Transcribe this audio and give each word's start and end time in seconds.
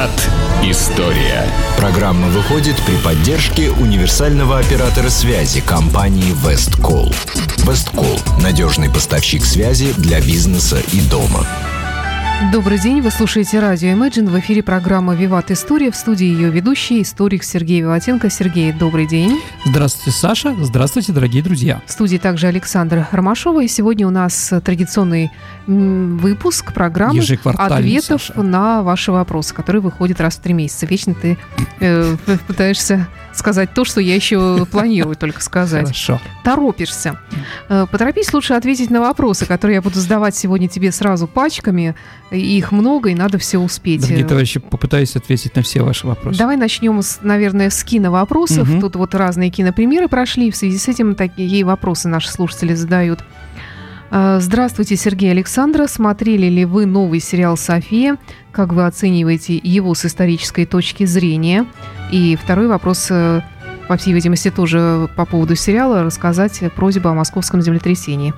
Виват 0.00 0.30
История. 0.62 1.44
Программа 1.76 2.28
выходит 2.28 2.76
при 2.86 2.96
поддержке 2.96 3.70
универсального 3.70 4.58
оператора 4.58 5.10
связи 5.10 5.60
компании 5.60 6.34
Весткол. 6.46 7.12
Весткол– 7.58 8.18
надежный 8.42 8.88
поставщик 8.88 9.44
связи 9.44 9.92
для 9.98 10.20
бизнеса 10.20 10.78
и 10.92 11.00
дома. 11.00 11.46
Добрый 12.48 12.78
день, 12.78 13.02
вы 13.02 13.10
слушаете 13.10 13.60
радио 13.60 13.90
Imagine. 13.90 14.30
В 14.30 14.38
эфире 14.40 14.62
программа 14.62 15.14
«Виват 15.14 15.50
История». 15.50 15.90
В 15.90 15.94
студии 15.94 16.24
ее 16.24 16.48
ведущий, 16.48 17.02
историк 17.02 17.44
Сергей 17.44 17.82
Виватенко. 17.82 18.30
Сергей, 18.30 18.72
добрый 18.72 19.06
день. 19.06 19.38
Здравствуйте, 19.66 20.18
Саша. 20.18 20.56
Здравствуйте, 20.58 21.12
дорогие 21.12 21.42
друзья. 21.42 21.82
В 21.86 21.92
студии 21.92 22.16
также 22.16 22.46
Александр 22.46 23.06
Ромашова. 23.12 23.62
И 23.62 23.68
сегодня 23.68 24.06
у 24.06 24.10
нас 24.10 24.54
традиционный 24.64 25.30
выпуск 25.66 26.72
программы 26.72 27.20
ответов 27.20 28.22
Саша. 28.22 28.42
на 28.42 28.82
ваши 28.82 29.12
вопросы, 29.12 29.54
которые 29.54 29.82
выходят 29.82 30.18
раз 30.18 30.36
в 30.36 30.40
три 30.40 30.54
месяца. 30.54 30.86
Вечно 30.86 31.14
ты 31.14 31.36
э, 31.80 32.16
пытаешься 32.46 33.06
сказать 33.40 33.74
то, 33.74 33.84
что 33.84 34.00
я 34.00 34.14
еще 34.14 34.66
планирую 34.70 35.16
только 35.18 35.42
сказать. 35.42 35.86
Хорошо. 35.86 36.20
Торопишься. 36.44 37.18
Э, 37.68 37.86
поторопись 37.90 38.32
лучше 38.32 38.54
ответить 38.54 38.90
на 38.90 39.00
вопросы, 39.00 39.46
которые 39.46 39.76
я 39.76 39.82
буду 39.82 39.98
задавать 39.98 40.36
сегодня 40.36 40.68
тебе 40.68 40.92
сразу 40.92 41.26
пачками. 41.26 41.96
Их 42.30 42.70
много, 42.70 43.10
и 43.10 43.14
надо 43.14 43.38
все 43.38 43.58
успеть. 43.58 44.02
Дорогие 44.02 44.24
товарищи, 44.24 44.60
попытаюсь 44.60 45.16
ответить 45.16 45.56
на 45.56 45.62
все 45.62 45.82
ваши 45.82 46.06
вопросы. 46.06 46.38
Давай 46.38 46.56
начнем, 46.56 47.02
с, 47.02 47.18
наверное, 47.22 47.70
с 47.70 47.82
киновопросов. 47.82 48.70
Угу. 48.70 48.80
Тут 48.80 48.96
вот 48.96 49.14
разные 49.16 49.50
кинопремьеры 49.50 50.08
прошли, 50.08 50.48
и 50.48 50.50
в 50.50 50.56
связи 50.56 50.78
с 50.78 50.86
этим 50.86 51.16
такие 51.16 51.64
вопросы 51.64 52.08
наши 52.08 52.30
слушатели 52.30 52.74
задают. 52.74 53.24
Э, 54.10 54.38
здравствуйте, 54.40 54.96
Сергей 54.96 55.30
Александра. 55.30 55.86
Смотрели 55.86 56.46
ли 56.46 56.64
вы 56.64 56.86
новый 56.86 57.20
сериал 57.20 57.56
«София»? 57.56 58.16
Как 58.52 58.72
вы 58.72 58.86
оцениваете 58.86 59.56
его 59.56 59.94
с 59.94 60.04
исторической 60.04 60.66
точки 60.66 61.04
зрения? 61.04 61.66
И 62.10 62.36
второй 62.36 62.66
вопрос, 62.66 63.08
э, 63.10 63.40
по 63.88 63.96
всей 63.96 64.12
видимости, 64.12 64.50
тоже 64.50 65.08
по 65.16 65.24
поводу 65.24 65.54
сериала, 65.54 66.02
рассказать 66.02 66.60
просьбу 66.74 67.08
о 67.08 67.14
московском 67.14 67.62
землетрясении. 67.62 68.34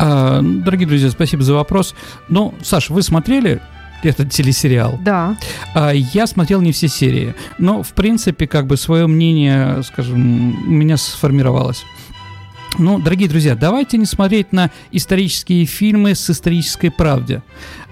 А, 0.00 0.40
дорогие 0.42 0.86
друзья, 0.86 1.10
спасибо 1.10 1.42
за 1.42 1.54
вопрос. 1.54 1.94
Ну, 2.28 2.54
Саша, 2.62 2.92
вы 2.92 3.02
смотрели 3.02 3.60
этот 4.02 4.30
телесериал. 4.30 4.98
Да. 5.00 5.36
А, 5.74 5.90
я 5.92 6.26
смотрел 6.26 6.60
не 6.60 6.72
все 6.72 6.88
серии, 6.88 7.34
но, 7.58 7.82
в 7.82 7.92
принципе, 7.92 8.46
как 8.46 8.66
бы 8.66 8.76
свое 8.76 9.06
мнение, 9.06 9.82
скажем, 9.82 10.54
у 10.66 10.70
меня 10.70 10.96
сформировалось. 10.96 11.84
Ну, 12.76 12.98
дорогие 12.98 13.28
друзья, 13.28 13.54
давайте 13.56 13.98
не 13.98 14.04
смотреть 14.04 14.52
на 14.52 14.70
исторические 14.92 15.64
фильмы 15.64 16.14
с 16.14 16.30
исторической 16.30 16.90
правдой. 16.90 17.42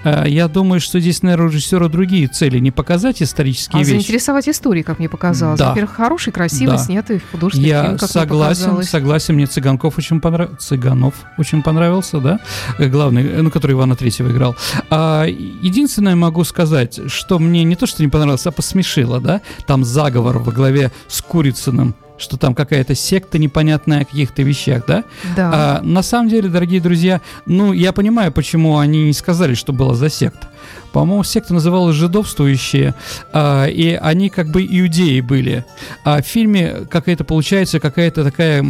Э, 0.05 0.24
я 0.28 0.46
думаю, 0.46 0.80
что 0.80 1.00
здесь, 1.00 1.22
наверное, 1.22 1.46
у 1.46 1.50
режиссера 1.50 1.88
другие 1.88 2.28
цели. 2.28 2.58
Не 2.58 2.70
показать 2.70 3.22
исторические 3.22 3.80
а 3.80 3.84
вещи. 3.84 3.91
заинтересовать 3.91 4.48
историей, 4.48 4.84
как 4.84 4.98
мне 4.98 5.08
показалось. 5.08 5.58
Да. 5.58 5.70
Во-первых, 5.70 5.94
хороший, 5.94 6.33
красивый, 6.33 6.77
да. 6.77 6.83
снятый 6.83 7.20
художественный 7.33 7.68
Я 7.68 7.84
фильм, 7.84 7.98
как 7.98 8.10
согласен, 8.10 8.74
мне 8.74 8.84
согласен. 8.84 9.34
Мне 9.34 9.46
Цыганков 9.46 9.98
очень 9.98 10.20
понравился. 10.20 10.56
Цыганов 10.68 11.14
очень 11.38 11.62
понравился, 11.62 12.20
да? 12.20 12.38
Э, 12.78 12.86
главный, 12.88 13.27
э, 13.27 13.42
ну, 13.42 13.50
который 13.50 13.72
Ивана 13.72 13.96
Третьего 13.96 14.30
играл. 14.30 14.56
А, 14.90 15.24
единственное 15.24 16.14
могу 16.14 16.44
сказать, 16.44 17.00
что 17.08 17.38
мне 17.38 17.64
не 17.64 17.74
то, 17.74 17.86
что 17.86 18.02
не 18.02 18.08
понравилось, 18.08 18.46
а 18.46 18.52
посмешило, 18.52 19.20
да? 19.20 19.40
Там 19.66 19.84
заговор 19.84 20.38
во 20.38 20.52
главе 20.52 20.92
с 21.08 21.20
Курицыным 21.22 21.94
что 22.19 22.36
там 22.36 22.55
какая-то 22.55 22.95
секта 22.95 23.39
непонятная 23.39 24.03
о 24.03 24.05
каких-то 24.05 24.42
вещах, 24.42 24.84
да? 24.86 25.05
Да. 25.36 25.50
А, 25.53 25.83
на 25.83 26.03
самом 26.03 26.28
деле, 26.28 26.48
дорогие 26.48 26.81
друзья, 26.81 27.20
ну, 27.47 27.73
я 27.73 27.92
понимаю, 27.92 28.33
почему 28.33 28.78
они 28.78 29.05
не 29.05 29.12
сказали, 29.12 29.55
что 29.55 29.73
была 29.73 29.95
за 29.95 30.08
секта. 30.08 30.48
По-моему, 30.92 31.25
секта 31.25 31.53
называлась 31.53 31.97
«Жидовствующие», 31.97 32.95
а, 33.33 33.67
и 33.67 33.92
они 33.92 34.31
как 34.31 34.48
бы 34.48 34.64
иудеи 34.64 35.20
были. 35.20 35.64
А 36.05 36.23
в 36.23 36.27
фильме 36.27 36.86
какая-то 36.91 37.25
получается 37.25 37.81
какая-то 37.81 38.24
такая, 38.24 38.64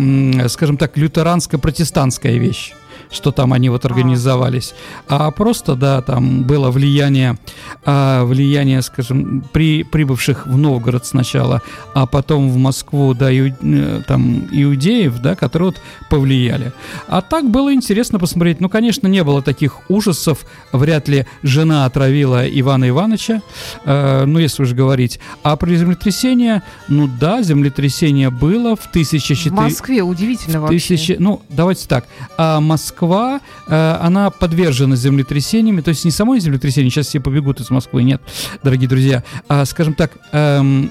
скажем 0.49 0.76
так, 0.76 0.97
лютеранско-протестантская 0.97 2.38
вещь 2.38 2.75
что 3.11 3.31
там 3.31 3.53
они 3.53 3.69
вот 3.69 3.84
организовались, 3.84 4.75
а 5.09 5.31
просто, 5.31 5.75
да, 5.75 6.03
там 6.03 6.44
было 6.44 6.71
влияние, 6.71 7.39
а, 7.84 8.25
влияние, 8.25 8.83
скажем, 8.83 9.44
при 9.53 9.83
прибывших 9.83 10.47
в 10.47 10.56
Новгород 10.56 11.06
сначала, 11.06 11.62
а 11.94 12.06
потом 12.06 12.50
в 12.50 12.56
Москву, 12.56 13.15
да, 13.15 13.31
ию, 13.31 13.56
э, 13.62 14.03
там 14.06 14.49
иудеев, 14.50 15.19
да, 15.21 15.34
которые 15.34 15.71
вот 15.71 15.81
повлияли. 16.11 16.72
А 17.09 17.21
так 17.21 17.50
было 17.50 17.72
интересно 17.72 18.19
посмотреть. 18.19 18.61
Ну, 18.61 18.69
конечно, 18.69 19.06
не 19.06 19.23
было 19.25 19.43
таких 19.43 19.88
ужасов, 19.88 20.44
вряд 20.73 21.09
ли 21.09 21.27
жена 21.43 21.84
отравила 21.87 22.47
Ивана 22.47 22.88
Ивановича, 22.88 23.43
э, 23.84 24.25
ну, 24.27 24.38
если 24.38 24.62
уж 24.62 24.73
говорить. 24.73 25.21
А 25.43 25.56
про 25.56 25.75
землетрясение, 25.75 26.62
ну 26.88 27.09
да, 27.21 27.43
землетрясение 27.43 28.31
было 28.31 28.77
в 28.77 28.87
1004... 28.87 29.50
В 29.50 29.59
Москве, 29.59 30.03
удивительно 30.03 30.61
вообще. 30.61 30.78
Тысячи... 30.78 31.17
Ну, 31.19 31.43
давайте 31.49 31.87
так. 31.87 32.06
А 32.37 32.61
Москва 32.61 32.95
Москва, 32.96 33.40
э, 33.66 33.98
она 34.00 34.30
подвержена 34.30 34.96
землетрясениями, 34.96 35.82
то 35.82 35.90
есть 35.90 36.04
не 36.04 36.10
само 36.10 36.38
землетрясение, 36.38 36.90
сейчас 36.90 37.08
все 37.08 37.20
побегут 37.20 37.60
из 37.60 37.68
Москвы, 37.68 38.02
нет, 38.02 38.22
дорогие 38.62 38.88
друзья, 38.88 39.22
а, 39.48 39.66
скажем 39.66 39.92
так, 39.92 40.12
эм, 40.32 40.90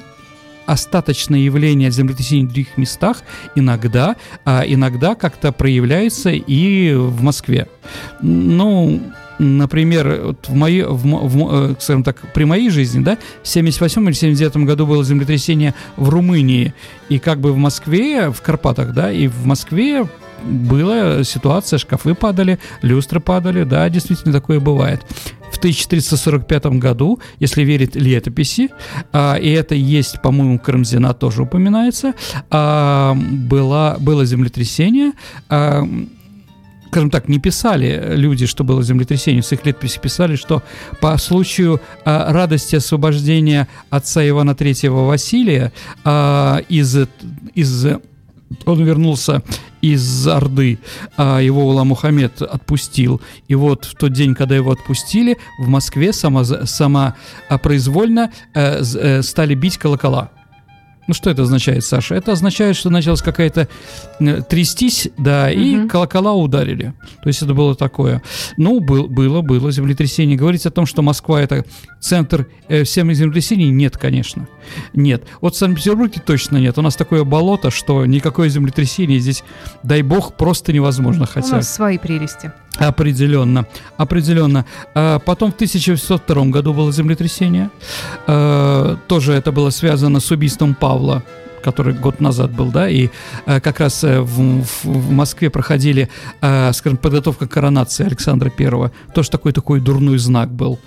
остаточное 0.67 1.39
явление 1.39 1.89
землетрясений 1.89 2.43
в 2.43 2.47
других 2.47 2.77
местах 2.77 3.23
иногда, 3.55 4.15
а 4.45 4.63
иногда 4.67 5.15
как-то 5.15 5.51
проявляется 5.51 6.29
и 6.29 6.93
в 6.93 7.23
Москве. 7.23 7.67
Ну, 8.21 9.01
например, 9.39 10.21
вот 10.25 10.47
в 10.47 10.53
моей, 10.53 10.83
в, 10.83 10.97
в, 10.97 11.71
э, 11.71 11.75
скажем 11.79 12.03
так, 12.03 12.17
при 12.33 12.43
моей 12.43 12.69
жизни, 12.69 13.03
да, 13.03 13.17
в 13.41 13.47
78 13.47 14.05
или 14.05 14.13
79 14.13 14.57
году 14.67 14.85
было 14.85 15.03
землетрясение 15.03 15.73
в 15.97 16.09
Румынии, 16.09 16.75
и 17.09 17.17
как 17.17 17.39
бы 17.39 17.51
в 17.51 17.57
Москве, 17.57 18.29
в 18.29 18.41
Карпатах, 18.41 18.93
да, 18.93 19.11
и 19.11 19.27
в 19.27 19.45
Москве 19.47 20.05
была 20.45 21.23
ситуация, 21.23 21.79
шкафы 21.79 22.13
падали, 22.13 22.59
люстры 22.81 23.19
падали, 23.19 23.63
да, 23.63 23.89
действительно 23.89 24.33
такое 24.33 24.59
бывает. 24.59 25.05
В 25.51 25.57
1445 25.57 26.65
году, 26.79 27.19
если 27.39 27.63
верить 27.63 27.95
летописи, 27.95 28.69
а, 29.11 29.35
и 29.35 29.49
это 29.51 29.75
есть, 29.75 30.21
по-моему, 30.21 30.59
Карамзина 30.59 31.13
тоже 31.13 31.43
упоминается, 31.43 32.13
а, 32.49 33.15
было, 33.15 33.97
было 33.99 34.25
землетрясение, 34.25 35.13
а, 35.49 35.83
скажем 36.95 37.09
так, 37.09 37.27
не 37.27 37.39
писали 37.39 38.15
люди, 38.15 38.45
что 38.45 38.63
было 38.63 38.81
землетрясение, 38.81 39.41
в 39.41 39.45
своих 39.45 39.65
летописях 39.65 40.01
писали, 40.01 40.37
что 40.37 40.63
по 41.01 41.17
случаю 41.17 41.81
а, 42.05 42.31
радости 42.31 42.77
освобождения 42.77 43.67
отца 43.89 44.25
Ивана 44.25 44.51
III 44.51 45.05
Василия 45.05 45.73
а, 46.05 46.59
из, 46.69 46.97
из 47.53 47.87
он 48.65 48.83
вернулся 48.83 49.41
из 49.81 50.27
Орды, 50.27 50.79
а 51.17 51.39
его 51.39 51.67
Ула 51.67 51.83
Мухаммед 51.83 52.41
отпустил. 52.41 53.21
И 53.47 53.55
вот 53.55 53.85
в 53.85 53.95
тот 53.95 54.13
день, 54.13 54.33
когда 54.33 54.55
его 54.55 54.71
отпустили, 54.71 55.37
в 55.59 55.67
Москве 55.67 56.13
само, 56.13 56.43
самопроизвольно 56.43 58.31
э, 58.53 58.81
э, 58.81 59.21
стали 59.21 59.53
бить 59.53 59.77
колокола. 59.77 60.31
Ну, 61.07 61.13
что 61.13 61.29
это 61.29 61.43
означает, 61.43 61.83
Саша? 61.83 62.15
Это 62.15 62.31
означает, 62.31 62.75
что 62.75 62.89
началась 62.89 63.21
какая-то 63.21 63.67
э, 64.19 64.41
трястись, 64.41 65.09
да, 65.17 65.51
и 65.51 65.77
угу. 65.77 65.87
колокола 65.87 66.33
ударили. 66.33 66.93
То 67.21 67.27
есть 67.27 67.41
это 67.41 67.53
было 67.53 67.75
такое. 67.75 68.21
Ну, 68.57 68.79
был, 68.79 69.07
было, 69.07 69.41
было 69.41 69.71
землетрясение. 69.71 70.37
Говорить 70.37 70.65
о 70.65 70.71
том, 70.71 70.85
что 70.85 71.01
Москва 71.01 71.41
это 71.41 71.63
центр 71.99 72.47
э, 72.67 72.83
всем 72.83 73.13
землетрясений, 73.13 73.69
нет, 73.69 73.97
конечно. 73.97 74.47
Нет. 74.93 75.23
Вот 75.41 75.55
в 75.55 75.57
Санкт-Петербурге 75.57 76.21
точно 76.25 76.57
нет. 76.57 76.77
У 76.77 76.81
нас 76.81 76.95
такое 76.95 77.23
болото, 77.23 77.69
что 77.69 78.05
никакое 78.05 78.49
землетрясение 78.49 79.19
здесь, 79.19 79.43
дай 79.83 80.01
бог, 80.01 80.35
просто 80.35 80.73
невозможно. 80.73 81.25
Хотя... 81.27 81.47
У 81.47 81.55
нас 81.57 81.73
свои 81.73 81.97
прелести. 81.97 82.51
Определенно, 82.77 83.65
определенно. 83.97 84.65
А 84.93 85.19
потом 85.19 85.51
в 85.51 85.55
1802 85.55 86.45
году 86.45 86.73
было 86.73 86.91
землетрясение. 86.91 87.69
А, 88.27 88.97
тоже 89.07 89.33
это 89.33 89.51
было 89.51 89.69
связано 89.69 90.19
с 90.19 90.31
убийством 90.31 90.75
Павла 90.75 91.23
который 91.65 91.95
год 91.95 92.21
назад 92.21 92.51
был, 92.51 92.71
да, 92.71 92.87
и 92.87 93.09
э, 93.47 93.59
как 93.59 93.79
раз 93.79 94.03
э, 94.03 94.21
в, 94.21 94.61
в, 94.61 94.85
в 94.85 95.11
Москве 95.11 95.49
проходили, 95.49 96.09
э, 96.41 96.71
скажем, 96.73 96.97
подготовка 96.97 97.47
коронации 97.47 98.05
Александра 98.05 98.51
Первого. 98.51 98.91
Тоже 99.15 99.31
такой 99.31 99.51
такой 99.51 99.79
дурной 99.79 100.19
знак 100.19 100.51
был. 100.51 100.77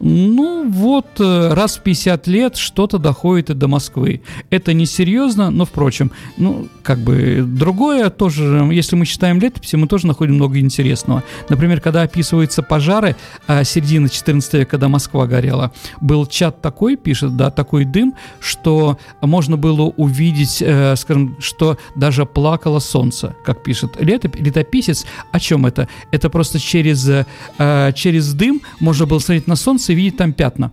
Ну 0.00 0.68
вот, 0.68 1.06
э, 1.20 1.54
раз 1.54 1.76
в 1.76 1.82
50 1.82 2.26
лет 2.26 2.56
что-то 2.56 2.98
доходит 2.98 3.50
и 3.50 3.54
до 3.54 3.68
Москвы. 3.68 4.22
Это 4.50 4.72
несерьезно, 4.72 5.50
но, 5.50 5.64
впрочем, 5.64 6.10
ну, 6.36 6.66
как 6.82 6.98
бы 6.98 7.44
другое 7.46 8.10
тоже, 8.10 8.68
если 8.72 8.96
мы 8.96 9.06
читаем 9.06 9.38
летописи, 9.38 9.76
мы 9.76 9.86
тоже 9.86 10.08
находим 10.08 10.34
много 10.34 10.58
интересного. 10.58 11.22
Например, 11.48 11.80
когда 11.80 12.02
описываются 12.02 12.62
пожары 12.62 13.14
э, 13.46 13.62
середины 13.62 14.08
14 14.08 14.54
века, 14.54 14.70
когда 14.72 14.88
Москва 14.88 15.26
горела, 15.26 15.70
был 16.00 16.26
чат 16.26 16.60
такой, 16.60 16.96
пишет, 16.96 17.36
да, 17.36 17.52
такой 17.52 17.84
дым, 17.84 18.14
что 18.40 18.98
можно 19.20 19.56
было 19.56 19.82
увидеть 19.82 20.23
увидеть, 20.24 20.62
э, 20.62 20.96
скажем, 20.96 21.36
что 21.38 21.76
даже 21.94 22.24
плакало 22.24 22.78
солнце, 22.78 23.34
как 23.44 23.62
пишет 23.62 23.96
летоп, 24.00 24.36
летописец. 24.36 25.04
О 25.32 25.38
чем 25.38 25.66
это? 25.66 25.88
Это 26.12 26.30
просто 26.30 26.58
через, 26.58 27.06
э, 27.08 27.92
через 27.94 28.32
дым 28.32 28.62
можно 28.80 29.06
было 29.06 29.18
смотреть 29.18 29.46
на 29.46 29.56
солнце 29.56 29.92
и 29.92 29.96
видеть 29.96 30.16
там 30.16 30.32
пятна. 30.32 30.72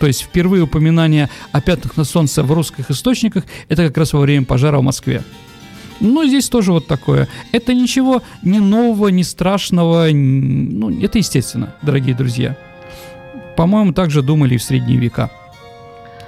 То 0.00 0.06
есть 0.06 0.22
впервые 0.22 0.64
упоминание 0.64 1.30
о 1.52 1.60
пятнах 1.60 1.96
на 1.96 2.04
солнце 2.04 2.42
в 2.42 2.52
русских 2.52 2.90
источниках 2.90 3.44
это 3.68 3.86
как 3.86 3.96
раз 3.98 4.12
во 4.12 4.20
время 4.20 4.44
пожара 4.44 4.78
в 4.78 4.82
Москве. 4.82 5.22
Ну, 6.00 6.26
здесь 6.26 6.48
тоже 6.48 6.72
вот 6.72 6.88
такое. 6.88 7.28
Это 7.52 7.72
ничего 7.72 8.22
не 8.42 8.58
нового, 8.58 9.08
не 9.08 9.22
страшного. 9.22 10.08
Ну, 10.12 10.90
это 11.00 11.18
естественно, 11.18 11.74
дорогие 11.82 12.16
друзья. 12.16 12.56
По-моему, 13.56 13.92
так 13.92 14.10
же 14.10 14.22
думали 14.22 14.54
и 14.54 14.58
в 14.58 14.62
средние 14.62 14.98
века. 14.98 15.30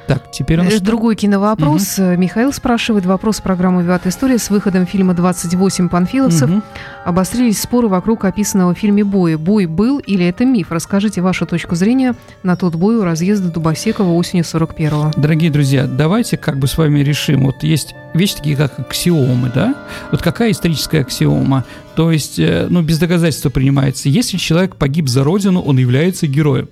Так, 0.06 0.30
теперь 0.30 0.60
у 0.60 0.62
нас 0.62 0.74
Э? 0.74 0.80
Другой 0.80 1.16
киновопрос. 1.16 1.98
Э, 1.98 2.16
Михаил 2.16 2.52
спрашивает 2.52 3.06
вопрос 3.06 3.40
программы 3.40 3.82
«Виват 3.82 4.06
История» 4.06 4.38
с 4.38 4.50
выходом 4.50 4.86
фильма 4.86 5.14
«28 5.14 5.88
панфиловцев». 5.88 6.48
Мгм. 6.48 6.62
Обострились 7.04 7.60
споры 7.60 7.88
вокруг 7.88 8.24
описанного 8.24 8.74
в 8.74 8.78
фильме 8.78 9.04
боя. 9.04 9.36
Бой 9.36 9.66
был 9.66 9.98
или 9.98 10.24
это 10.26 10.44
миф? 10.44 10.70
Расскажите 10.70 11.20
вашу 11.20 11.46
точку 11.46 11.74
зрения 11.74 12.14
на 12.42 12.56
тот 12.56 12.76
бой 12.76 12.96
у 12.96 13.04
разъезда 13.04 13.50
Дубосекова 13.50 14.12
осенью 14.12 14.44
41-го. 14.44 15.20
Дорогие 15.20 15.50
друзья, 15.50 15.86
давайте 15.86 16.36
как 16.36 16.58
бы 16.58 16.68
с 16.68 16.78
вами 16.78 17.00
решим. 17.00 17.44
Вот 17.44 17.62
есть 17.62 17.94
вещи 18.14 18.36
такие, 18.36 18.56
как 18.56 18.78
аксиомы, 18.78 19.50
да? 19.52 19.74
Вот 20.12 20.22
какая 20.22 20.52
историческая 20.52 21.00
аксиома? 21.00 21.64
То 21.96 22.12
есть, 22.12 22.38
э, 22.38 22.66
ну, 22.68 22.82
без 22.82 22.98
доказательства 22.98 23.50
принимается. 23.50 24.08
Если 24.08 24.36
человек 24.36 24.76
погиб 24.76 25.08
за 25.08 25.24
родину, 25.24 25.60
он 25.60 25.78
является 25.78 26.26
героем. 26.26 26.68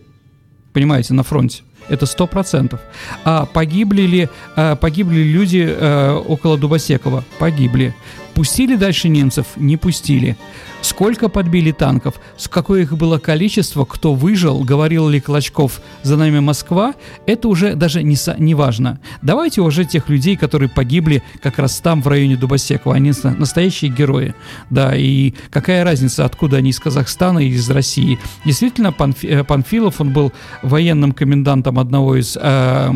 Понимаете, 0.72 1.14
на 1.14 1.22
фронте. 1.22 1.62
Это 1.88 2.06
сто 2.06 2.26
процентов. 2.26 2.81
А 3.25 3.46
погибли 3.46 4.02
ли, 4.02 4.28
а, 4.56 4.76
погибли 4.76 5.16
ли 5.16 5.32
люди 5.32 5.66
э, 5.69 6.12
около 6.12 6.56
Дубосекова? 6.56 7.25
Погибли. 7.38 7.94
Пустили 8.34 8.76
дальше 8.76 9.08
немцев? 9.08 9.46
Не 9.56 9.76
пустили. 9.76 10.36
Сколько 10.82 11.28
подбили 11.31 11.70
танков? 11.72 12.20
С 12.36 12.46
какое 12.48 12.82
их 12.82 12.92
было 12.96 13.19
количество? 13.19 13.84
Кто 13.86 14.12
выжил? 14.12 14.64
Говорил 14.64 15.08
ли 15.08 15.19
Клочков 15.20 15.81
«За 16.02 16.16
нами 16.16 16.40
Москва?» 16.40 16.94
Это 17.26 17.48
уже 17.48 17.75
даже 17.75 18.02
не, 18.02 18.16
са- 18.16 18.34
не 18.38 18.54
важно. 18.54 18.98
Давайте 19.22 19.62
уже 19.62 19.84
тех 19.86 20.10
людей, 20.10 20.36
которые 20.36 20.69
погибли 20.69 21.22
как 21.42 21.58
раз 21.58 21.78
там, 21.81 22.02
в 22.02 22.08
районе 22.08 22.36
Дубосекова. 22.36 22.96
Они 22.96 23.12
на- 23.22 23.31
настоящие 23.31 23.90
герои. 23.90 24.34
Да, 24.69 24.94
и 24.94 25.32
какая 25.50 25.84
разница, 25.84 26.26
откуда 26.26 26.58
они 26.58 26.69
из 26.70 26.80
Казахстана 26.80 27.38
или 27.38 27.54
из 27.54 27.70
России. 27.70 28.19
Действительно, 28.44 28.88
Панфи- 28.92 29.28
э, 29.28 29.44
Панфилов, 29.44 30.00
он 30.02 30.12
был 30.12 30.32
военным 30.62 31.12
комендантом 31.12 31.78
одного 31.78 32.16
из 32.16 32.37
э, 32.38 32.90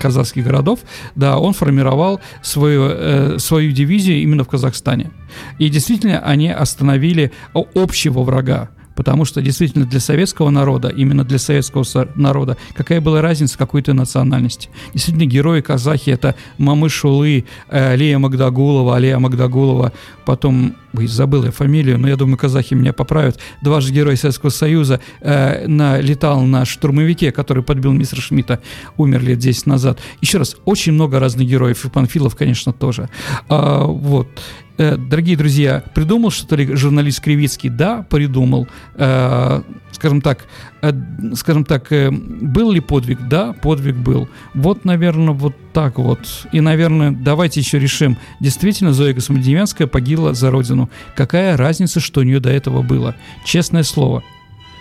казахских 0.00 0.44
городов. 0.44 0.80
Да, 1.16 1.38
он 1.38 1.52
формировал 1.52 2.20
свою, 2.40 2.88
э, 2.88 3.38
свою 3.38 3.72
дивизию 3.72 4.22
именно 4.22 4.43
в 4.44 4.48
Казахстане. 4.48 5.10
И 5.58 5.68
действительно, 5.68 6.20
они 6.20 6.50
остановили 6.50 7.32
общего 7.74 8.22
врага. 8.22 8.70
Потому 8.94 9.24
что 9.24 9.42
действительно 9.42 9.84
для 9.86 10.00
советского 10.00 10.50
народа, 10.50 10.88
именно 10.88 11.24
для 11.24 11.38
советского 11.38 11.82
со- 11.82 12.08
народа, 12.14 12.56
какая 12.74 13.00
была 13.00 13.22
разница 13.22 13.58
какой 13.58 13.82
то 13.82 13.92
национальности. 13.92 14.68
Действительно, 14.92 15.26
герои 15.26 15.60
казахи 15.60 16.10
это 16.10 16.34
Мамы 16.58 16.88
Шулы, 16.88 17.44
э, 17.68 17.92
Алия 17.92 18.18
Магдагулова, 18.18 18.96
Алия 18.96 19.18
Магдагулова, 19.18 19.92
потом, 20.24 20.76
ой, 20.92 21.06
забыл 21.06 21.44
я 21.44 21.50
фамилию, 21.50 21.98
но 21.98 22.08
я 22.08 22.16
думаю, 22.16 22.36
казахи 22.36 22.74
меня 22.74 22.92
поправят, 22.92 23.38
дважды 23.62 23.92
герой 23.92 24.16
Советского 24.16 24.50
Союза, 24.50 25.00
э, 25.20 25.66
на, 25.66 26.00
летал 26.00 26.42
на 26.42 26.64
штурмовике, 26.64 27.32
который 27.32 27.62
подбил 27.62 27.92
мистера 27.92 28.20
Шмидта, 28.20 28.60
умер 28.96 29.22
лет 29.22 29.38
10 29.38 29.66
назад. 29.66 29.98
Еще 30.20 30.38
раз, 30.38 30.56
очень 30.64 30.92
много 30.92 31.18
разных 31.18 31.46
героев, 31.48 31.84
и 31.84 31.88
Панфилов, 31.88 32.36
конечно, 32.36 32.72
тоже. 32.72 33.08
А, 33.48 33.84
вот. 33.84 34.28
Э, 34.76 34.96
Дорогие 34.96 35.36
друзья, 35.36 35.84
придумал 35.94 36.30
что 36.30 36.56
ли 36.56 36.74
журналист 36.74 37.20
Кривицкий? 37.20 37.70
Да, 37.70 38.04
придумал. 38.08 38.66
Э, 38.94 39.62
Скажем 39.92 40.20
так, 40.20 40.46
э, 40.82 40.92
скажем 41.34 41.64
так, 41.64 41.86
был 41.90 42.72
ли 42.72 42.80
подвиг? 42.80 43.28
Да, 43.28 43.52
подвиг 43.52 43.94
был. 43.94 44.28
Вот, 44.52 44.84
наверное, 44.84 45.32
вот 45.32 45.54
так 45.72 45.98
вот. 45.98 46.18
И, 46.50 46.60
наверное, 46.60 47.12
давайте 47.12 47.60
еще 47.60 47.78
решим. 47.78 48.18
Действительно, 48.40 48.92
Зоя 48.92 49.14
Космодемьянская 49.14 49.86
погибла 49.86 50.34
за 50.34 50.50
родину. 50.50 50.90
Какая 51.14 51.56
разница, 51.56 52.00
что 52.00 52.20
у 52.20 52.24
нее 52.24 52.40
до 52.40 52.50
этого 52.50 52.82
было? 52.82 53.14
Честное 53.44 53.84
слово. 53.84 54.24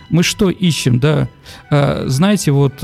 Мы 0.09 0.23
что 0.23 0.49
ищем, 0.49 0.99
да? 0.99 1.29
Знаете, 1.69 2.51
вот 2.51 2.83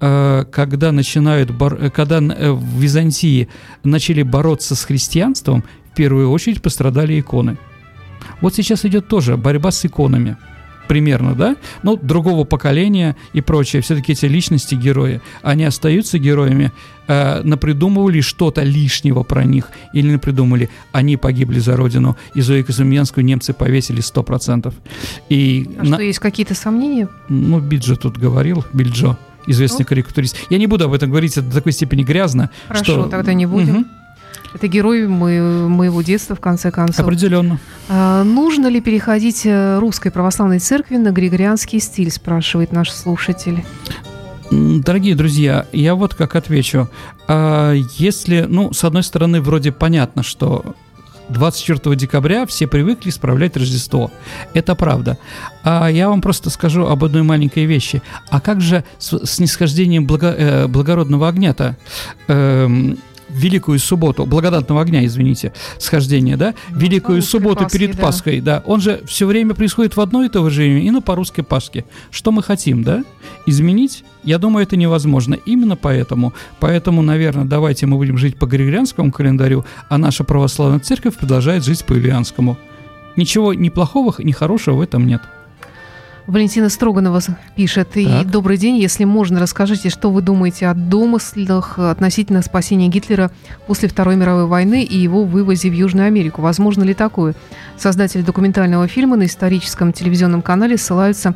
когда 0.00 0.92
начинают, 0.92 1.50
когда 1.94 2.20
в 2.20 2.80
Византии 2.80 3.48
начали 3.84 4.22
бороться 4.22 4.74
с 4.74 4.84
христианством, 4.84 5.64
первую 5.98 6.30
очередь 6.30 6.62
пострадали 6.62 7.18
иконы. 7.18 7.56
Вот 8.40 8.54
сейчас 8.54 8.84
идет 8.84 9.08
тоже 9.08 9.36
борьба 9.36 9.70
с 9.72 9.84
иконами. 9.84 10.36
Примерно, 10.88 11.34
да? 11.34 11.56
Ну, 11.82 11.96
другого 12.00 12.44
поколения 12.44 13.14
и 13.34 13.40
прочее. 13.42 13.82
Все-таки 13.82 14.12
эти 14.12 14.26
личности 14.26 14.74
герои. 14.76 15.20
Они 15.42 15.64
остаются 15.64 16.18
героями. 16.18 16.70
Э, 17.08 17.42
напридумывали 17.42 18.22
что-то 18.22 18.62
лишнего 18.62 19.22
про 19.24 19.44
них. 19.44 19.70
Или 19.92 20.10
напридумали, 20.12 20.70
они 20.92 21.16
погибли 21.18 21.58
за 21.60 21.76
родину. 21.76 22.16
И 22.36 22.40
Зою 22.40 22.64
Казумьянскую 22.64 23.24
немцы 23.24 23.52
повесили 23.52 24.00
100%. 24.00 24.72
И 25.28 25.68
А 25.78 25.84
на- 25.84 25.96
что, 25.96 26.02
есть 26.02 26.20
какие-то 26.20 26.54
сомнения? 26.54 27.08
ну, 27.28 27.60
Биджо 27.60 27.96
тут 27.96 28.16
говорил, 28.16 28.64
Бильджо, 28.72 29.18
известный 29.46 29.80
Ну. 29.84 29.88
карикатурист. 29.88 30.36
Я 30.50 30.58
не 30.58 30.66
буду 30.66 30.84
об 30.84 30.92
этом 30.94 31.10
говорить, 31.10 31.32
это 31.36 31.42
до 31.48 31.54
такой 31.56 31.72
степени 31.72 32.02
грязно. 32.02 32.48
Хорошо, 32.68 32.84
что... 32.84 33.04
тогда 33.08 33.34
не 33.34 33.44
будем. 33.46 33.74
Мгм. 33.74 33.86
Это 34.54 34.66
герой 34.66 35.06
мо- 35.06 35.68
моего 35.68 36.02
детства, 36.02 36.34
в 36.34 36.40
конце 36.40 36.70
концов. 36.70 37.00
Определенно. 37.06 37.58
А, 37.88 38.24
нужно 38.24 38.66
ли 38.68 38.80
переходить 38.80 39.42
э, 39.44 39.78
русской 39.78 40.10
православной 40.10 40.58
церкви 40.58 40.96
на 40.96 41.10
григорианский 41.10 41.80
стиль, 41.80 42.10
спрашивает 42.10 42.72
наш 42.72 42.90
слушатель. 42.90 43.64
Дорогие 44.50 45.14
друзья, 45.14 45.66
я 45.72 45.94
вот 45.94 46.14
как 46.14 46.34
отвечу. 46.34 46.88
А, 47.26 47.74
Если, 47.98 48.46
ну, 48.48 48.72
с 48.72 48.82
одной 48.84 49.02
стороны, 49.02 49.42
вроде 49.42 49.70
понятно, 49.72 50.22
что 50.22 50.74
24 51.28 51.94
декабря 51.94 52.46
все 52.46 52.66
привыкли 52.66 53.10
справлять 53.10 53.54
Рождество. 53.58 54.10
Это 54.54 54.74
правда. 54.74 55.18
А 55.62 55.88
я 55.88 56.08
вам 56.08 56.22
просто 56.22 56.48
скажу 56.48 56.86
об 56.86 57.04
одной 57.04 57.22
маленькой 57.22 57.66
вещи. 57.66 58.02
А 58.30 58.40
как 58.40 58.62
же 58.62 58.82
с 58.98 59.26
снисхождением 59.26 60.06
благо- 60.06 60.34
э, 60.34 60.66
благородного 60.68 61.28
огня-то? 61.28 61.76
Эм, 62.28 62.96
Великую 63.28 63.78
субботу, 63.78 64.24
благодатного 64.26 64.82
огня, 64.82 65.04
извините, 65.04 65.52
схождение, 65.78 66.36
да? 66.36 66.54
Великую 66.70 67.16
русской 67.16 67.30
субботу 67.30 67.64
Пасхе, 67.64 67.78
перед 67.78 67.96
да. 67.96 68.02
Пасхой, 68.02 68.40
да. 68.40 68.62
Он 68.66 68.80
же 68.80 69.02
все 69.06 69.26
время 69.26 69.54
происходит 69.54 69.96
в 69.96 70.00
одно 70.00 70.24
и 70.24 70.28
то 70.28 70.48
же 70.48 70.62
время, 70.62 70.82
и 70.82 70.90
на 70.90 71.02
по 71.02 71.14
русской 71.14 71.42
Пасхе. 71.42 71.84
Что 72.10 72.32
мы 72.32 72.42
хотим, 72.42 72.82
да? 72.82 73.04
Изменить? 73.46 74.04
Я 74.24 74.38
думаю, 74.38 74.64
это 74.64 74.76
невозможно. 74.76 75.34
Именно 75.34 75.76
поэтому. 75.76 76.32
Поэтому, 76.60 77.02
наверное, 77.02 77.44
давайте 77.44 77.86
мы 77.86 77.96
будем 77.96 78.18
жить 78.18 78.38
по 78.38 78.46
григорианскому 78.46 79.12
календарю, 79.12 79.64
а 79.88 79.98
наша 79.98 80.24
православная 80.24 80.80
церковь 80.80 81.16
продолжает 81.16 81.64
жить 81.64 81.84
по 81.84 81.92
юлианскому. 81.92 82.56
Ничего 83.16 83.52
ни 83.52 83.68
плохого, 83.68 84.14
ни 84.18 84.32
хорошего 84.32 84.76
в 84.76 84.80
этом 84.80 85.06
нет. 85.06 85.22
Валентина 86.28 86.68
Строганова 86.68 87.20
пишет. 87.56 87.96
И 87.96 88.04
Так. 88.04 88.30
добрый 88.30 88.58
день, 88.58 88.76
если 88.76 89.04
можно, 89.04 89.40
расскажите, 89.40 89.88
что 89.88 90.10
вы 90.10 90.20
думаете 90.20 90.68
о 90.68 90.74
домыслах 90.74 91.78
относительно 91.78 92.42
спасения 92.42 92.88
Гитлера 92.88 93.30
после 93.66 93.88
Второй 93.88 94.14
мировой 94.16 94.44
войны 94.44 94.84
и 94.84 94.94
его 94.94 95.24
вывозе 95.24 95.70
в 95.70 95.72
Южную 95.72 96.06
Америку. 96.06 96.42
Возможно 96.42 96.84
ли 96.84 96.92
такое? 96.92 97.34
Создатели 97.78 98.20
документального 98.20 98.86
фильма 98.88 99.16
на 99.16 99.24
историческом 99.24 99.94
телевизионном 99.94 100.42
канале 100.42 100.76
ссылаются 100.76 101.34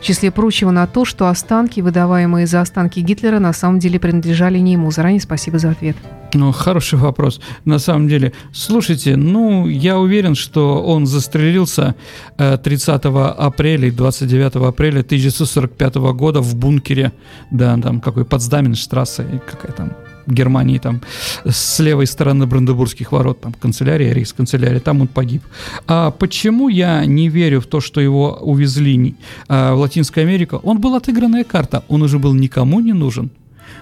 в 0.00 0.04
числе 0.04 0.30
прочего 0.30 0.70
на 0.70 0.86
то, 0.86 1.04
что 1.04 1.28
останки, 1.28 1.80
выдаваемые 1.80 2.46
за 2.46 2.60
останки 2.60 3.00
Гитлера, 3.00 3.38
на 3.38 3.52
самом 3.52 3.78
деле 3.78 3.98
принадлежали 3.98 4.58
не 4.58 4.72
ему. 4.72 4.90
Заранее 4.90 5.20
спасибо 5.20 5.58
за 5.58 5.70
ответ. 5.70 5.96
Ну, 6.34 6.52
хороший 6.52 6.98
вопрос. 6.98 7.40
На 7.64 7.78
самом 7.78 8.06
деле, 8.06 8.32
слушайте, 8.52 9.16
ну, 9.16 9.66
я 9.66 9.98
уверен, 9.98 10.34
что 10.34 10.82
он 10.82 11.06
застрелился 11.06 11.94
э, 12.36 12.58
30 12.62 13.02
апреля 13.04 13.88
и 13.88 13.90
29 13.90 14.56
апреля 14.56 15.00
1945 15.00 15.94
года 15.96 16.40
в 16.40 16.54
бункере, 16.54 17.12
да, 17.50 17.78
там 17.78 18.00
какой 18.00 18.24
Потсдаменштрассе, 18.24 19.22
и 19.22 19.38
какая 19.38 19.72
там 19.72 19.92
Германии, 20.32 20.78
там, 20.78 21.00
с 21.44 21.78
левой 21.80 22.06
стороны 22.06 22.46
Бранденбургских 22.46 23.12
ворот, 23.12 23.40
там, 23.40 23.52
канцелярия, 23.52 24.12
рейхсканцелярия, 24.12 24.80
там 24.80 25.00
он 25.00 25.08
погиб. 25.08 25.42
А 25.86 26.10
почему 26.10 26.68
я 26.68 27.04
не 27.04 27.28
верю 27.28 27.60
в 27.60 27.66
то, 27.66 27.80
что 27.80 28.00
его 28.00 28.38
увезли 28.40 29.14
а, 29.48 29.74
в 29.74 29.80
Латинскую 29.80 30.24
Америку? 30.24 30.60
Он 30.62 30.80
был 30.80 30.94
отыгранная 30.94 31.44
карта, 31.44 31.84
он 31.88 32.02
уже 32.02 32.18
был 32.18 32.34
никому 32.34 32.80
не 32.80 32.92
нужен. 32.92 33.30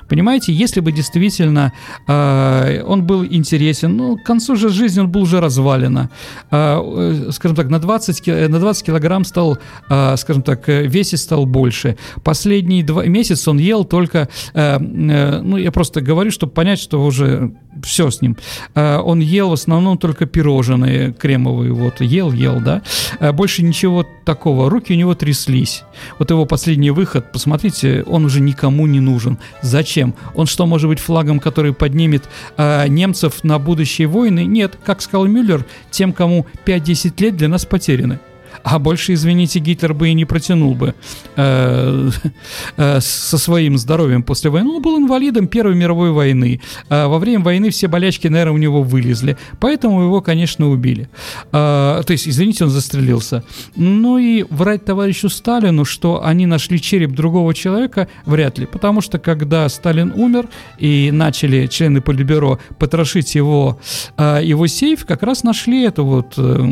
Понимаете, 0.09 0.53
если 0.53 0.81
бы 0.81 0.93
действительно 0.93 1.73
э, 2.09 2.83
он 2.87 3.03
был 3.07 3.25
интересен, 3.25 3.97
ну, 3.97 4.17
к 4.17 4.23
концу 4.25 4.57
же 4.57 4.69
жизни 4.69 5.01
он 5.01 5.09
был 5.09 5.23
уже 5.23 5.41
развалено. 5.41 6.11
Э, 6.51 6.81
э, 7.29 7.31
скажем 7.33 7.57
так, 7.57 7.71
на 7.71 7.79
20, 7.79 8.21
ки- 8.23 8.47
на 8.49 8.59
20 8.59 8.87
килограмм 8.87 9.25
стал, 9.25 9.59
э, 9.91 10.17
скажем 10.17 10.43
так, 10.43 10.69
э, 10.69 10.87
весить 10.87 11.21
стал 11.21 11.47
больше. 11.47 11.97
Последние 12.23 12.85
два 12.85 13.05
месяца 13.07 13.51
он 13.51 13.59
ел 13.59 13.85
только, 13.85 14.29
э, 14.55 14.79
э, 14.79 15.41
ну, 15.43 15.57
я 15.57 15.73
просто 15.73 16.01
говорю, 16.01 16.31
чтобы 16.31 16.53
понять, 16.53 16.79
что 16.79 17.05
уже 17.05 17.53
все 17.83 18.11
с 18.11 18.23
ним. 18.23 18.37
Э, 18.75 18.99
он 18.99 19.21
ел 19.21 19.51
в 19.51 19.53
основном 19.53 19.99
только 19.99 20.27
пирожные 20.27 21.13
кремовые, 21.13 21.73
вот, 21.73 22.01
ел, 22.01 22.33
ел, 22.33 22.61
да. 22.61 22.83
Э, 23.21 23.33
больше 23.33 23.63
ничего 23.63 24.07
такого. 24.25 24.71
Руки 24.71 24.93
у 24.93 24.97
него 24.97 25.15
тряслись. 25.15 25.85
Вот 26.19 26.31
его 26.31 26.47
последний 26.47 26.91
выход, 26.91 27.33
посмотрите, 27.33 28.03
он 28.07 28.25
уже 28.25 28.41
никому 28.41 28.87
не 28.87 29.01
нужен. 29.01 29.39
Зачем? 29.63 30.15
Он 30.35 30.47
что, 30.47 30.67
может 30.67 30.89
быть 30.89 31.01
флагом, 31.01 31.41
который 31.41 31.73
поднимет 31.73 32.25
э, 32.57 32.89
немцев 32.89 33.45
на 33.45 33.59
будущие 33.59 34.09
войны? 34.09 34.45
Нет, 34.45 34.79
как 34.85 35.01
сказал 35.01 35.27
Мюллер, 35.27 35.65
тем, 35.91 36.13
кому 36.13 36.47
5-10 36.65 37.23
лет 37.23 37.37
для 37.37 37.49
нас 37.49 37.65
потеряны 37.65 38.19
а 38.63 38.79
больше, 38.79 39.15
извините, 39.15 39.59
Гитлер 39.61 39.95
бы 39.95 40.09
и 40.09 40.15
не 40.15 40.25
протянул 40.25 40.75
бы 40.75 40.95
э, 41.37 42.11
э, 42.77 43.01
со 43.01 43.39
своим 43.39 43.79
здоровьем 43.79 44.23
после 44.23 44.51
войны. 44.51 44.71
Он 44.71 44.83
был 44.83 44.99
инвалидом 44.99 45.49
Первой 45.49 45.75
мировой 45.75 46.11
войны. 46.11 46.61
Э, 46.89 47.07
во 47.07 47.19
время 47.19 47.45
войны 47.45 47.71
все 47.71 47.89
болячки, 47.89 48.29
наверное, 48.29 48.55
у 48.55 48.59
него 48.59 48.83
вылезли, 48.83 49.37
поэтому 49.61 50.03
его, 50.03 50.21
конечно, 50.21 50.69
убили. 50.71 51.09
Э, 51.53 52.03
то 52.07 52.13
есть, 52.13 52.29
извините, 52.29 52.65
он 52.65 52.71
застрелился. 52.71 53.45
Ну 53.77 54.19
и 54.19 54.45
врать 54.51 54.85
товарищу 54.85 55.29
Сталину, 55.29 55.85
что 55.85 56.25
они 56.25 56.47
нашли 56.47 56.81
череп 56.81 57.13
другого 57.13 57.55
человека, 57.55 58.09
вряд 58.25 58.59
ли, 58.59 58.67
потому 58.67 59.01
что 59.01 59.19
когда 59.19 59.69
Сталин 59.69 60.13
умер 60.15 60.49
и 60.79 61.11
начали 61.13 61.67
члены 61.67 62.01
Политбюро 62.01 62.59
потрошить 62.79 63.35
его, 63.35 63.79
э, 64.17 64.41
его 64.43 64.67
сейф, 64.67 65.05
как 65.07 65.23
раз 65.23 65.43
нашли 65.45 65.85
эту 65.85 66.05
вот 66.05 66.35
э, 66.37 66.67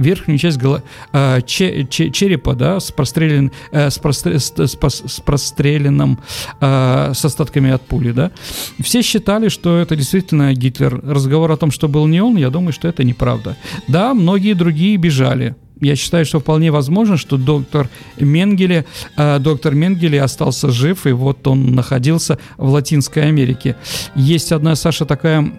верхнюю 0.00 0.38
часть 0.38 0.58
голо, 0.58 0.82
э, 1.12 1.40
че, 1.46 1.86
че, 1.88 2.10
черепа, 2.10 2.54
да, 2.54 2.80
с, 2.80 2.90
прострелен, 2.90 3.50
э, 3.72 3.90
с, 3.90 3.98
простр, 3.98 4.38
с, 4.38 4.52
с, 4.56 4.76
с 5.06 5.20
простреленным, 5.20 6.18
э, 6.60 7.12
с 7.14 7.24
остатками 7.24 7.70
от 7.70 7.82
пули, 7.82 8.12
да. 8.12 8.30
Все 8.80 9.02
считали, 9.02 9.48
что 9.48 9.78
это 9.78 9.96
действительно 9.96 10.52
Гитлер. 10.54 11.00
Разговор 11.04 11.50
о 11.52 11.56
том, 11.56 11.70
что 11.70 11.88
был 11.88 12.06
не 12.06 12.20
он, 12.22 12.36
я 12.36 12.50
думаю, 12.50 12.72
что 12.72 12.88
это 12.88 13.04
неправда. 13.04 13.56
Да, 13.88 14.14
многие 14.14 14.54
другие 14.54 14.96
бежали, 14.96 15.54
я 15.80 15.96
считаю, 15.96 16.26
что 16.26 16.40
вполне 16.40 16.70
возможно, 16.70 17.16
что 17.16 17.36
доктор 17.36 17.88
Менгеле, 18.18 18.84
э, 19.16 19.38
доктор 19.38 19.74
Менгеле 19.74 20.22
остался 20.22 20.70
жив, 20.70 21.06
и 21.06 21.12
вот 21.12 21.46
он 21.46 21.74
находился 21.74 22.38
в 22.58 22.68
Латинской 22.68 23.28
Америке. 23.28 23.76
Есть 24.14 24.52
одна, 24.52 24.76
Саша, 24.76 25.06
такая 25.06 25.52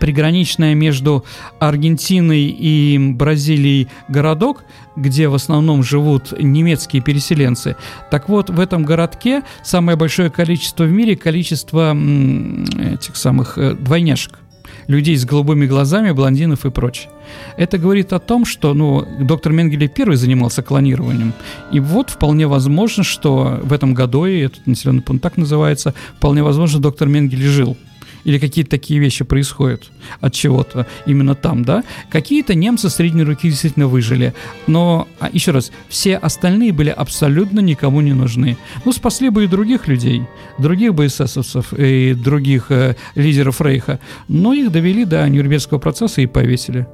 приграничная 0.00 0.74
между 0.74 1.24
Аргентиной 1.58 2.44
и 2.44 2.98
Бразилией 2.98 3.88
городок, 4.08 4.64
где 4.96 5.28
в 5.28 5.34
основном 5.34 5.82
живут 5.82 6.32
немецкие 6.38 7.02
переселенцы. 7.02 7.76
Так 8.10 8.28
вот, 8.28 8.50
в 8.50 8.60
этом 8.60 8.84
городке 8.84 9.42
самое 9.62 9.96
большое 9.96 10.30
количество 10.30 10.84
в 10.84 10.90
мире, 10.90 11.16
количество 11.16 11.92
этих 11.92 13.16
самых 13.16 13.58
э, 13.58 13.74
двойняшек 13.74 14.38
людей 14.86 15.16
с 15.16 15.24
голубыми 15.24 15.66
глазами, 15.66 16.10
блондинов 16.10 16.64
и 16.66 16.70
прочее. 16.70 17.10
Это 17.56 17.78
говорит 17.78 18.12
о 18.12 18.18
том, 18.18 18.44
что 18.44 18.74
ну, 18.74 19.06
доктор 19.20 19.52
Менгеле 19.52 19.88
первый 19.88 20.16
занимался 20.16 20.62
клонированием. 20.62 21.32
И 21.70 21.80
вот 21.80 22.10
вполне 22.10 22.46
возможно, 22.46 23.04
что 23.04 23.60
в 23.62 23.72
этом 23.72 23.94
году, 23.94 24.26
и 24.26 24.40
этот 24.40 24.66
населенный 24.66 25.02
пункт 25.02 25.22
так 25.22 25.36
называется, 25.36 25.94
вполне 26.16 26.42
возможно, 26.42 26.80
доктор 26.80 27.08
Менгеле 27.08 27.46
жил 27.48 27.76
или 28.24 28.38
какие-то 28.38 28.70
такие 28.70 29.00
вещи 29.00 29.24
происходят 29.24 29.90
от 30.20 30.32
чего-то 30.32 30.86
именно 31.06 31.34
там, 31.34 31.64
да, 31.64 31.84
какие-то 32.10 32.54
немцы 32.54 32.90
средней 32.90 33.24
руки 33.24 33.48
действительно 33.48 33.88
выжили, 33.88 34.34
но, 34.66 35.08
а, 35.20 35.28
еще 35.32 35.52
раз, 35.52 35.72
все 35.88 36.16
остальные 36.16 36.72
были 36.72 36.90
абсолютно 36.90 37.60
никому 37.60 38.00
не 38.00 38.12
нужны. 38.12 38.56
Ну, 38.84 38.92
спасли 38.92 39.30
бы 39.30 39.44
и 39.44 39.46
других 39.46 39.88
людей, 39.88 40.22
других 40.58 40.94
бы 40.94 41.06
эсэсовцев 41.06 41.72
и 41.72 42.14
других 42.14 42.66
э, 42.70 42.96
лидеров 43.14 43.60
Рейха, 43.60 43.98
но 44.28 44.52
их 44.52 44.70
довели 44.70 45.04
до 45.04 45.28
Нюрнбергского 45.28 45.78
процесса 45.78 46.20
и 46.20 46.26
повесили. 46.26 46.86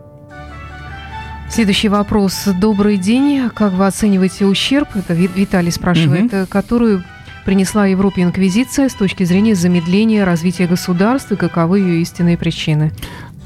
Следующий 1.50 1.88
вопрос. 1.88 2.46
Добрый 2.60 2.98
день. 2.98 3.48
Как 3.54 3.72
вы 3.72 3.86
оцениваете 3.86 4.44
ущерб, 4.44 4.88
это 4.94 5.14
Виталий 5.14 5.72
спрашивает, 5.72 6.32
угу. 6.32 6.46
который 6.48 7.02
принесла 7.48 7.86
Европе 7.86 8.24
инквизиция 8.24 8.90
с 8.90 8.92
точки 8.92 9.24
зрения 9.24 9.54
замедления 9.54 10.26
развития 10.26 10.66
государства 10.66 11.32
и 11.32 11.38
каковы 11.38 11.80
ее 11.80 12.02
истинные 12.02 12.36
причины? 12.36 12.92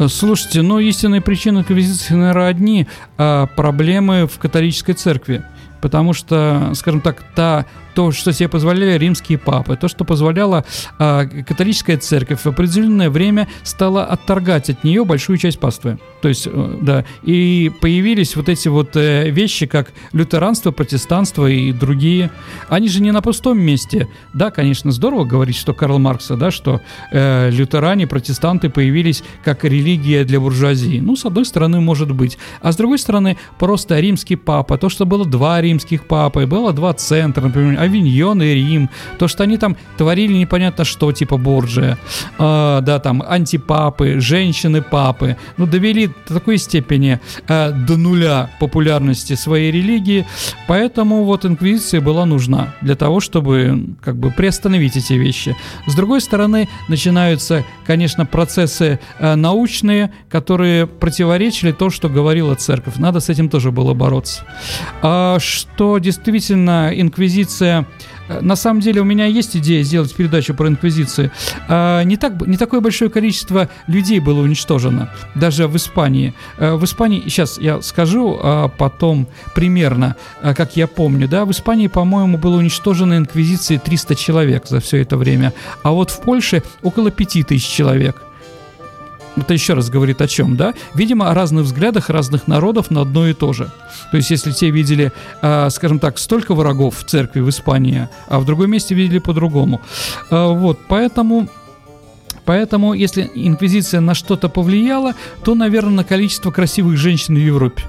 Слушайте, 0.09 0.63
ну 0.63 0.81
истинные 0.81 1.21
причины 1.21 1.61
инквизиции, 1.61 2.15
наверное, 2.15 2.49
одни 2.49 2.89
а 3.17 3.47
проблемы 3.47 4.27
в 4.27 4.41
католической 4.41 4.95
церкви. 4.95 5.45
Потому 5.81 6.15
что, 6.15 6.73
скажем 6.75 7.01
так, 7.01 7.23
та 7.37 7.65
то, 7.95 8.13
что 8.13 8.33
себе 8.33 8.49
позволяли 8.49 8.99
римские 8.99 9.39
папы, 9.39 9.77
то, 9.77 9.89
что 9.89 10.05
позволяла 10.05 10.65
э, 10.99 11.29
католическая 11.47 11.97
церковь 11.97 12.41
в 12.41 12.47
определенное 12.47 13.11
время 13.11 13.49
стала 13.63 14.05
отторгать 14.05 14.71
от 14.71 14.85
нее 14.85 15.05
большую 15.05 15.39
часть 15.39 15.59
паствы. 15.59 15.99
То 16.23 16.29
есть, 16.29 16.47
э, 16.51 16.79
да, 16.81 17.05
и 17.23 17.71
появились 17.81 18.37
вот 18.37 18.49
эти 18.49 18.69
вот 18.69 18.97
э, 18.97 19.31
вещи, 19.31 19.67
как 19.67 19.93
лютеранство, 20.13 20.71
протестанство 20.71 21.47
и 21.47 21.73
другие. 21.73 22.31
Они 22.69 22.89
же 22.89 23.03
не 23.03 23.11
на 23.11 23.23
пустом 23.23 23.61
месте. 23.61 24.09
Да, 24.33 24.51
конечно, 24.51 24.93
здорово 24.93 25.25
говорить, 25.25 25.57
что 25.57 25.75
Карл 25.75 25.99
Маркса, 25.99 26.37
да, 26.37 26.51
что 26.51 26.81
э, 27.11 27.51
лютеране, 27.51 28.07
протестанты 28.07 28.71
появились 28.71 29.25
как 29.45 29.65
религия 29.65 30.25
для 30.25 30.41
буржуазии. 30.41 31.01
Ну, 31.01 31.17
с 31.17 31.25
одной 31.25 31.45
стороны, 31.45 31.81
может 31.81 32.13
быть. 32.13 32.39
А 32.61 32.73
с 32.73 32.77
другой 32.77 32.99
стороны, 32.99 33.37
просто 33.59 33.99
римский 33.99 34.37
папа, 34.37 34.79
то, 34.79 34.89
что 34.89 35.07
было 35.07 35.25
два 35.25 35.61
римских 35.61 36.07
папы, 36.07 36.47
было 36.47 36.73
два 36.73 36.93
центра, 36.93 37.43
например, 37.43 37.81
Авиньон 37.83 38.43
и 38.43 38.55
Рим, 38.55 38.91
то, 39.19 39.29
что 39.29 39.45
они 39.45 39.59
там 39.59 39.77
творили 39.97 40.33
непонятно 40.33 40.85
что, 40.85 41.13
типа 41.13 41.37
Борджия, 41.37 41.99
э, 42.39 42.81
да, 42.83 42.99
там, 42.99 43.23
антипапы, 43.27 44.21
женщины-папы, 44.21 45.37
ну, 45.57 45.67
довели 45.67 46.09
до 46.29 46.35
такой 46.35 46.59
степени 46.59 47.21
э, 47.49 47.73
до 47.73 47.97
нуля 47.97 48.51
популярности 48.61 49.35
своей 49.35 49.73
религии, 49.73 50.27
поэтому 50.67 51.25
вот 51.25 51.45
инквизиция 51.45 52.01
была 52.01 52.27
нужна 52.27 52.75
для 52.81 52.95
того, 52.95 53.21
чтобы 53.21 53.97
как 54.01 54.17
бы 54.17 54.31
приостановить 54.31 54.97
эти 54.97 55.15
вещи. 55.15 55.57
С 55.87 55.95
другой 55.95 56.21
стороны, 56.21 56.69
начинаются, 56.89 57.65
конечно, 57.87 58.27
процессы 58.27 58.99
э, 59.19 59.35
научные, 59.35 60.13
которые 60.29 60.87
противоречили 60.87 61.73
то, 61.73 61.91
что 61.91 62.09
говорила 62.09 62.55
церковь. 62.55 62.97
Надо 62.97 63.21
с 63.21 63.29
этим 63.29 63.49
тоже 63.49 63.71
было 63.71 63.95
бороться. 63.95 64.45
А, 65.03 65.39
что 65.41 65.99
действительно 65.99 66.91
инквизиция 66.95 67.72
Э, 68.29 68.41
на 68.41 68.57
самом 68.57 68.81
деле 68.81 69.01
у 69.01 69.05
меня 69.05 69.27
есть 69.27 69.57
идея 69.57 69.83
сделать 69.83 70.15
передачу 70.15 70.55
про 70.55 70.69
инквизицию. 70.69 71.31
А, 71.69 72.03
не, 72.03 72.17
так, 72.17 72.47
не 72.47 72.57
такое 72.57 72.81
большое 72.81 73.11
количество 73.11 73.69
людей 73.87 74.21
было 74.21 74.41
уничтожено, 74.41 75.11
даже 75.35 75.67
в 75.69 75.77
Испании. 75.77 76.35
Э, 76.59 76.75
в 76.75 76.85
Испании, 76.85 77.23
сейчас 77.23 77.59
я 77.59 77.81
скажу 77.83 78.39
а 78.43 78.69
потом 78.69 79.29
примерно, 79.55 80.17
э, 80.43 80.55
как 80.55 80.77
я 80.77 80.87
помню, 80.87 81.29
да, 81.29 81.45
в 81.45 81.51
Испании, 81.51 81.87
по-моему, 81.89 82.39
было 82.39 82.57
уничтожено 82.57 83.17
инквизицией 83.17 83.81
300 83.81 84.15
человек 84.15 84.67
за 84.67 84.81
все 84.81 84.99
это 84.99 85.17
время, 85.17 85.53
а 85.83 85.91
вот 85.91 86.11
в 86.11 86.21
Польше 86.21 86.63
около 86.83 87.11
5000 87.11 87.65
человек– 87.65 88.23
это 89.37 89.55
еще 89.55 89.75
раз 89.75 89.89
говорит 89.91 90.21
о 90.21 90.29
чем, 90.29 90.57
да? 90.57 90.75
Видимо, 90.95 91.31
о 91.31 91.35
разных 91.35 91.65
взглядах 91.65 92.11
разных 92.11 92.47
народов 92.47 92.91
на 92.91 93.03
одно 93.03 93.27
и 93.27 93.33
то 93.33 93.53
же. 93.53 93.71
То 94.11 94.17
есть, 94.19 94.31
если 94.31 94.53
те 94.53 94.71
видели, 94.71 95.13
э, 95.41 95.71
скажем 95.71 95.99
так, 95.99 96.19
столько 96.19 96.55
врагов 96.55 96.99
в 96.99 97.05
церкви 97.05 97.41
в 97.41 97.49
Испании, 97.49 98.09
а 98.29 98.39
в 98.41 98.45
другом 98.45 98.71
месте 98.71 98.95
видели 98.95 99.19
по-другому. 99.19 99.81
Э, 100.31 100.53
вот, 100.53 100.79
поэтому... 100.89 101.49
Поэтому, 102.45 102.93
если 102.93 103.31
инквизиция 103.35 104.01
на 104.01 104.15
что-то 104.15 104.49
повлияла, 104.49 105.15
то, 105.45 105.55
наверное, 105.55 105.93
на 105.93 106.05
количество 106.05 106.51
красивых 106.51 106.97
женщин 106.97 107.37
в 107.37 107.39
Европе. 107.39 107.85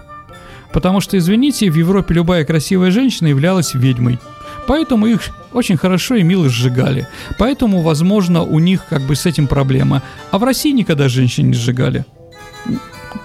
Потому 0.71 1.01
что, 1.01 1.17
извините, 1.17 1.71
в 1.71 1.75
Европе 1.75 2.13
любая 2.13 2.45
красивая 2.45 2.91
женщина 2.91 3.27
являлась 3.27 3.73
ведьмой. 3.73 4.19
Поэтому 4.67 5.08
их 5.08 5.22
очень 5.51 5.77
хорошо 5.77 6.15
и 6.15 6.24
мило 6.24 6.50
сжигали. 6.50 7.08
Поэтому, 7.38 7.82
возможно, 7.82 8.43
у 8.43 8.60
них 8.60 8.86
как 8.89 9.01
бы 9.01 9.15
с 9.15 9.25
этим 9.25 9.48
проблема. 9.48 10.01
А 10.32 10.38
в 10.38 10.43
России 10.43 10.72
никогда 10.72 11.10
женщин 11.10 11.48
не 11.48 11.53
сжигали. 11.53 12.05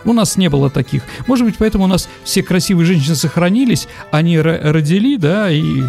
У 0.05 0.13
нас 0.13 0.37
не 0.37 0.49
было 0.49 0.71
таких. 0.71 1.03
Может 1.27 1.47
быть, 1.47 1.57
поэтому 1.59 1.85
у 1.85 1.87
нас 1.87 2.09
все 2.25 2.43
красивые 2.43 2.87
женщины 2.87 3.15
сохранились, 3.15 3.89
они 4.11 4.39
родили, 4.41 5.17
да, 5.17 5.51
и, 5.51 5.83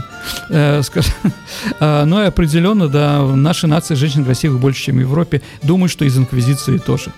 э, 0.49 0.81
скажем, 0.83 1.13
э, 1.79 2.03
но 2.05 2.23
и 2.23 2.27
определенно, 2.27 2.87
да, 2.87 3.21
в 3.21 3.35
нашей 3.35 3.69
нации 3.69 3.95
женщин 3.95 4.25
красивых 4.25 4.59
больше, 4.59 4.83
чем 4.83 4.97
в 4.97 4.99
Европе. 4.99 5.41
Думаю, 5.63 5.89
что 5.89 6.05
из 6.05 6.17
Инквизиции 6.17 6.77
тоже. 6.77 7.11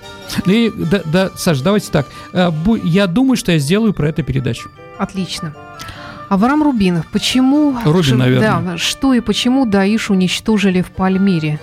И, 0.46 0.72
да, 0.76 1.02
да, 1.06 1.32
Саш, 1.36 1.62
давайте 1.62 1.92
так. 1.92 2.08
Э, 2.34 2.52
я 2.84 3.08
думаю, 3.08 3.38
что 3.38 3.52
я 3.52 3.60
сделаю 3.60 3.94
про 3.94 4.10
это 4.10 4.24
передачу. 4.24 4.70
Отлично. 4.98 5.56
Авраам 6.32 6.64
Рубинов, 6.64 7.08
почему... 7.12 7.78
Рубин, 7.84 8.04
ш, 8.04 8.16
наверное. 8.16 8.62
Да, 8.62 8.78
что 8.78 9.14
и 9.14 9.20
почему 9.20 9.66
Даиш 9.66 10.10
уничтожили 10.10 10.82
в 10.82 10.90
Пальмире? 10.90 11.60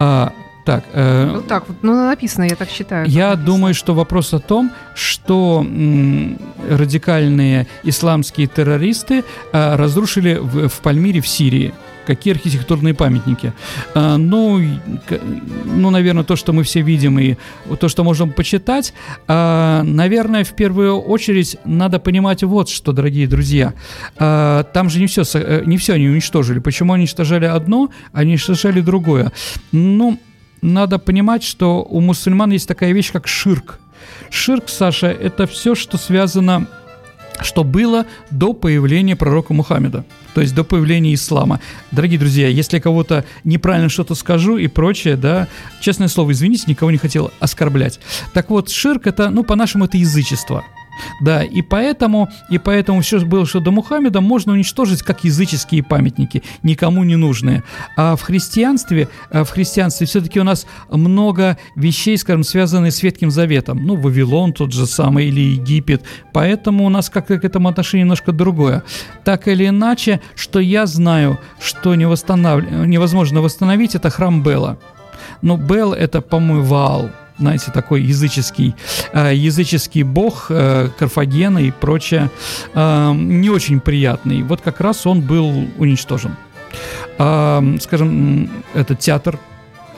А, 0.00 0.32
так, 0.64 0.82
э, 0.92 1.30
вот 1.32 1.46
так 1.46 1.64
ну 1.82 1.94
написано, 1.94 2.42
я 2.42 2.56
так 2.56 2.68
считаю. 2.70 3.06
Я 3.06 3.28
написано. 3.28 3.46
думаю, 3.46 3.74
что 3.74 3.94
вопрос 3.94 4.34
о 4.34 4.40
том, 4.40 4.72
что 4.96 5.64
м, 5.64 6.40
радикальные 6.68 7.68
исламские 7.84 8.48
террористы 8.48 9.22
э, 9.52 9.76
разрушили 9.76 10.38
в, 10.42 10.68
в 10.68 10.80
Пальмире 10.80 11.20
в 11.20 11.28
Сирии 11.28 11.72
Какие 12.06 12.34
архитектурные 12.34 12.94
памятники? 12.94 13.52
А, 13.94 14.16
ну, 14.16 14.60
ну, 15.64 15.90
наверное, 15.90 16.24
то, 16.24 16.36
что 16.36 16.52
мы 16.52 16.62
все 16.62 16.80
видим, 16.80 17.18
и 17.18 17.36
то, 17.80 17.88
что 17.88 18.04
можем 18.04 18.32
почитать, 18.32 18.94
а, 19.26 19.82
наверное, 19.82 20.44
в 20.44 20.54
первую 20.54 20.98
очередь 21.00 21.56
надо 21.64 21.98
понимать 21.98 22.42
вот 22.42 22.68
что, 22.68 22.92
дорогие 22.92 23.26
друзья. 23.26 23.74
А, 24.16 24.64
там 24.64 24.90
же 24.90 25.00
не 25.00 25.06
все, 25.06 25.22
э, 25.34 25.62
не 25.66 25.76
все 25.76 25.94
они 25.94 26.08
уничтожили. 26.08 26.58
Почему 26.58 26.92
они 26.92 27.02
уничтожали 27.02 27.46
одно, 27.46 27.90
они 28.12 28.32
уничтожали 28.32 28.80
другое? 28.80 29.32
Ну, 29.72 30.18
надо 30.62 30.98
понимать, 30.98 31.42
что 31.42 31.82
у 31.82 32.00
мусульман 32.00 32.50
есть 32.52 32.68
такая 32.68 32.92
вещь, 32.92 33.12
как 33.12 33.26
ширк. 33.26 33.78
Ширк, 34.30 34.68
Саша, 34.68 35.08
это 35.08 35.46
все, 35.46 35.74
что 35.74 35.98
связано 35.98 36.66
что 37.42 37.64
было 37.64 38.06
до 38.30 38.52
появления 38.52 39.16
пророка 39.16 39.52
Мухаммеда, 39.52 40.04
то 40.34 40.40
есть 40.40 40.54
до 40.54 40.64
появления 40.64 41.14
ислама. 41.14 41.60
Дорогие 41.92 42.18
друзья, 42.18 42.48
если 42.48 42.78
кого-то 42.78 43.24
неправильно 43.44 43.88
что-то 43.88 44.14
скажу 44.14 44.56
и 44.56 44.66
прочее, 44.66 45.16
да, 45.16 45.48
честное 45.80 46.08
слово, 46.08 46.32
извините, 46.32 46.64
никого 46.66 46.90
не 46.90 46.98
хотел 46.98 47.30
оскорблять. 47.40 48.00
Так 48.32 48.50
вот, 48.50 48.70
ширк 48.70 49.06
это, 49.06 49.30
ну, 49.30 49.44
по-нашему, 49.44 49.84
это 49.84 49.96
язычество– 49.96 50.64
да, 51.20 51.42
и 51.42 51.62
поэтому, 51.62 52.28
и 52.50 52.58
поэтому 52.58 53.00
все 53.00 53.20
было, 53.20 53.46
что 53.46 53.60
до 53.60 53.70
Мухаммеда 53.70 54.20
можно 54.20 54.52
уничтожить 54.52 55.02
как 55.02 55.24
языческие 55.24 55.82
памятники, 55.82 56.42
никому 56.62 57.04
не 57.04 57.16
нужные. 57.16 57.62
А 57.96 58.16
в 58.16 58.22
христианстве, 58.22 59.08
а 59.30 59.44
в 59.44 59.50
христианстве 59.50 60.06
все-таки 60.06 60.40
у 60.40 60.44
нас 60.44 60.66
много 60.90 61.58
вещей, 61.76 62.16
скажем, 62.18 62.44
связанных 62.44 62.92
с 62.92 63.02
Ветхим 63.02 63.30
Заветом. 63.30 63.84
Ну, 63.84 63.96
Вавилон 63.96 64.52
тот 64.52 64.72
же 64.72 64.86
самый 64.86 65.28
или 65.28 65.40
Египет. 65.40 66.02
Поэтому 66.32 66.84
у 66.84 66.88
нас 66.88 67.10
как-то 67.10 67.38
к 67.38 67.44
этому 67.44 67.68
отношение 67.68 68.04
немножко 68.04 68.32
другое. 68.32 68.82
Так 69.24 69.48
или 69.48 69.68
иначе, 69.68 70.20
что 70.34 70.60
я 70.60 70.86
знаю, 70.86 71.38
что 71.60 71.94
не 71.94 72.04
невозможно 72.04 73.40
восстановить, 73.40 73.94
это 73.94 74.10
храм 74.10 74.42
Бела. 74.42 74.78
Но 75.42 75.56
Бел 75.56 75.92
это, 75.92 76.20
по-моему, 76.20 76.62
Ваал 76.62 77.10
знаете, 77.38 77.70
такой 77.72 78.02
языческий, 78.02 78.74
э, 79.12 79.34
языческий 79.34 80.02
бог 80.02 80.46
э, 80.50 80.88
Карфагена 80.98 81.58
и 81.58 81.70
прочее, 81.70 82.30
э, 82.74 83.12
не 83.14 83.50
очень 83.50 83.80
приятный. 83.80 84.42
Вот 84.42 84.60
как 84.60 84.80
раз 84.80 85.06
он 85.06 85.20
был 85.20 85.68
уничтожен. 85.78 86.36
Скажем, 87.16 88.50
этот 88.74 88.98
театр 88.98 89.38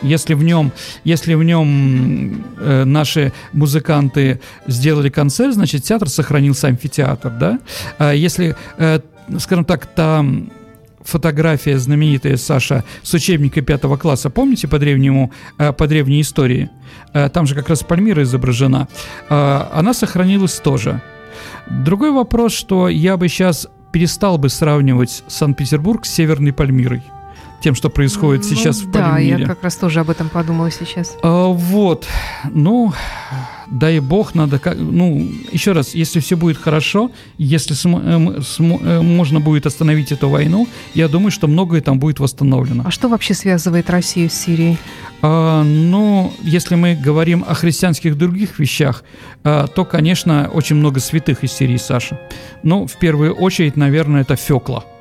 если 0.03 0.35
в 0.35 0.43
нем, 0.43 0.73
если 1.05 1.35
в 1.35 1.43
нем 1.43 2.45
э, 2.59 2.85
наши 2.85 3.33
музыканты 3.53 4.41
сделали 4.67 5.09
концерт, 5.09 5.55
значит 5.55 5.85
театр 5.85 6.09
сохранился 6.09 6.69
амфитеатр, 6.69 7.31
да? 7.31 7.59
А 7.99 8.13
если, 8.13 8.57
э, 8.79 9.01
скажем 9.39 9.65
так, 9.65 9.87
там 9.87 10.51
фотография 11.07 11.79
знаменитая, 11.79 12.37
Саша, 12.37 12.85
с 13.03 13.15
учебника 13.15 13.61
пятого 13.63 13.97
класса, 13.97 14.31
помните 14.31 14.69
по 14.69 14.79
древнему, 14.79 15.33
э, 15.59 15.73
по 15.73 15.87
древней 15.87 16.21
истории? 16.21 16.71
Э, 17.13 17.29
там 17.29 17.47
же 17.47 17.55
как 17.55 17.69
раз 17.69 17.83
Пальмира 17.83 18.23
изображена. 18.23 18.89
Э, 19.31 19.67
она 19.73 19.95
сохранилась 19.95 20.59
тоже. 20.59 21.01
Другой 21.71 22.11
вопрос, 22.11 22.53
что 22.53 22.89
я 22.89 23.17
бы 23.17 23.29
сейчас 23.29 23.69
перестал 23.93 24.39
бы 24.39 24.49
сравнивать 24.49 25.25
Санкт-Петербург 25.27 26.05
с 26.05 26.13
Северной 26.13 26.53
Пальмирой 26.53 27.03
тем, 27.61 27.75
что 27.75 27.89
происходит 27.89 28.45
ну, 28.45 28.57
сейчас 28.57 28.83
в 28.83 28.91
да, 28.91 29.13
Пальмире. 29.13 29.37
Да, 29.37 29.43
я 29.43 29.47
как 29.49 29.63
раз 29.63 29.77
тоже 29.77 30.01
об 30.01 30.11
этом 30.11 30.29
подумала 30.29 30.71
сейчас. 30.71 31.17
А, 31.23 31.47
вот, 31.47 32.07
ну, 32.53 32.93
дай 33.71 34.01
бог, 34.01 34.35
надо, 34.35 34.59
как, 34.59 34.77
ну, 34.79 35.29
еще 35.53 35.73
раз, 35.73 35.95
если 35.95 36.21
все 36.21 36.37
будет 36.37 36.57
хорошо, 36.57 37.11
если 37.39 37.75
см, 37.75 38.39
э, 38.39 38.43
см, 38.43 38.85
э, 38.85 39.01
можно 39.01 39.41
будет 39.41 39.67
остановить 39.67 40.13
эту 40.13 40.29
войну, 40.29 40.69
я 40.95 41.09
думаю, 41.09 41.31
что 41.31 41.47
многое 41.47 41.81
там 41.81 41.99
будет 41.99 42.21
восстановлено. 42.21 42.83
А 42.87 42.91
что 42.91 43.09
вообще 43.09 43.35
связывает 43.35 43.91
Россию 43.91 44.31
с 44.31 44.35
Сирией? 44.35 44.79
А, 45.23 45.63
ну, 45.63 46.33
если 46.43 46.75
мы 46.75 46.95
говорим 46.95 47.45
о 47.47 47.55
христианских 47.55 48.17
других 48.17 48.59
вещах, 48.59 49.05
а, 49.45 49.67
то, 49.67 49.85
конечно, 49.85 50.51
очень 50.53 50.77
много 50.77 51.01
святых 51.01 51.45
из 51.45 51.53
Сирии, 51.53 51.79
Саша. 51.79 52.21
Ну, 52.63 52.87
в 52.87 52.97
первую 52.99 53.35
очередь, 53.35 53.77
наверное, 53.77 54.23
это 54.23 54.37
Фекла– 54.37 54.85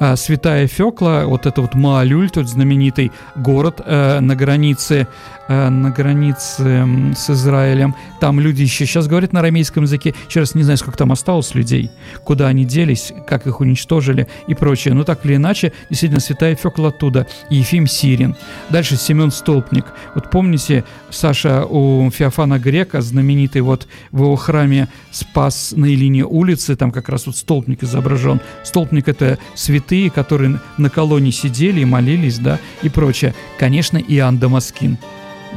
а, 0.00 0.16
Святая 0.16 0.66
Фекла, 0.68 1.24
вот 1.26 1.46
это 1.46 1.60
вот 1.60 1.74
Маалюль, 1.74 2.30
тот 2.30 2.48
знаменитый 2.48 3.10
город 3.34 3.80
э, 3.84 4.20
на 4.20 4.36
границе 4.36 5.08
на 5.48 5.90
границе 5.90 6.86
с 7.16 7.30
Израилем. 7.30 7.94
Там 8.20 8.40
люди 8.40 8.62
еще 8.62 8.86
сейчас 8.86 9.06
говорят 9.06 9.32
на 9.32 9.40
арамейском 9.40 9.84
языке. 9.84 10.14
Еще 10.28 10.44
не 10.54 10.62
знаю, 10.62 10.76
сколько 10.78 10.98
там 10.98 11.12
осталось 11.12 11.54
людей, 11.54 11.90
куда 12.24 12.48
они 12.48 12.64
делись, 12.64 13.12
как 13.26 13.46
их 13.46 13.60
уничтожили 13.60 14.28
и 14.46 14.54
прочее. 14.54 14.94
Но 14.94 15.04
так 15.04 15.24
или 15.24 15.36
иначе, 15.36 15.72
действительно, 15.88 16.20
святая 16.20 16.54
Фекла 16.54 16.88
оттуда. 16.88 17.26
Ефим 17.50 17.86
Сирин. 17.86 18.36
Дальше 18.70 18.96
Семен 18.96 19.30
Столпник. 19.30 19.86
Вот 20.14 20.30
помните, 20.30 20.84
Саша, 21.10 21.64
у 21.64 22.10
Феофана 22.10 22.58
Грека, 22.58 23.00
знаменитый 23.00 23.62
вот 23.62 23.88
в 24.10 24.22
его 24.22 24.36
храме 24.36 24.88
Спас 25.10 25.72
на 25.76 25.86
линии 25.86 26.22
улицы, 26.22 26.76
там 26.76 26.90
как 26.90 27.08
раз 27.08 27.26
вот 27.26 27.36
столпник 27.36 27.82
изображен. 27.82 28.40
Столпник— 28.64 29.08
это 29.08 29.38
святые, 29.54 30.10
которые 30.10 30.60
на 30.76 30.90
колонии 30.90 31.30
сидели 31.30 31.80
и 31.80 31.84
молились, 31.84 32.38
да, 32.38 32.58
и 32.82 32.88
прочее. 32.88 33.34
Конечно, 33.58 33.98
Иоанн 33.98 34.38
Дамаскин 34.38 34.98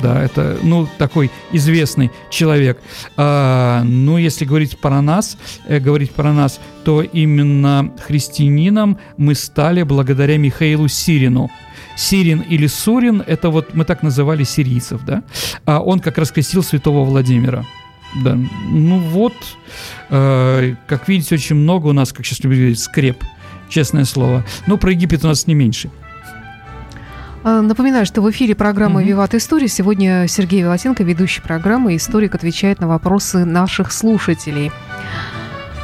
да, 0.01 0.21
это, 0.21 0.57
ну, 0.63 0.87
такой 0.97 1.31
известный 1.51 2.11
человек. 2.29 2.79
А, 3.17 3.83
ну, 3.83 4.17
если 4.17 4.45
говорить 4.45 4.77
про 4.77 5.01
нас, 5.01 5.37
э, 5.67 5.79
говорить 5.79 6.11
про 6.11 6.33
нас, 6.33 6.59
то 6.83 7.01
именно 7.01 7.93
христианином 8.05 8.97
мы 9.17 9.35
стали 9.35 9.83
благодаря 9.83 10.37
Михаилу 10.37 10.87
Сирину. 10.87 11.49
Сирин 11.97 12.39
или 12.39 12.67
Сурин, 12.67 13.21
это 13.25 13.49
вот 13.49 13.73
мы 13.73 13.85
так 13.85 14.01
называли 14.01 14.43
сирийцев, 14.43 15.01
да, 15.05 15.23
а 15.65 15.81
он 15.81 15.99
как 15.99 16.17
раз 16.17 16.31
святого 16.31 17.05
Владимира. 17.05 17.65
Да, 18.23 18.37
ну 18.69 18.99
вот, 18.99 19.33
э, 20.09 20.75
как 20.87 21.07
видите, 21.07 21.35
очень 21.35 21.55
много 21.55 21.87
у 21.87 21.93
нас, 21.93 22.11
как 22.11 22.25
сейчас 22.25 22.39
любят 22.43 22.57
говорить, 22.57 22.79
скреп, 22.79 23.23
честное 23.69 24.05
слово. 24.05 24.45
Но 24.67 24.77
про 24.77 24.91
Египет 24.91 25.23
у 25.23 25.27
нас 25.27 25.47
не 25.47 25.53
меньше. 25.53 25.89
А, 27.43 27.61
напоминаю, 27.61 28.05
что 28.05 28.21
в 28.21 28.29
эфире 28.29 28.53
программы 28.53 29.03
«Виват 29.03 29.33
История». 29.33 29.67
Сегодня 29.67 30.27
Сергей 30.27 30.63
Волосенко, 30.63 31.03
ведущий 31.03 31.41
программы, 31.41 31.95
историк, 31.95 32.35
отвечает 32.35 32.79
на 32.79 32.87
вопросы 32.87 33.45
наших 33.45 33.91
слушателей. 33.91 34.71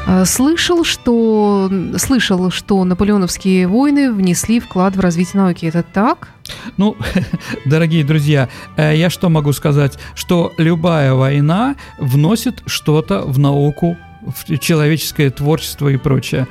А, 0.05 0.23
слышал, 0.25 0.83
что, 0.83 1.71
слышал, 1.97 2.51
что 2.51 2.83
наполеоновские 2.83 3.67
войны 3.67 4.13
внесли 4.13 4.59
вклад 4.59 4.95
в 4.95 4.99
развитие 4.99 5.41
науки. 5.41 5.65
Это 5.65 5.81
так? 5.81 6.29
Ну, 6.77 6.95
дорогие 7.65 8.03
друзья, 8.03 8.49
э, 8.75 8.95
я 8.95 9.09
что 9.09 9.29
могу 9.29 9.51
сказать? 9.51 9.97
Что 10.13 10.53
любая 10.59 11.15
война 11.15 11.75
вносит 11.97 12.61
что-то 12.67 13.23
в 13.23 13.39
науку, 13.39 13.97
в 14.21 14.59
человеческое 14.59 15.31
творчество 15.31 15.89
и 15.89 15.97
прочее. 15.97 16.47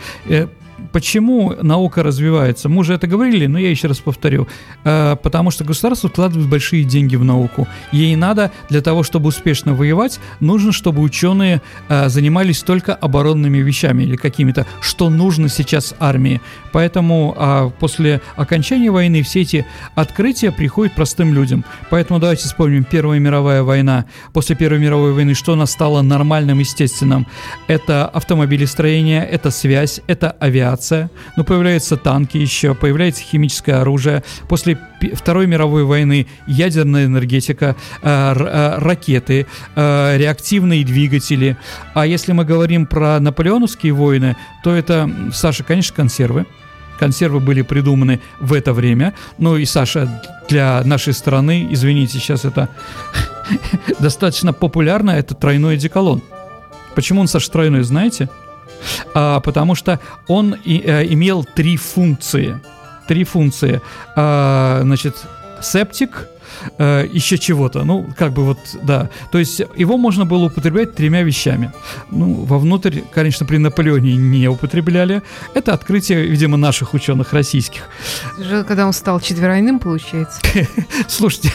Почему 0.96 1.52
наука 1.60 2.02
развивается? 2.02 2.70
Мы 2.70 2.78
уже 2.78 2.94
это 2.94 3.06
говорили, 3.06 3.44
но 3.44 3.58
я 3.58 3.68
еще 3.68 3.86
раз 3.86 3.98
повторю. 3.98 4.48
Э, 4.82 5.14
потому 5.22 5.50
что 5.50 5.62
государство 5.62 6.08
вкладывает 6.08 6.48
большие 6.48 6.84
деньги 6.84 7.16
в 7.16 7.22
науку. 7.22 7.68
Ей 7.92 8.16
надо 8.16 8.50
для 8.70 8.80
того, 8.80 9.02
чтобы 9.02 9.28
успешно 9.28 9.74
воевать, 9.74 10.18
нужно, 10.40 10.72
чтобы 10.72 11.02
ученые 11.02 11.60
э, 11.90 12.08
занимались 12.08 12.62
только 12.62 12.94
оборонными 12.94 13.58
вещами 13.58 14.04
или 14.04 14.16
какими-то, 14.16 14.66
что 14.80 15.10
нужно 15.10 15.50
сейчас 15.50 15.94
армии. 15.98 16.40
Поэтому 16.72 17.34
а, 17.36 17.70
после 17.70 18.20
окончания 18.36 18.90
войны 18.90 19.22
все 19.22 19.42
эти 19.42 19.66
открытия 19.94 20.50
приходят 20.50 20.94
простым 20.94 21.32
людям. 21.34 21.64
Поэтому 21.90 22.20
давайте 22.20 22.44
вспомним 22.44 22.84
Первая 22.84 23.18
мировая 23.18 23.62
война. 23.62 24.04
После 24.32 24.56
Первой 24.56 24.78
мировой 24.78 25.12
войны 25.12 25.34
что 25.34 25.52
у 25.52 25.56
нас 25.56 25.72
стало 25.72 26.00
нормальным, 26.02 26.58
естественным? 26.58 27.26
Это 27.66 28.06
автомобилестроение, 28.06 29.24
это 29.24 29.50
связь, 29.50 30.00
это 30.06 30.30
авиация. 30.30 30.85
Но 31.36 31.44
появляются 31.44 31.96
танки 31.96 32.36
еще, 32.38 32.74
появляется 32.74 33.22
химическое 33.22 33.74
оружие. 33.74 34.22
После 34.48 34.78
Второй 35.14 35.46
мировой 35.46 35.84
войны 35.84 36.26
ядерная 36.46 37.06
энергетика, 37.06 37.76
э, 38.02 38.34
э, 38.34 38.78
ракеты, 38.78 39.46
э, 39.74 40.16
реактивные 40.16 40.84
двигатели. 40.84 41.56
А 41.94 42.06
если 42.06 42.32
мы 42.32 42.44
говорим 42.44 42.86
про 42.86 43.20
наполеоновские 43.20 43.92
войны, 43.92 44.36
то 44.64 44.74
это, 44.74 45.10
Саша, 45.32 45.64
конечно, 45.64 45.94
консервы. 45.94 46.46
Консервы 46.98 47.40
были 47.40 47.62
придуманы 47.62 48.20
в 48.40 48.52
это 48.52 48.72
время. 48.72 49.12
Ну 49.38 49.56
и, 49.56 49.66
Саша, 49.66 50.22
для 50.48 50.82
нашей 50.84 51.12
страны, 51.12 51.68
извините, 51.70 52.18
сейчас 52.18 52.44
это 52.44 52.70
достаточно 54.00 54.52
популярно, 54.52 55.10
это 55.10 55.34
тройной 55.34 55.74
одеколон. 55.74 56.22
Почему 56.94 57.20
он, 57.20 57.28
Саша, 57.28 57.50
тройной, 57.50 57.82
знаете? 57.82 58.30
А, 59.14 59.40
потому 59.40 59.74
что 59.74 60.00
он 60.28 60.56
и, 60.64 60.82
а, 60.86 61.02
имел 61.02 61.44
три 61.44 61.76
функции. 61.76 62.60
Три 63.08 63.24
функции. 63.24 63.80
А, 64.14 64.80
значит, 64.82 65.16
септик, 65.62 66.28
э, 66.78 67.08
еще 67.12 67.38
чего-то. 67.38 67.84
Ну, 67.84 68.06
как 68.16 68.32
бы 68.32 68.44
вот, 68.44 68.58
да. 68.82 69.10
То 69.32 69.38
есть 69.38 69.62
его 69.76 69.96
можно 69.96 70.24
было 70.24 70.46
употреблять 70.46 70.94
тремя 70.94 71.22
вещами. 71.22 71.72
Ну, 72.10 72.44
вовнутрь, 72.44 73.00
конечно, 73.12 73.46
при 73.46 73.58
Наполеоне 73.58 74.16
не 74.16 74.48
употребляли. 74.48 75.22
Это 75.54 75.72
открытие, 75.72 76.26
видимо, 76.26 76.56
наших 76.56 76.94
ученых 76.94 77.32
российских. 77.32 77.88
Когда 78.66 78.86
он 78.86 78.92
стал 78.92 79.20
четверойным, 79.20 79.78
получается. 79.78 80.40
Слушайте, 81.08 81.52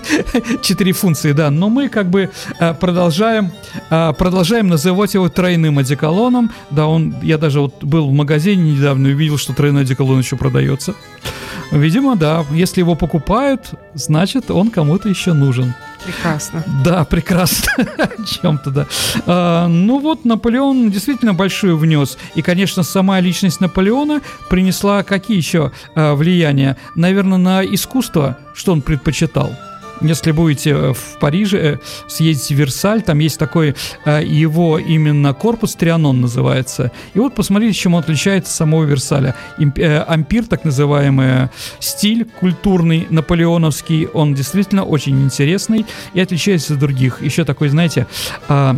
четыре 0.62 0.92
функции, 0.92 1.32
да. 1.32 1.50
Но 1.50 1.68
мы 1.68 1.88
как 1.88 2.08
бы 2.10 2.30
э, 2.60 2.74
продолжаем, 2.74 3.52
э, 3.90 4.12
продолжаем 4.16 4.68
называть 4.68 5.14
его 5.14 5.28
тройным 5.28 5.78
одеколоном. 5.78 6.50
Да, 6.70 6.86
он, 6.86 7.14
я 7.22 7.38
даже 7.38 7.60
вот 7.60 7.82
был 7.82 8.08
в 8.08 8.12
магазине 8.12 8.72
недавно 8.72 9.08
и 9.08 9.14
увидел, 9.14 9.38
что 9.38 9.54
тройной 9.54 9.82
одеколон 9.82 10.18
еще 10.20 10.36
продается. 10.36 10.94
Видимо, 11.72 12.16
да. 12.16 12.44
Если 12.50 12.80
его 12.80 12.94
покупают, 12.94 13.70
значит, 13.94 14.50
он 14.50 14.70
кому-то 14.70 15.08
еще 15.08 15.32
нужен. 15.32 15.74
Прекрасно. 16.04 16.62
Да, 16.84 17.04
прекрасно. 17.04 17.86
Чем-то, 18.24 18.70
да. 18.70 18.86
А, 19.26 19.66
ну 19.66 19.98
вот, 19.98 20.24
Наполеон 20.24 20.90
действительно 20.90 21.34
большую 21.34 21.76
внес. 21.76 22.16
И, 22.36 22.42
конечно, 22.42 22.84
сама 22.84 23.18
личность 23.20 23.60
Наполеона 23.60 24.20
принесла 24.48 25.02
какие 25.02 25.36
еще 25.36 25.72
а, 25.94 26.14
влияния? 26.14 26.76
Наверное, 26.94 27.38
на 27.38 27.64
искусство, 27.64 28.38
что 28.54 28.72
он 28.72 28.82
предпочитал. 28.82 29.50
Если 30.00 30.32
будете 30.32 30.70
э, 30.70 30.92
в 30.92 31.18
Париже, 31.18 31.58
э, 31.58 31.78
съездите 32.06 32.54
в 32.54 32.58
Версаль, 32.58 33.02
там 33.02 33.18
есть 33.18 33.38
такой 33.38 33.74
э, 34.04 34.22
его 34.24 34.78
именно 34.78 35.32
корпус 35.32 35.74
Трианон 35.74 36.20
называется. 36.20 36.92
И 37.14 37.18
вот 37.18 37.34
посмотрите, 37.34 37.78
чем 37.78 37.94
он 37.94 38.00
отличается 38.00 38.50
от 38.50 38.56
самого 38.56 38.84
Версаля. 38.84 39.34
Ампир, 39.58 40.44
так 40.44 40.64
называемый 40.64 41.48
стиль 41.80 42.24
культурный, 42.24 43.06
наполеоновский, 43.10 44.06
он 44.06 44.34
действительно 44.34 44.84
очень 44.84 45.22
интересный 45.24 45.86
и 46.14 46.20
отличается 46.20 46.74
от 46.74 46.80
других. 46.80 47.22
Еще 47.22 47.44
такой, 47.44 47.68
знаете, 47.68 48.06
а, 48.48 48.76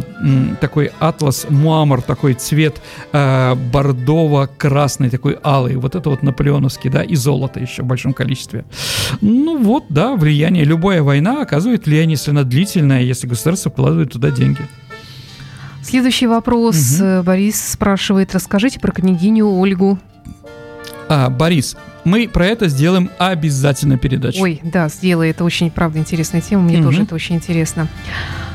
такой 0.60 0.92
атлас, 1.00 1.46
муамор, 1.48 2.02
такой 2.02 2.34
цвет 2.34 2.80
бордово-красный, 3.12 5.10
такой 5.10 5.38
алый. 5.42 5.76
Вот 5.76 5.94
это 5.94 6.10
вот 6.10 6.22
наполеоновский, 6.22 6.90
да, 6.90 7.02
и 7.02 7.14
золото 7.16 7.60
еще 7.60 7.82
в 7.82 7.86
большом 7.86 8.12
количестве. 8.12 8.64
Ну 9.20 9.58
вот, 9.62 9.84
да, 9.88 10.14
влияние 10.16 10.64
любое 10.64 11.02
война 11.08 11.40
оказывает 11.42 11.86
влияние, 11.86 12.12
если 12.12 12.30
она 12.30 12.44
длительная, 12.44 13.00
если 13.00 13.26
государство 13.26 13.70
вкладывает 13.70 14.12
туда 14.12 14.30
деньги. 14.30 14.60
Следующий 15.82 16.26
вопрос. 16.26 17.00
Угу. 17.00 17.22
Борис 17.22 17.72
спрашивает, 17.72 18.34
расскажите 18.34 18.78
про 18.78 18.92
княгиню 18.92 19.46
Ольгу. 19.46 19.98
А, 21.08 21.30
Борис, 21.30 21.76
мы 22.04 22.28
про 22.28 22.46
это 22.46 22.68
сделаем 22.68 23.10
обязательно 23.18 23.96
передачу. 23.96 24.42
Ой, 24.42 24.60
да, 24.62 24.88
сделай. 24.88 25.30
Это 25.30 25.44
очень, 25.44 25.70
правда, 25.70 25.98
интересная 25.98 26.42
тема. 26.42 26.64
Мне 26.64 26.78
угу. 26.78 26.88
тоже 26.88 27.04
это 27.04 27.14
очень 27.14 27.36
интересно. 27.36 27.88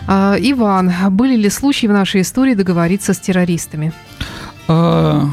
А, 0.08 0.36
Иван, 0.38 0.92
были 1.10 1.36
ли 1.36 1.50
случаи 1.50 1.88
в 1.88 1.92
нашей 1.92 2.22
истории 2.22 2.54
договориться 2.54 3.16
с 3.16 3.20
террористами? 3.20 3.94
А, 4.68 5.28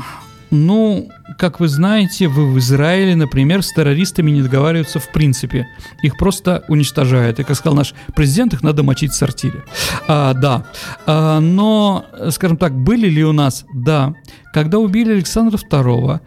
ну, 0.51 1.11
как 1.41 1.59
вы 1.59 1.69
знаете, 1.69 2.29
в 2.29 2.59
Израиле, 2.59 3.17
например, 3.17 3.63
с 3.63 3.73
террористами 3.73 4.31
не 4.31 4.43
договариваются 4.43 4.99
в 4.99 5.11
принципе. 5.11 5.67
Их 6.03 6.19
просто 6.19 6.65
уничтожают. 6.69 7.41
И, 7.41 7.45
как 7.45 7.57
сказал 7.57 7.75
наш 7.75 7.95
президент, 8.15 8.53
их 8.53 8.63
надо 8.63 8.83
мочить 8.83 9.13
в 9.13 9.17
сортире. 9.17 9.65
А, 10.07 10.35
да. 10.35 10.67
А, 11.07 11.41
но, 11.41 12.05
скажем 12.29 12.59
так, 12.59 12.75
были 12.75 13.09
ли 13.09 13.25
у 13.25 13.33
нас? 13.33 13.65
Да. 13.73 14.13
Когда 14.53 14.79
убили 14.79 15.13
Александра 15.13 15.57
II, 15.57 16.21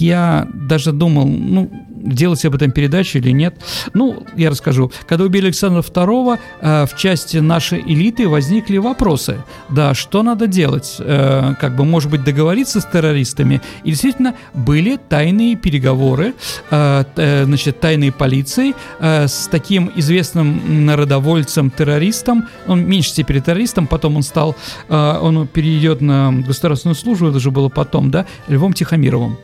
я 0.00 0.48
даже 0.52 0.90
думал, 0.90 1.28
ну, 1.28 1.70
делать 2.02 2.44
об 2.44 2.54
этом 2.54 2.70
передачу 2.70 3.18
или 3.18 3.30
нет. 3.30 3.54
Ну, 3.94 4.24
я 4.36 4.50
расскажу. 4.50 4.90
Когда 5.06 5.24
убили 5.24 5.46
Александра 5.46 5.82
II, 5.82 6.38
э, 6.60 6.86
в 6.86 6.96
части 6.96 7.38
нашей 7.38 7.80
элиты 7.80 8.28
возникли 8.28 8.78
вопросы. 8.78 9.42
Да, 9.68 9.94
что 9.94 10.22
надо 10.22 10.46
делать? 10.46 10.96
Э, 10.98 11.54
как 11.60 11.76
бы, 11.76 11.84
может 11.84 12.10
быть, 12.10 12.24
договориться 12.24 12.80
с 12.80 12.84
террористами? 12.84 13.60
И 13.84 13.90
действительно, 13.90 14.34
были 14.54 14.98
тайные 15.08 15.56
переговоры, 15.56 16.34
э, 16.70 17.44
значит, 17.44 17.80
тайной 17.80 18.12
полиции 18.12 18.74
с 19.00 19.48
таким 19.50 19.90
известным 19.96 20.86
народовольцем-террористом, 20.86 22.48
он 22.66 22.84
в 22.84 22.88
меньшей 22.88 23.10
степени 23.10 23.40
террористом, 23.40 23.86
потом 23.86 24.16
он 24.16 24.22
стал, 24.22 24.56
он 24.88 25.46
перейдет 25.46 26.00
на 26.00 26.32
государственную 26.32 26.94
службу, 26.94 27.28
это 27.28 27.38
же 27.38 27.50
было 27.50 27.68
потом, 27.68 28.10
да, 28.10 28.26
Львом 28.48 28.72
Тихомировым. 28.72 29.38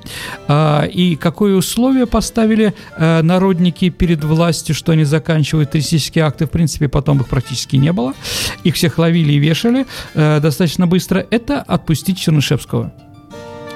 И 0.92 1.18
какое 1.20 1.56
условие 1.56 2.06
поставили 2.06 2.43
ставили 2.44 2.74
э, 2.98 3.22
народники 3.22 3.88
перед 3.88 4.22
властью, 4.22 4.74
что 4.74 4.92
они 4.92 5.04
заканчивают 5.04 5.70
террористические 5.70 6.24
акты, 6.24 6.44
в 6.44 6.50
принципе, 6.50 6.88
потом 6.88 7.20
их 7.20 7.28
практически 7.28 7.76
не 7.76 7.90
было. 7.90 8.12
Их 8.64 8.74
всех 8.74 8.98
ловили 8.98 9.32
и 9.32 9.38
вешали 9.38 9.86
э, 10.14 10.40
достаточно 10.40 10.86
быстро. 10.86 11.26
Это 11.30 11.62
отпустить 11.62 12.18
Чернышевского. 12.18 12.92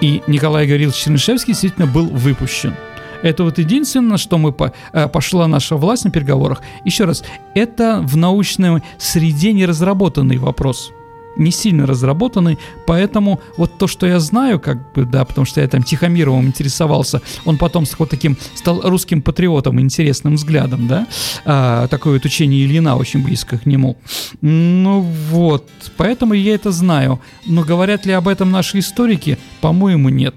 И 0.03 0.23
Николай 0.27 0.67
Гаврилович 0.67 0.97
Чернышевский 0.97 1.55
действительно 1.55 1.87
был 1.87 2.09
выпущен. 2.09 2.75
Это 3.23 3.43
вот 3.43 3.59
единственное, 3.59 4.19
что 4.19 4.37
мы 4.37 4.53
по, 4.53 4.75
э, 4.93 5.09
пошла 5.09 5.49
наша 5.49 5.77
власть 5.77 6.05
на 6.05 6.11
переговорах. 6.11 6.61
Еще 6.85 7.05
раз, 7.05 7.25
это 7.55 8.03
в 8.03 8.19
научной 8.19 8.83
среде 8.99 9.55
не 9.55 9.65
разработанный 9.65 10.37
вопрос 10.37 10.93
не 11.39 11.51
сильно 11.51 11.87
разработанный, 11.87 12.59
поэтому 12.87 13.41
вот 13.57 13.79
то, 13.79 13.87
что 13.87 14.07
я 14.07 14.21
знаю, 14.21 14.61
как 14.61 14.93
бы, 14.93 15.05
да, 15.05 15.25
потому 15.25 15.45
что 15.45 15.61
я 15.61 15.69
там 15.69 15.83
Тихомировым 15.83 16.47
интересовался, 16.47 17.23
он 17.45 17.59
потом 17.59 17.87
с 17.87 17.99
вот 17.99 18.11
таким 18.11 18.37
стал 18.55 18.81
русским 18.83 19.23
патриотом, 19.23 19.81
интересным 19.81 20.35
взглядом, 20.35 20.89
да, 20.89 21.07
а, 21.45 21.89
такое 21.89 22.15
вот 22.15 22.25
учение 22.25 22.65
Ильина 22.65 22.97
очень 22.97 23.23
близко 23.23 23.59
к 23.59 23.67
нему. 23.67 23.97
Ну 24.41 25.01
вот, 25.01 25.69
поэтому 25.97 26.35
я 26.35 26.55
это 26.55 26.71
знаю. 26.71 27.21
Но 27.47 27.63
говорят 27.63 28.07
ли 28.07 28.13
об 28.13 28.29
этом 28.29 28.51
наши 28.51 28.79
историки? 28.79 29.39
По-моему, 29.61 30.09
нет. 30.09 30.35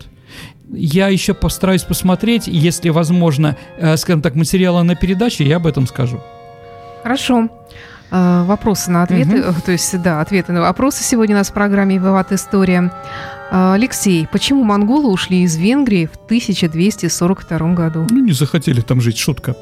Я 0.74 1.10
еще 1.10 1.34
постараюсь 1.34 1.84
посмотреть, 1.84 2.48
если 2.48 2.90
возможно, 2.90 3.58
э, 3.78 3.98
скажем 3.98 4.22
так, 4.22 4.36
материала 4.36 4.84
на 4.84 4.96
передаче, 4.96 5.44
я 5.44 5.58
об 5.58 5.68
этом 5.68 5.86
скажу. 5.86 6.22
Хорошо. 7.04 7.50
Э, 8.12 8.44
вопросы 8.46 8.92
на 8.92 9.04
ответы, 9.04 9.42
угу. 9.42 9.62
то 9.66 9.72
есть, 9.72 10.02
да, 10.02 10.20
ответы 10.20 10.52
на 10.52 10.62
вопросы 10.62 11.02
сегодня 11.04 11.36
у 11.36 11.38
нас 11.38 11.50
в 11.50 11.54
программе 11.54 11.96
«Виват 11.96 12.34
История». 12.34 12.92
Э, 13.52 13.74
Алексей, 13.74 14.28
почему 14.30 14.64
монголы 14.64 15.10
ушли 15.10 15.44
из 15.44 15.56
Венгрии 15.56 16.08
в 16.08 16.18
1242 16.26 17.74
году? 17.74 18.08
Ну, 18.10 18.26
не 18.26 18.34
захотели 18.34 18.82
там 18.82 19.00
жить, 19.00 19.18
шутка. 19.18 19.56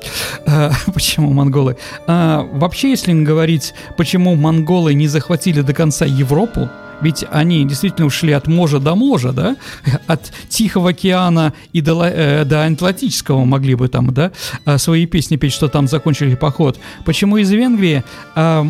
Почему 0.94 1.32
монголы? 1.32 1.78
Вообще, 2.08 2.90
если 2.90 3.14
говорить, 3.14 3.74
почему 3.98 4.36
монголы 4.36 4.96
не 4.96 5.08
захватили 5.08 5.62
до 5.62 5.74
конца 5.74 6.06
Европу, 6.06 6.70
ведь 7.02 7.26
они 7.32 7.66
действительно 7.66 8.08
ушли 8.08 8.34
от 8.34 8.48
можа 8.48 8.80
до 8.80 8.96
можа, 8.96 9.32
да, 9.32 9.56
от 10.08 10.32
Тихого 10.50 10.90
океана 10.90 11.54
и 11.74 11.82
до, 11.82 12.04
э, 12.04 12.46
до 12.46 12.66
Атлантического 12.66 13.46
могли 13.46 13.76
бы 13.76 13.88
там, 13.88 14.14
да, 14.14 14.32
а, 14.66 14.78
свои 14.78 15.06
песни 15.06 15.38
петь, 15.38 15.54
что 15.54 15.68
там 15.68 15.88
закончили 15.88 16.36
поход. 16.36 16.80
Почему 17.06 17.38
из 17.38 17.52
Венгрии? 17.52 18.04
Э, 18.36 18.66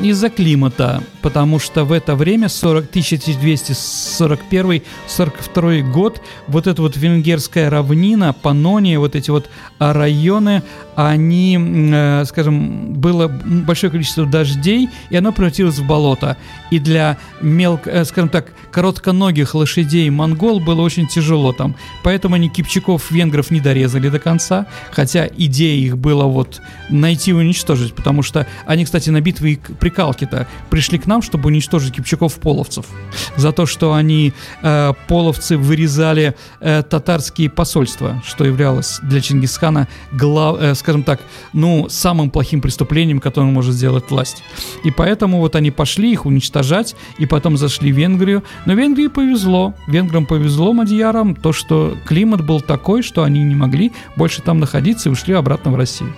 из-за 0.00 0.30
климата, 0.30 1.02
потому 1.22 1.58
что 1.58 1.84
в 1.84 1.92
это 1.92 2.14
время, 2.14 2.48
40, 2.48 2.90
1241-42 2.90 5.90
год, 5.90 6.22
вот 6.46 6.66
эта 6.66 6.82
вот 6.82 6.96
венгерская 6.96 7.70
равнина, 7.70 8.32
Панония, 8.32 8.98
вот 8.98 9.16
эти 9.16 9.30
вот 9.30 9.48
районы, 9.78 10.62
они, 10.94 11.58
э, 11.60 12.24
скажем, 12.26 12.94
было 12.94 13.28
большое 13.28 13.90
количество 13.90 14.26
дождей, 14.26 14.88
и 15.10 15.16
оно 15.16 15.32
превратилось 15.32 15.78
в 15.78 15.86
болото. 15.86 16.36
И 16.70 16.78
для 16.78 17.16
мелко, 17.40 17.90
э, 17.90 18.04
скажем 18.04 18.28
так, 18.28 18.52
коротконогих 18.70 19.54
лошадей 19.54 20.08
монгол 20.10 20.60
было 20.60 20.82
очень 20.82 21.06
тяжело 21.06 21.52
там. 21.52 21.74
Поэтому 22.02 22.36
они 22.36 22.48
кипчаков 22.48 23.10
венгров 23.10 23.50
не 23.50 23.60
дорезали 23.60 24.08
до 24.08 24.18
конца, 24.18 24.66
хотя 24.90 25.28
идея 25.36 25.78
их 25.78 25.98
была 25.98 26.24
вот 26.24 26.60
найти 26.88 27.30
и 27.30 27.34
уничтожить, 27.34 27.94
потому 27.94 28.22
что 28.22 28.46
они, 28.66 28.84
кстати, 28.84 29.10
на 29.10 29.20
битвы 29.20 29.58
прикалки-то 29.86 30.48
пришли 30.68 30.98
к 30.98 31.06
нам, 31.06 31.22
чтобы 31.22 31.46
уничтожить 31.46 31.94
кипчаков-половцев. 31.94 32.86
За 33.36 33.52
то, 33.52 33.66
что 33.66 33.92
они, 33.92 34.32
э, 34.62 34.92
половцы, 35.06 35.56
вырезали 35.56 36.34
э, 36.60 36.82
татарские 36.82 37.48
посольства, 37.50 38.20
что 38.26 38.44
являлось 38.44 38.98
для 39.02 39.20
Чингисхана, 39.20 39.86
глав, 40.10 40.56
э, 40.60 40.74
скажем 40.74 41.04
так, 41.04 41.20
ну, 41.52 41.86
самым 41.88 42.30
плохим 42.30 42.60
преступлением, 42.60 43.20
которое 43.20 43.52
может 43.52 43.74
сделать 43.74 44.10
власть. 44.10 44.42
И 44.84 44.90
поэтому 44.90 45.38
вот 45.38 45.54
они 45.54 45.70
пошли 45.70 46.12
их 46.12 46.26
уничтожать, 46.26 46.96
и 47.20 47.26
потом 47.26 47.56
зашли 47.56 47.92
в 47.92 47.96
Венгрию. 47.96 48.42
Но 48.66 48.74
Венгрии 48.74 49.06
повезло. 49.06 49.72
Венграм 49.86 50.26
повезло, 50.26 50.72
мадьярам, 50.72 51.36
то, 51.36 51.52
что 51.52 51.96
климат 52.06 52.44
был 52.44 52.60
такой, 52.60 53.02
что 53.02 53.22
они 53.22 53.44
не 53.44 53.54
могли 53.54 53.92
больше 54.16 54.42
там 54.42 54.58
находиться 54.58 55.08
и 55.08 55.12
ушли 55.12 55.34
обратно 55.34 55.70
в 55.70 55.76
Россию. 55.76 56.12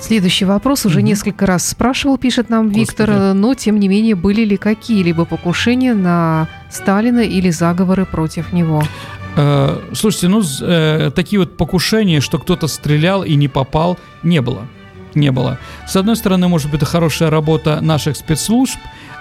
Следующий 0.00 0.46
вопрос 0.46 0.86
уже 0.86 1.00
mm-hmm. 1.00 1.02
несколько 1.02 1.46
раз 1.46 1.68
спрашивал, 1.68 2.16
пишет 2.18 2.48
нам 2.48 2.68
Господи. 2.68 2.80
Виктор, 2.80 3.34
но 3.34 3.54
тем 3.54 3.78
не 3.78 3.88
менее 3.88 4.14
были 4.14 4.44
ли 4.44 4.56
какие-либо 4.56 5.24
покушения 5.26 5.94
на 5.94 6.48
Сталина 6.70 7.20
или 7.20 7.50
заговоры 7.50 8.06
против 8.06 8.52
него? 8.52 8.82
Э, 9.36 9.78
слушайте, 9.92 10.28
ну, 10.28 10.42
э, 10.62 11.10
такие 11.14 11.38
вот 11.38 11.56
покушения, 11.56 12.20
что 12.20 12.38
кто-то 12.38 12.66
стрелял 12.66 13.22
и 13.22 13.34
не 13.34 13.48
попал, 13.48 13.98
не 14.22 14.40
было. 14.40 14.66
Не 15.14 15.32
было. 15.32 15.58
С 15.86 15.96
одной 15.96 16.16
стороны, 16.16 16.48
может 16.48 16.70
быть, 16.70 16.78
это 16.78 16.86
хорошая 16.86 17.30
работа 17.30 17.80
наших 17.80 18.16
спецслужб, 18.16 18.78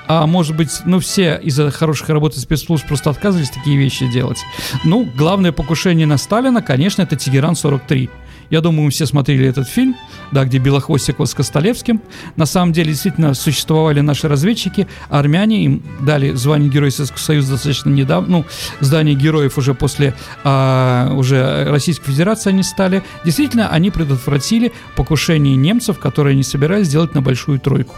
а 0.08 0.26
может 0.26 0.56
быть, 0.56 0.72
ну, 0.86 1.00
все 1.00 1.40
из-за 1.44 1.72
хороших 1.72 2.10
работы 2.10 2.40
спецслужб 2.40 2.88
просто 2.88 3.10
отказывались 3.10 3.50
такие 3.50 3.78
вещи 3.78 4.10
делать. 4.10 4.40
Ну, 4.84 5.08
главное 5.16 5.52
покушение 5.52 6.08
на 6.08 6.18
Сталина, 6.18 6.62
конечно, 6.62 7.02
это 7.02 7.16
Тегеран-43. 7.16 8.10
Я 8.50 8.62
думаю, 8.62 8.84
мы 8.84 8.90
все 8.92 9.06
смотрели 9.06 9.48
этот 9.48 9.68
фильм, 9.68 9.96
да, 10.32 10.46
где 10.46 10.58
Белохвостикова 10.58 11.26
с 11.26 11.34
Костолевским. 11.34 12.02
На 12.36 12.46
самом 12.46 12.74
деле, 12.74 12.92
действительно, 12.92 13.34
существовали 13.34 14.02
наши 14.02 14.28
разведчики, 14.28 14.88
армяне, 15.10 15.64
им 15.66 15.84
дали 16.02 16.32
звание 16.34 16.70
Героя 16.70 16.92
Советского 16.92 17.20
Союза 17.20 17.52
достаточно 17.54 17.90
недавно, 17.90 18.30
ну, 18.30 18.46
звание 18.80 19.16
героев 19.16 19.58
уже 19.58 19.74
после 19.74 20.14
а, 20.44 21.12
уже 21.14 21.66
Российской 21.70 22.12
Федерации 22.12 22.50
они 22.50 22.64
стали. 22.64 23.04
Действительно, 23.26 23.70
они 23.70 23.92
предотвратили 23.92 24.72
покушение 24.96 25.56
немцев, 25.56 26.00
которые 26.00 26.34
они 26.34 26.44
собирались 26.44 26.88
сделать 26.88 27.14
на 27.14 27.22
Большую 27.22 27.60
Тройку. 27.60 27.96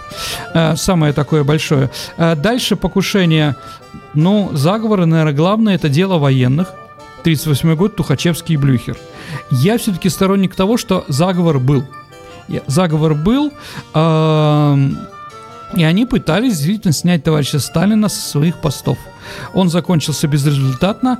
А, 0.53 0.75
самое 0.75 1.13
такое 1.13 1.43
большое. 1.43 1.89
А, 2.17 2.35
дальше 2.35 2.75
покушение, 2.75 3.55
ну, 4.13 4.51
заговоры, 4.53 5.05
наверное, 5.05 5.33
главное, 5.33 5.75
это 5.75 5.89
дело 5.89 6.17
военных. 6.17 6.73
1938 7.21 7.75
год, 7.75 7.95
Тухачевский 7.95 8.55
и 8.55 8.57
Блюхер. 8.57 8.97
Я 9.49 9.77
все-таки 9.77 10.09
сторонник 10.09 10.55
того, 10.55 10.77
что 10.77 11.05
заговор 11.07 11.59
был. 11.59 11.85
Заговор 12.67 13.15
был, 13.15 13.53
э, 13.93 14.89
и 15.77 15.83
они 15.83 16.05
пытались 16.05 16.57
действительно 16.57 16.91
снять 16.91 17.23
товарища 17.23 17.59
Сталина 17.59 18.09
со 18.09 18.19
своих 18.19 18.59
постов. 18.59 18.97
Он 19.53 19.69
закончился 19.69 20.27
безрезультатно. 20.27 21.19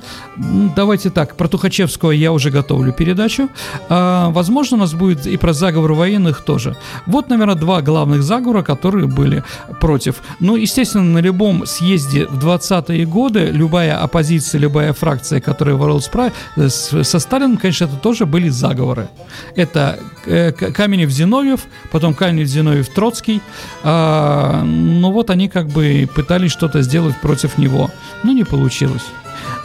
Давайте 0.76 1.10
так, 1.10 1.36
про 1.36 1.48
Тухачевского 1.48 2.10
я 2.10 2.32
уже 2.32 2.50
готовлю 2.50 2.92
передачу. 2.92 3.48
А, 3.88 4.30
возможно, 4.30 4.76
у 4.76 4.80
нас 4.80 4.94
будет 4.94 5.26
и 5.26 5.36
про 5.36 5.52
заговор 5.52 5.92
военных 5.92 6.42
тоже. 6.42 6.76
Вот, 7.06 7.30
наверное, 7.30 7.54
два 7.54 7.82
главных 7.82 8.22
заговора, 8.22 8.62
которые 8.62 9.06
были 9.06 9.44
против. 9.80 10.22
Ну, 10.40 10.56
естественно, 10.56 11.04
на 11.04 11.18
любом 11.18 11.66
съезде 11.66 12.26
в 12.26 12.44
20-е 12.44 13.06
годы 13.06 13.46
любая 13.52 13.96
оппозиция, 14.02 14.60
любая 14.60 14.92
фракция, 14.92 15.40
которая 15.40 15.76
боролась 15.76 16.10
э, 16.56 16.68
со 16.68 17.18
Сталином, 17.18 17.56
конечно, 17.56 17.84
это 17.84 17.96
тоже 17.96 18.26
были 18.26 18.48
заговоры. 18.48 19.08
Это 19.56 19.98
э, 20.26 20.52
Каменев-Зиновьев, 20.52 21.60
потом 21.90 22.14
Каменев-Зиновьев-Троцкий. 22.14 23.40
А, 23.82 24.62
ну 24.64 25.10
вот 25.12 25.30
они 25.30 25.48
как 25.48 25.68
бы 25.68 26.08
пытались 26.14 26.52
что-то 26.52 26.82
сделать 26.82 27.20
против 27.20 27.58
него. 27.58 27.90
Ну, 28.22 28.32
не 28.32 28.44
получилось. 28.44 29.04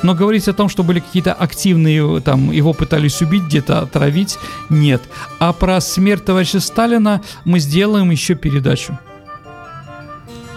Но 0.03 0.13
говорить 0.13 0.47
о 0.47 0.53
том, 0.53 0.69
что 0.69 0.83
были 0.83 0.99
какие-то 0.99 1.33
активные, 1.33 2.21
там, 2.21 2.51
его 2.51 2.73
пытались 2.73 3.21
убить, 3.21 3.43
где-то 3.43 3.79
отравить, 3.79 4.37
нет. 4.69 5.01
А 5.39 5.53
про 5.53 5.81
смерть 5.81 6.25
товарища 6.25 6.59
Сталина 6.59 7.21
мы 7.45 7.59
сделаем 7.59 8.11
еще 8.11 8.35
передачу. 8.35 8.97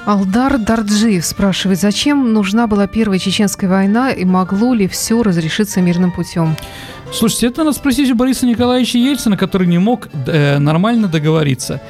Алдар 0.07 0.59
Дарджиев 0.59 1.25
спрашивает, 1.25 1.79
зачем 1.79 2.33
нужна 2.33 2.67
была 2.67 2.87
Первая 2.87 3.19
Чеченская 3.19 3.69
война 3.69 4.11
и 4.11 4.25
могло 4.25 4.75
ли 4.75 4.89
все 4.89 5.23
разрешиться 5.23 5.81
мирным 5.81 6.11
путем? 6.11 6.57
Слушайте, 7.13 7.49
это 7.49 7.65
надо 7.65 7.77
спросить 7.77 8.11
у 8.11 8.15
Бориса 8.15 8.47
Николаевича 8.47 8.99
Ельцина, 8.99 9.37
который 9.37 9.67
не 9.67 9.79
мог 9.79 10.09
э, 10.27 10.59
нормально 10.59 11.09
договориться. 11.09 11.81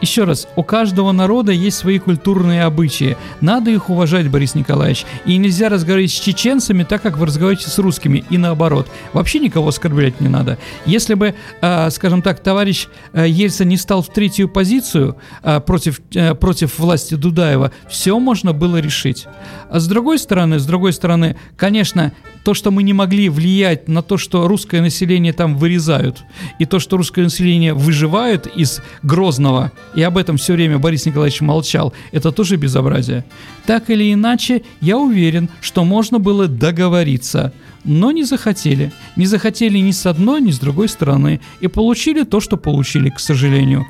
Еще 0.00 0.24
раз, 0.24 0.48
у 0.56 0.62
каждого 0.62 1.12
народа 1.12 1.52
есть 1.52 1.76
свои 1.76 1.98
культурные 1.98 2.64
обычаи. 2.64 3.16
Надо 3.40 3.70
их 3.70 3.90
уважать, 3.90 4.28
Борис 4.28 4.54
Николаевич. 4.54 5.04
И 5.26 5.36
нельзя 5.36 5.68
разговаривать 5.68 6.10
с 6.10 6.20
чеченцами 6.20 6.84
так, 6.84 7.02
как 7.02 7.18
вы 7.18 7.26
разговариваете 7.26 7.68
с 7.68 7.78
русскими, 7.78 8.24
и 8.30 8.38
наоборот. 8.38 8.88
Вообще 9.12 9.40
никого 9.40 9.68
оскорблять 9.68 10.20
не 10.20 10.28
надо. 10.28 10.58
Если 10.86 11.14
бы, 11.14 11.34
э, 11.60 11.90
скажем 11.90 12.22
так, 12.22 12.40
товарищ 12.40 12.88
э, 13.12 13.28
Ельцин 13.28 13.68
не 13.68 13.76
стал 13.76 14.02
в 14.02 14.08
третью 14.08 14.48
позицию 14.48 15.16
э, 15.42 15.60
против, 15.60 16.00
э, 16.14 16.34
против 16.34 16.78
власти 16.78 17.14
Дудаева, 17.14 17.72
все 17.88 18.18
можно 18.18 18.52
было 18.52 18.78
решить. 18.78 19.26
А 19.70 19.80
с 19.80 19.86
другой 19.86 20.18
стороны, 20.18 20.58
с 20.58 20.66
другой 20.66 20.92
стороны, 20.92 21.36
конечно, 21.56 22.12
то, 22.44 22.54
что 22.54 22.70
мы 22.70 22.82
не 22.82 22.92
могли 22.92 23.28
влиять 23.28 23.88
на 23.88 24.02
то, 24.02 24.16
что 24.16 24.48
русское 24.48 24.80
население 24.80 25.32
там 25.32 25.56
вырезают, 25.56 26.24
и 26.58 26.64
то, 26.64 26.78
что 26.78 26.96
русское 26.96 27.22
население 27.22 27.74
выживает 27.74 28.46
из 28.46 28.80
Грозного, 29.02 29.72
и 29.94 30.02
об 30.02 30.18
этом 30.18 30.36
все 30.36 30.54
время 30.54 30.78
Борис 30.78 31.06
Николаевич 31.06 31.40
молчал, 31.40 31.92
это 32.12 32.32
тоже 32.32 32.56
безобразие. 32.56 33.24
Так 33.66 33.90
или 33.90 34.12
иначе, 34.12 34.62
я 34.80 34.98
уверен, 34.98 35.48
что 35.60 35.84
можно 35.84 36.18
было 36.18 36.48
договориться, 36.48 37.52
но 37.84 38.12
не 38.12 38.24
захотели. 38.24 38.92
Не 39.16 39.26
захотели 39.26 39.78
ни 39.78 39.90
с 39.90 40.06
одной, 40.06 40.40
ни 40.40 40.50
с 40.50 40.58
другой 40.58 40.88
стороны, 40.88 41.40
и 41.60 41.68
получили 41.68 42.24
то, 42.24 42.40
что 42.40 42.56
получили, 42.56 43.10
к 43.10 43.18
сожалению 43.18 43.86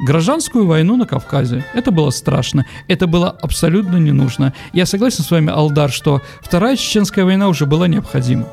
гражданскую 0.00 0.66
войну 0.66 0.96
на 0.96 1.06
Кавказе. 1.06 1.64
Это 1.72 1.90
было 1.90 2.10
страшно, 2.10 2.66
это 2.88 3.06
было 3.06 3.30
абсолютно 3.30 3.96
не 3.96 4.12
нужно. 4.12 4.52
Я 4.72 4.86
согласен 4.86 5.24
с 5.24 5.30
вами, 5.30 5.50
Алдар, 5.50 5.90
что 5.90 6.20
Вторая 6.42 6.76
Чеченская 6.76 7.24
война 7.24 7.48
уже 7.48 7.64
была 7.66 7.88
необходима. 7.88 8.48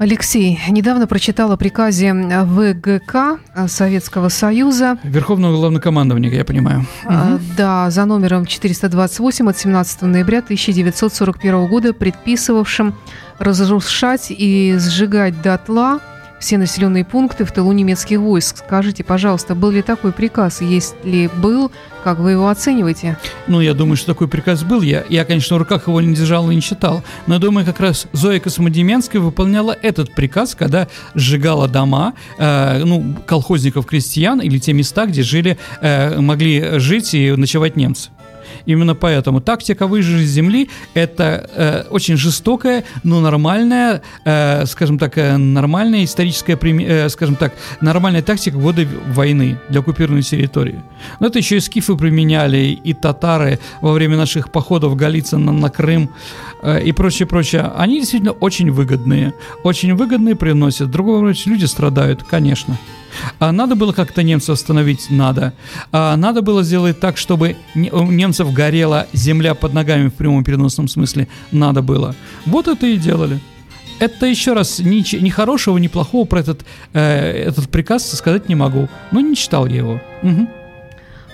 Алексей, 0.00 0.58
недавно 0.70 1.06
прочитала 1.06 1.58
приказе 1.58 2.14
ВГК 2.14 3.38
Советского 3.68 4.30
Союза. 4.30 4.96
Верховного 5.04 5.54
главнокомандования, 5.54 6.30
я 6.30 6.44
понимаю. 6.46 6.86
А, 7.04 7.34
угу. 7.34 7.40
Да, 7.54 7.90
за 7.90 8.06
номером 8.06 8.46
428 8.46 9.50
от 9.50 9.58
17 9.58 10.00
ноября 10.00 10.38
1941 10.38 11.66
года, 11.66 11.92
предписывавшим 11.92 12.94
разрушать 13.38 14.28
и 14.30 14.74
сжигать 14.78 15.42
дотла 15.42 16.00
все 16.40 16.58
населенные 16.58 17.04
пункты 17.04 17.44
в 17.44 17.52
тылу 17.52 17.70
немецких 17.72 18.18
войск. 18.18 18.64
Скажите, 18.66 19.04
пожалуйста, 19.04 19.54
был 19.54 19.70
ли 19.70 19.82
такой 19.82 20.12
приказ? 20.12 20.60
Если 20.62 21.30
был, 21.36 21.70
как 22.02 22.18
вы 22.18 22.32
его 22.32 22.48
оцениваете? 22.48 23.18
Ну, 23.46 23.60
я 23.60 23.74
думаю, 23.74 23.96
что 23.96 24.06
такой 24.06 24.26
приказ 24.26 24.64
был. 24.64 24.80
Я, 24.82 25.04
я 25.08 25.24
конечно, 25.24 25.56
в 25.56 25.58
руках 25.58 25.86
его 25.86 26.00
не 26.00 26.14
держал 26.14 26.50
и 26.50 26.54
не 26.54 26.62
читал. 26.62 27.04
Но 27.26 27.38
думаю, 27.38 27.64
как 27.66 27.78
раз 27.78 28.08
Зоя 28.12 28.40
Космодемьянская 28.40 29.20
выполняла 29.20 29.76
этот 29.80 30.14
приказ, 30.14 30.54
когда 30.54 30.88
сжигала 31.14 31.68
дома, 31.68 32.14
э, 32.38 32.82
ну, 32.84 33.14
колхозников-крестьян 33.26 34.40
или 34.40 34.58
те 34.58 34.72
места, 34.72 35.06
где 35.06 35.22
жили, 35.22 35.58
э, 35.82 36.18
могли 36.20 36.78
жить 36.78 37.14
и 37.14 37.32
ночевать 37.32 37.76
немцы. 37.76 38.10
Именно 38.70 38.94
поэтому 38.94 39.40
тактика 39.40 39.88
выжженной 39.88 40.26
земли– 40.26 40.70
это 40.94 41.50
э, 41.56 41.82
очень 41.90 42.16
жестокая, 42.16 42.84
но 43.02 43.20
нормальная, 43.20 44.00
э, 44.24 44.64
скажем 44.66 44.96
так, 44.96 45.18
э, 45.18 45.36
нормальная 45.36 46.04
историческая, 46.04 46.56
э, 46.56 47.08
скажем 47.08 47.34
так, 47.34 47.52
нормальная 47.80 48.22
тактика 48.22 48.54
в 48.56 48.62
годы 48.62 48.86
войны 49.08 49.58
для 49.68 49.80
оккупированной 49.80 50.22
территории. 50.22 50.80
Но 51.18 51.26
это 51.26 51.38
еще 51.38 51.56
и 51.56 51.60
скифы 51.60 51.96
применяли, 51.96 52.78
и 52.84 52.94
татары 52.94 53.58
во 53.80 53.90
время 53.90 54.16
наших 54.16 54.52
походов 54.52 54.94
Голицына 54.94 55.50
на 55.50 55.68
Крым 55.68 56.10
э, 56.62 56.84
и 56.84 56.92
прочее, 56.92 57.26
прочее. 57.26 57.72
Они 57.76 57.98
действительно 57.98 58.32
очень 58.32 58.70
выгодные, 58.70 59.34
очень 59.64 59.94
выгодные 59.94 60.36
приносят. 60.36 60.92
Другого 60.92 61.32
люди 61.46 61.64
страдают, 61.64 62.22
конечно. 62.22 62.78
А 63.38 63.52
надо 63.52 63.74
было 63.74 63.92
как-то 63.92 64.22
немцев 64.22 64.50
остановить? 64.50 65.10
Надо. 65.10 65.52
А 65.92 66.16
надо 66.16 66.42
было 66.42 66.62
сделать 66.62 67.00
так, 67.00 67.16
чтобы 67.16 67.56
у 67.74 68.02
немцев 68.04 68.52
горела 68.52 69.06
земля 69.12 69.54
под 69.54 69.74
ногами 69.74 70.08
в 70.08 70.14
прямом 70.14 70.44
переносном 70.44 70.88
смысле? 70.88 71.28
Надо 71.52 71.82
было. 71.82 72.14
Вот 72.46 72.68
это 72.68 72.86
и 72.86 72.96
делали. 72.96 73.40
Это 73.98 74.26
еще 74.26 74.54
раз 74.54 74.78
ни, 74.78 75.04
ни 75.22 75.28
хорошего, 75.28 75.76
ни 75.76 75.88
плохого 75.88 76.24
про 76.24 76.40
этот, 76.40 76.64
э, 76.94 77.44
этот 77.48 77.68
приказ 77.68 78.10
сказать 78.10 78.48
не 78.48 78.54
могу. 78.54 78.88
Но 79.12 79.20
не 79.20 79.36
читал 79.36 79.66
я 79.66 79.76
его. 79.76 80.00
Угу. 80.22 80.48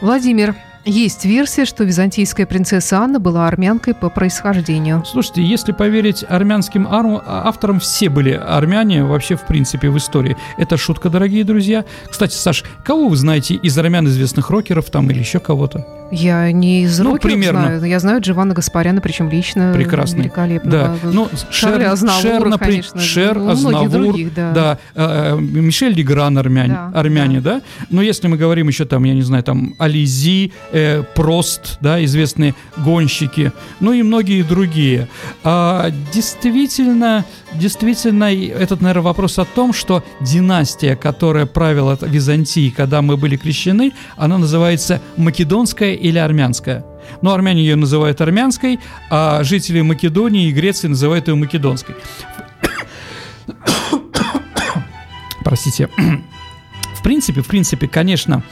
Владимир, 0.01 0.57
есть 0.87 1.25
версия, 1.25 1.65
что 1.65 1.85
византийская 1.85 2.47
принцесса 2.47 3.01
Анна 3.01 3.19
была 3.19 3.47
армянкой 3.49 3.95
по 3.95 4.09
происхождению. 4.09 5.05
Слушайте, 5.05 5.43
если 5.43 5.73
поверить 5.73 6.25
армянским 6.29 6.87
ар- 6.87 7.23
авторам, 7.27 7.81
все 7.81 8.09
были 8.09 8.31
армяне 8.31 9.05
вообще 9.05 9.37
в 9.37 9.47
принципе 9.47 9.91
в 9.91 9.99
истории. 9.99 10.37
Это 10.57 10.77
шутка, 10.77 11.11
дорогие 11.11 11.45
друзья. 11.45 11.85
Кстати, 12.09 12.35
Саш, 12.35 12.65
кого 12.85 13.09
вы 13.09 13.17
знаете 13.17 13.55
из 13.55 13.77
армян 13.77 14.07
известных 14.07 14.51
рокеров 14.51 14.91
там 14.91 15.11
или 15.11 15.19
еще 15.19 15.41
кого-то? 15.41 15.85
Я 16.11 16.53
не 16.53 16.83
из 16.83 16.99
ну, 16.99 17.17
примерно. 17.17 17.79
знаю. 17.79 17.85
Я 17.85 17.99
знаю 17.99 18.21
Джованна 18.21 18.55
Гаспаряна, 18.55 19.01
причем 19.01 19.29
лично. 19.29 19.73
Прекрасный. 19.75 20.21
Великолепно. 20.21 20.71
Да. 20.71 20.97
Ну, 21.03 21.29
Шер, 21.51 21.83
Азнавур, 21.83 22.23
Шер, 22.23 22.45
например, 22.45 22.59
конечно. 22.59 23.01
Шер, 23.01 23.39
ну, 23.39 23.51
Азнавур, 23.51 23.91
других, 23.91 24.35
да. 24.35 24.53
да. 24.53 24.79
Э, 24.95 25.37
Мишель 25.39 25.95
Дегран, 25.95 26.39
армяне, 26.39 26.75
да, 26.75 26.93
армяне 26.95 27.41
да. 27.41 27.55
да. 27.57 27.63
Но 27.91 28.03
если 28.03 28.29
мы 28.29 28.37
говорим 28.37 28.69
еще 28.69 28.85
там, 28.85 29.05
я 29.05 29.15
не 29.15 29.23
знаю, 29.23 29.43
там 29.43 29.75
Ализи, 29.79 30.53
э, 30.73 31.03
Прост, 31.15 31.79
да, 31.81 32.05
известные 32.05 32.55
гонщики, 32.77 33.53
ну 33.81 33.93
и 33.93 34.03
многие 34.03 34.43
другие. 34.43 35.09
А, 35.43 35.91
действительно, 36.13 37.25
действительно, 37.55 38.35
этот, 38.35 38.81
наверное, 38.81 39.03
вопрос 39.03 39.39
о 39.39 39.45
том, 39.45 39.73
что 39.73 40.05
династия, 40.21 40.97
которая 40.97 41.47
правила 41.47 41.99
Византии, 42.01 42.71
когда 42.71 43.03
мы 43.03 43.17
были 43.17 43.37
крещены, 43.37 43.93
она 44.17 44.39
называется 44.39 45.01
Македонская 45.17 45.95
или 45.95 46.19
армянская? 46.19 46.85
Ну, 47.23 47.31
армяне 47.33 47.63
ее 47.63 47.77
называют 47.77 48.21
армянской, 48.21 48.81
а 49.11 49.43
жители 49.45 49.81
Македонии 49.81 50.49
и 50.49 50.53
Греции 50.53 50.89
называют 50.89 51.29
ее 51.29 51.35
македонской. 51.35 51.95
Простите. 55.45 55.89
В 56.99 57.03
принципе, 57.03 57.41
в 57.41 57.47
принципе, 57.47 57.87
конечно, 57.87 58.43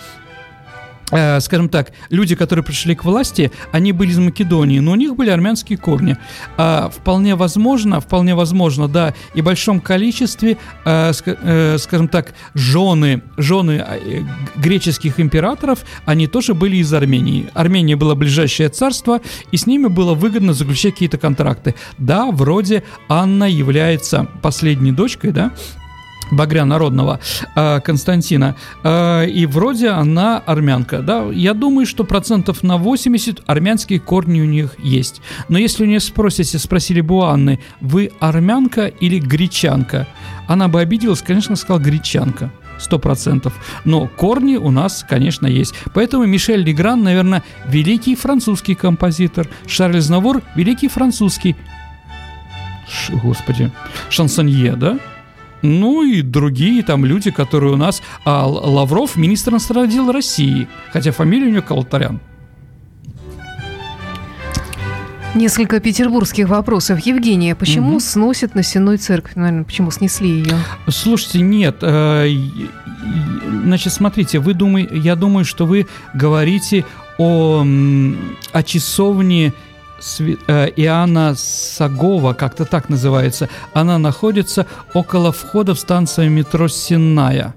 скажем 1.41 1.69
так, 1.69 1.93
люди, 2.11 2.35
которые 2.35 2.65
пришли 2.65 2.95
к 2.95 3.05
власти, 3.05 3.53
они 3.73 3.93
были 3.93 4.11
из 4.11 4.19
Македонии, 4.19 4.81
но 4.81 4.93
у 4.93 4.97
них 4.97 5.15
были 5.15 5.31
армянские 5.31 5.79
корни. 5.79 6.17
А, 6.57 6.91
вполне 6.91 7.35
возможно, 7.37 8.01
вполне 8.01 8.35
возможно, 8.35 8.89
да, 8.89 9.15
и 9.35 9.41
в 9.41 9.45
большом 9.45 9.81
количестве, 9.81 10.57
а, 10.85 11.11
ск- 11.11 11.39
э, 11.41 11.79
скажем 11.79 12.09
так, 12.09 12.35
жены, 12.55 13.23
жены 13.37 13.85
греческих 14.57 15.21
императоров, 15.21 15.85
они 16.05 16.27
тоже 16.27 16.55
были 16.55 16.77
из 16.77 16.93
Армении. 16.93 17.49
Армения 17.55 17.97
была 17.97 18.15
ближайшее 18.15 18.69
царство, 18.69 19.21
и 19.53 19.57
с 19.57 19.67
ними 19.67 19.87
было 19.87 20.15
выгодно 20.15 20.53
заключать 20.53 20.95
какие-то 20.95 21.19
контракты. 21.19 21.75
Да, 21.99 22.31
вроде 22.31 22.83
Анна 23.09 23.45
является 23.45 24.27
последней 24.43 24.93
дочкой, 24.93 25.31
да, 25.31 25.53
Багря 26.31 26.65
народного 26.65 27.21
э, 27.55 27.81
Константина. 27.81 28.57
Э, 28.83 29.27
и 29.27 29.47
вроде 29.47 29.89
она 29.91 30.39
армянка. 30.39 30.99
Да? 30.99 31.25
Я 31.33 31.55
думаю, 31.55 31.87
что 31.87 32.05
процентов 32.05 32.63
на 32.63 32.77
80 32.77 33.43
армянские 33.47 34.01
корни 34.01 34.41
у 34.41 34.47
них 34.47 34.75
есть. 34.79 35.21
Но 35.49 35.59
если 35.59 35.85
у 35.85 35.87
нее 35.87 36.01
спросите, 36.01 36.59
спросили 36.59 37.01
бы 37.01 37.17
у 37.17 37.23
Анны, 37.23 37.61
вы 37.81 38.11
армянка 38.21 38.87
или 38.87 39.19
гречанка? 39.19 40.07
Она 40.47 40.69
бы 40.69 40.81
обиделась, 40.81 41.23
конечно, 41.23 41.57
сказала 41.57 41.83
гречанка 41.83 42.51
сто 42.79 42.99
процентов. 42.99 43.55
Но 43.85 44.09
корни 44.09 44.57
у 44.57 44.71
нас, 44.71 45.05
конечно, 45.09 45.47
есть. 45.47 45.75
Поэтому 45.95 46.27
Мишель 46.27 46.63
Легран, 46.63 47.03
наверное, 47.03 47.43
великий 47.67 48.17
французский 48.17 48.75
композитор. 48.75 49.49
Шарль 49.67 50.01
Знавур– 50.01 50.43
великий 50.57 50.89
французский, 50.89 51.57
Ш, 52.89 53.15
господи, 53.15 53.71
шансонье, 54.11 54.77
да? 54.77 54.99
Ну 55.65 56.03
и 56.03 56.21
другие 56.21 56.83
там 56.83 57.07
люди, 57.07 57.31
которые 57.31 57.73
у 57.73 57.77
нас... 57.77 58.03
А 58.27 58.47
Лавров– 58.47 59.17
министр 59.17 59.53
иностранных 59.53 59.91
дел 59.91 60.13
России, 60.13 60.69
хотя 60.93 61.11
фамилия 61.11 61.47
у 61.47 61.51
него 61.51 61.63
Калтарян. 61.63 62.21
Несколько 65.35 65.81
петербургских 65.81 66.51
вопросов. 66.51 67.01
Евгения, 67.01 67.55
почему 67.55 67.93
угу. 67.93 68.01
сносят 68.01 68.55
на 68.55 68.63
Сенной 68.63 68.99
церковь? 68.99 69.37
Наверное, 69.37 69.65
почему 69.65 69.91
снесли 69.91 70.29
ее? 70.29 70.55
Слушайте, 70.89 71.41
нет. 71.41 71.79
Э, 71.81 72.29
значит, 73.65 73.95
смотрите, 73.95 74.41
вы 74.41 74.53
думаете, 74.53 74.99
я 74.99 75.17
думаю, 75.17 75.47
что 75.47 75.65
вы 75.65 75.87
говорите 76.13 76.85
о, 77.17 77.65
о 78.53 78.63
часовне 78.63 79.55
Э, 80.47 80.69
Иоанна 80.77 81.35
Сагова, 81.37 82.35
как-то 82.35 82.65
так 82.65 82.89
называется, 82.89 83.49
она 83.73 83.99
находится 83.99 84.67
около 84.93 85.33
входа 85.33 85.75
в 85.75 85.79
станцию 85.79 86.31
метро 86.31 86.69
Сенная. 86.69 87.55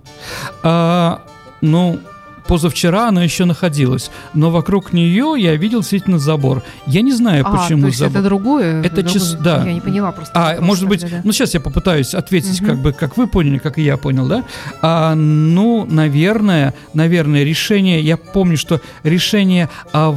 А, 0.63 1.23
ну, 1.61 1.99
позавчера 2.47 3.09
она 3.09 3.23
еще 3.23 3.45
находилась, 3.45 4.11
но 4.33 4.49
вокруг 4.49 4.93
нее 4.93 5.35
я 5.37 5.55
видел 5.55 5.79
действительно 5.79 6.19
забор. 6.19 6.63
Я 6.85 7.01
не 7.01 7.13
знаю, 7.13 7.45
а, 7.47 7.57
почему 7.57 7.81
то 7.81 7.87
есть 7.87 7.99
забор. 7.99 8.17
это 8.17 8.23
другое? 8.23 8.83
Это 8.83 9.03
час, 9.03 9.33
да. 9.33 9.63
Я 9.65 9.73
не 9.73 9.81
поняла 9.81 10.11
просто. 10.11 10.33
А 10.35 10.61
может 10.61 10.87
быть, 10.87 11.01
да. 11.01 11.21
ну 11.23 11.31
сейчас 11.31 11.53
я 11.53 11.59
попытаюсь 11.59 12.13
ответить, 12.13 12.61
угу. 12.61 12.69
как 12.69 12.79
бы, 12.79 12.93
как 12.93 13.17
вы 13.17 13.27
поняли, 13.27 13.57
как 13.57 13.77
и 13.77 13.83
я 13.83 13.97
понял, 13.97 14.27
да? 14.27 14.43
А, 14.81 15.15
ну, 15.15 15.85
наверное, 15.89 16.73
наверное, 16.93 17.43
решение. 17.43 18.01
Я 18.01 18.17
помню, 18.17 18.57
что 18.57 18.81
решение 19.03 19.69
о, 19.93 20.15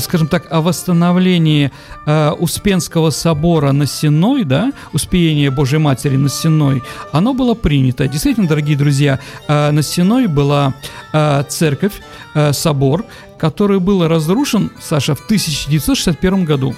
скажем 0.00 0.28
так, 0.28 0.46
о 0.50 0.60
восстановлении 0.60 1.70
э, 2.06 2.30
Успенского 2.32 3.10
собора 3.10 3.72
на 3.72 3.86
Сеной, 3.86 4.44
да, 4.44 4.72
Успение 4.92 5.50
Божьей 5.50 5.78
Матери 5.78 6.16
на 6.16 6.28
Сеной, 6.28 6.82
оно 7.12 7.34
было 7.34 7.54
принято. 7.54 8.08
Действительно, 8.08 8.48
дорогие 8.48 8.76
друзья, 8.76 9.18
э, 9.48 9.70
на 9.70 9.82
Сеной 9.82 10.26
была 10.26 10.74
э, 11.12 11.44
церковь, 11.48 11.94
э, 12.34 12.52
собор, 12.52 13.04
который 13.38 13.80
был 13.80 14.06
разрушен, 14.06 14.70
Саша, 14.80 15.14
в 15.14 15.24
1961 15.24 16.44
году. 16.44 16.74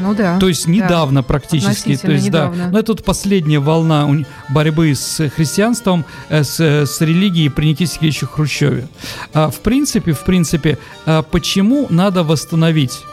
Ну 0.00 0.14
да. 0.14 0.38
То 0.38 0.48
есть 0.48 0.66
недавно 0.66 1.20
да. 1.20 1.26
практически. 1.26 1.96
То 1.96 2.12
есть, 2.12 2.26
недавно. 2.26 2.64
да. 2.64 2.70
Но 2.70 2.78
это 2.78 2.92
вот 2.92 3.04
последняя 3.04 3.60
волна 3.60 4.08
борьбы 4.48 4.94
с 4.94 5.28
христианством, 5.28 6.04
э, 6.28 6.42
с, 6.42 6.58
с 6.60 7.00
религией 7.00 7.48
при 7.48 7.66
Никите 7.66 7.86
Сергеевиче 7.86 8.26
Хрущеве. 8.26 8.88
А, 9.32 9.50
в 9.50 9.60
принципе, 9.60 10.12
в 10.12 10.24
принципе, 10.24 10.78
почему 11.30 11.86
надо 11.90 12.24
восстановить 12.24 13.04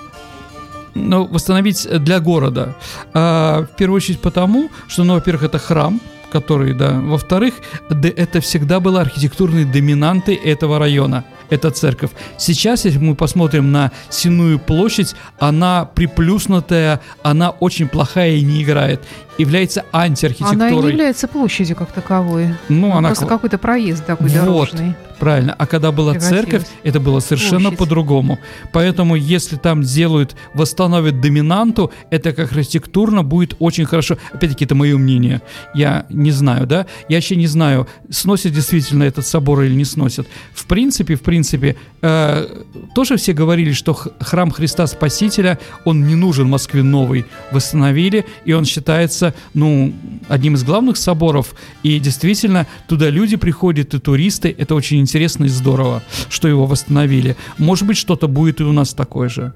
ну, 0.94 1.26
восстановить 1.26 1.88
для 2.04 2.20
города. 2.20 2.76
А, 3.14 3.64
в 3.64 3.76
первую 3.78 3.98
очередь 3.98 4.20
потому, 4.20 4.70
что, 4.88 5.04
ну, 5.04 5.14
во-первых, 5.14 5.44
это 5.44 5.58
храм, 5.58 6.02
который, 6.32 6.74
да. 6.74 7.00
Во-вторых, 7.00 7.56
это 7.90 8.42
всегда 8.42 8.80
были 8.80 8.98
архитектурные 8.98 9.66
доминанты 9.66 10.36
этого 10.36 10.80
района, 10.80 11.26
эта 11.50 11.70
церковь. 11.72 12.12
Сейчас, 12.38 12.86
если 12.86 13.00
мы 13.00 13.16
посмотрим 13.16 13.72
на 13.72 13.92
Синую 14.10 14.60
площадь, 14.60 15.16
она 15.40 15.86
приплюснутая, 15.86 17.02
она 17.24 17.50
очень 17.52 17.88
плохая 17.88 18.32
и 18.32 18.42
не 18.42 18.64
играет 18.64 19.02
является 19.38 19.86
антиархитектурой. 19.92 20.68
Она 20.68 20.82
не 20.82 20.90
является 20.90 21.28
площадью 21.28 21.76
как 21.76 21.92
таковой. 21.92 22.50
Ну, 22.70 22.88
ну 22.88 22.96
она 22.96 23.10
просто 23.10 23.26
какой-то 23.26 23.58
проезд 23.58 24.06
такой 24.06 24.28
вот, 24.28 24.36
дорожный. 24.36 24.96
Правильно. 25.22 25.54
А 25.56 25.68
когда 25.68 25.92
была 25.92 26.16
церковь, 26.16 26.64
это 26.82 27.00
было 27.00 27.20
совершенно 27.20 27.72
по-другому. 27.72 28.40
Поэтому, 28.74 29.16
если 29.16 29.56
там 29.56 29.84
сделают, 29.84 30.36
восстановят 30.56 31.22
доминанту, 31.22 31.92
это 32.10 32.34
как 32.34 32.52
архитектурно 32.52 33.22
будет 33.22 33.56
очень 33.60 33.86
хорошо. 33.86 34.18
Опять-таки, 34.34 34.66
это 34.66 34.74
мое 34.74 34.98
мнение. 34.98 35.44
Я 35.76 36.08
не 36.10 36.32
знаю, 36.32 36.66
да? 36.66 36.88
Я 37.08 37.18
вообще 37.18 37.36
не 37.36 37.46
знаю, 37.46 37.88
сносят 38.10 38.52
действительно 38.52 39.04
этот 39.04 39.28
собор 39.28 39.62
или 39.62 39.76
не 39.76 39.86
сносят. 39.86 40.28
В 40.56 40.66
принципе, 40.66 41.14
в 41.14 41.22
принципе, 41.22 41.76
э, 42.02 42.64
тоже 42.96 43.18
все 43.18 43.34
говорили, 43.34 43.74
что 43.74 43.94
храм 43.94 44.50
Христа 44.50 44.88
Спасителя, 44.88 45.60
он 45.86 46.08
не 46.08 46.16
нужен 46.16 46.50
Москве 46.50 46.82
новый. 46.82 47.28
Восстановили, 47.52 48.26
и 48.46 48.54
он 48.54 48.66
считается, 48.66 49.36
ну, 49.54 49.94
одним 50.30 50.56
из 50.56 50.64
главных 50.64 50.98
соборов. 50.98 51.54
И 51.84 52.00
действительно, 52.00 52.66
туда 52.88 53.12
люди 53.12 53.36
приходят, 53.36 53.94
и 53.94 54.00
туристы. 54.00 54.56
Это 54.58 54.74
очень 54.74 54.98
интересно 54.98 55.11
интересно 55.12 55.44
и 55.44 55.50
здорово, 55.50 56.04
что 56.30 56.48
его 56.48 56.66
восстановили. 56.66 57.36
Может 57.58 57.86
быть, 57.86 57.98
что-то 57.98 58.30
будет 58.30 58.62
и 58.62 58.64
у 58.64 58.72
нас 58.72 58.94
такое 58.94 59.28
же. 59.28 59.54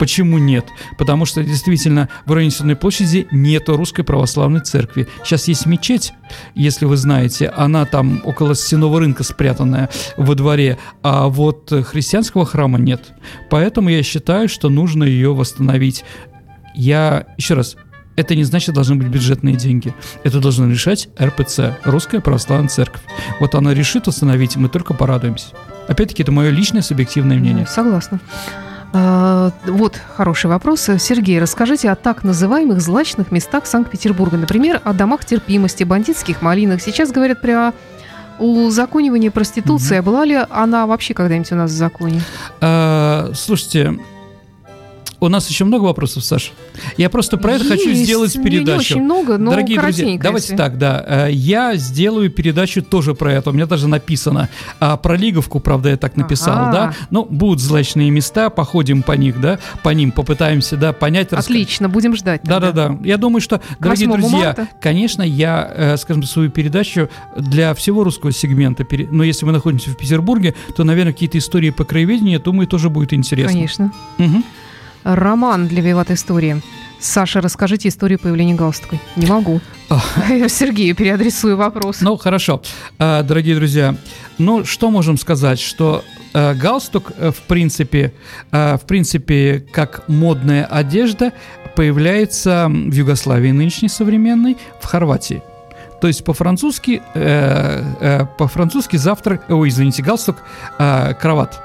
Почему 0.00 0.38
нет? 0.38 0.66
Потому 0.98 1.26
что 1.26 1.44
действительно 1.44 2.08
в 2.24 2.32
районе 2.32 2.50
Сенной 2.50 2.74
площади 2.74 3.28
нет 3.30 3.68
русской 3.68 4.02
православной 4.02 4.62
церкви. 4.62 5.06
Сейчас 5.22 5.46
есть 5.46 5.64
мечеть, 5.66 6.12
если 6.56 6.86
вы 6.86 6.96
знаете, 6.96 7.48
она 7.56 7.84
там 7.84 8.20
около 8.24 8.56
стенового 8.56 8.98
рынка 8.98 9.22
спрятанная 9.22 9.90
во 10.16 10.34
дворе, 10.34 10.76
а 11.02 11.28
вот 11.28 11.72
христианского 11.86 12.44
храма 12.44 12.80
нет. 12.80 13.12
Поэтому 13.48 13.90
я 13.90 14.02
считаю, 14.02 14.48
что 14.48 14.70
нужно 14.70 15.04
ее 15.04 15.34
восстановить. 15.34 16.04
Я, 16.74 17.26
еще 17.36 17.54
раз, 17.54 17.76
это 18.16 18.34
не 18.34 18.44
значит, 18.44 18.74
должны 18.74 18.96
быть 18.96 19.08
бюджетные 19.08 19.54
деньги. 19.54 19.94
Это 20.24 20.40
должно 20.40 20.68
решать 20.68 21.08
РПЦ, 21.20 21.78
Русская 21.84 22.20
Православная 22.20 22.68
Церковь. 22.68 23.02
Вот 23.40 23.54
она 23.54 23.74
решит 23.74 24.08
установить, 24.08 24.56
мы 24.56 24.68
только 24.68 24.94
порадуемся. 24.94 25.48
Опять-таки, 25.88 26.22
это 26.22 26.32
мое 26.32 26.50
личное 26.50 26.82
субъективное 26.82 27.36
мнение. 27.36 27.66
Согласна. 27.66 28.18
А, 28.92 29.52
вот 29.66 30.00
хороший 30.16 30.46
вопрос. 30.46 30.88
Сергей, 30.98 31.38
расскажите 31.38 31.90
о 31.90 31.94
так 31.94 32.24
называемых 32.24 32.80
злачных 32.80 33.30
местах 33.30 33.66
Санкт-Петербурга. 33.66 34.36
Например, 34.36 34.80
о 34.84 34.92
домах 34.92 35.24
терпимости, 35.24 35.84
бандитских 35.84 36.42
малинах. 36.42 36.80
Сейчас 36.80 37.12
говорят 37.12 37.40
про 37.40 37.72
узаконивание 38.38 39.30
проституции. 39.30 39.96
Mm-hmm. 39.96 39.98
А 39.98 40.02
была 40.02 40.24
ли 40.24 40.38
она 40.50 40.86
вообще 40.86 41.14
когда-нибудь 41.14 41.52
у 41.52 41.56
нас 41.56 41.70
в 41.70 41.74
законе? 41.74 42.20
А, 42.60 43.30
слушайте, 43.34 43.98
у 45.20 45.28
нас 45.28 45.48
еще 45.48 45.64
много 45.64 45.84
вопросов, 45.84 46.24
Саша. 46.24 46.52
Я 46.96 47.08
просто 47.08 47.36
про 47.36 47.52
это 47.52 47.64
Есть, 47.64 47.84
хочу 47.84 47.94
сделать 47.94 48.32
передачу. 48.42 48.94
Очень 48.94 49.02
много, 49.02 49.38
но 49.38 49.50
Дорогие 49.50 49.80
друзья, 49.80 50.18
давайте 50.20 50.48
если. 50.48 50.56
так, 50.56 50.78
да. 50.78 51.04
Э, 51.06 51.28
я 51.30 51.76
сделаю 51.76 52.30
передачу 52.30 52.82
тоже 52.82 53.14
про 53.14 53.32
это. 53.32 53.50
У 53.50 53.52
меня 53.52 53.66
даже 53.66 53.88
написано. 53.88 54.48
А 54.78 54.96
про 54.96 55.16
Лиговку, 55.16 55.60
правда, 55.60 55.90
я 55.90 55.96
так 55.96 56.16
написал, 56.16 56.56
ага. 56.56 56.72
да. 56.72 56.94
Ну, 57.10 57.24
будут 57.24 57.60
злачные 57.60 58.10
места, 58.10 58.50
походим 58.50 59.02
по 59.02 59.12
них, 59.12 59.40
да, 59.40 59.58
по 59.82 59.90
ним 59.90 60.12
попытаемся, 60.12 60.76
да, 60.76 60.92
понять. 60.92 61.32
Отлично, 61.32 61.88
будем 61.88 62.14
ждать. 62.16 62.42
Да-да-да. 62.44 62.98
Я 63.02 63.16
думаю, 63.16 63.40
что, 63.40 63.60
дорогие 63.78 64.08
друзья, 64.08 64.46
марта. 64.46 64.68
конечно, 64.80 65.22
я, 65.22 65.72
э, 65.74 65.96
скажем, 65.96 66.22
свою 66.24 66.50
передачу 66.50 67.08
для 67.36 67.74
всего 67.74 68.04
русского 68.04 68.32
сегмента, 68.32 68.86
но 69.10 69.24
если 69.24 69.46
мы 69.46 69.52
находимся 69.52 69.90
в 69.90 69.96
Петербурге, 69.96 70.54
то, 70.76 70.84
наверное, 70.84 71.12
какие-то 71.12 71.38
истории 71.38 71.70
по 71.70 71.84
краеведению, 71.84 72.40
думаю, 72.40 72.66
тоже 72.66 72.90
будет 72.90 73.12
интересно. 73.12 73.52
Конечно. 73.52 73.92
Угу. 74.18 74.42
Роман 75.06 75.68
для 75.68 75.82
Виват 75.82 76.10
Истории. 76.10 76.60
Саша, 76.98 77.40
расскажите 77.40 77.88
историю 77.88 78.18
появления 78.18 78.54
галстука. 78.54 78.98
Не 79.14 79.26
могу. 79.26 79.60
Я 80.28 80.48
Сергею 80.48 80.96
переадресую 80.96 81.56
вопрос. 81.56 82.00
Ну, 82.00 82.16
хорошо. 82.16 82.60
А, 82.98 83.22
дорогие 83.22 83.54
друзья, 83.54 83.94
ну, 84.38 84.64
что 84.64 84.90
можем 84.90 85.16
сказать? 85.16 85.60
Что 85.60 86.02
э, 86.34 86.54
галстук, 86.54 87.12
э, 87.16 87.30
в 87.30 87.42
принципе, 87.42 88.12
э, 88.50 88.76
в 88.76 88.86
принципе, 88.86 89.64
как 89.70 90.08
модная 90.08 90.64
одежда, 90.64 91.32
появляется 91.76 92.66
в 92.68 92.92
Югославии 92.92 93.52
нынешней 93.52 93.88
современной, 93.88 94.56
в 94.80 94.86
Хорватии. 94.86 95.42
То 96.00 96.08
есть 96.08 96.24
по-французски, 96.24 97.02
э, 97.14 97.82
э, 98.00 98.26
по-французски 98.38 98.96
завтрак, 98.96 99.44
ой, 99.48 99.68
извините, 99.68 100.02
галстук, 100.02 100.36
э, 100.78 101.14
кроват, 101.14 101.62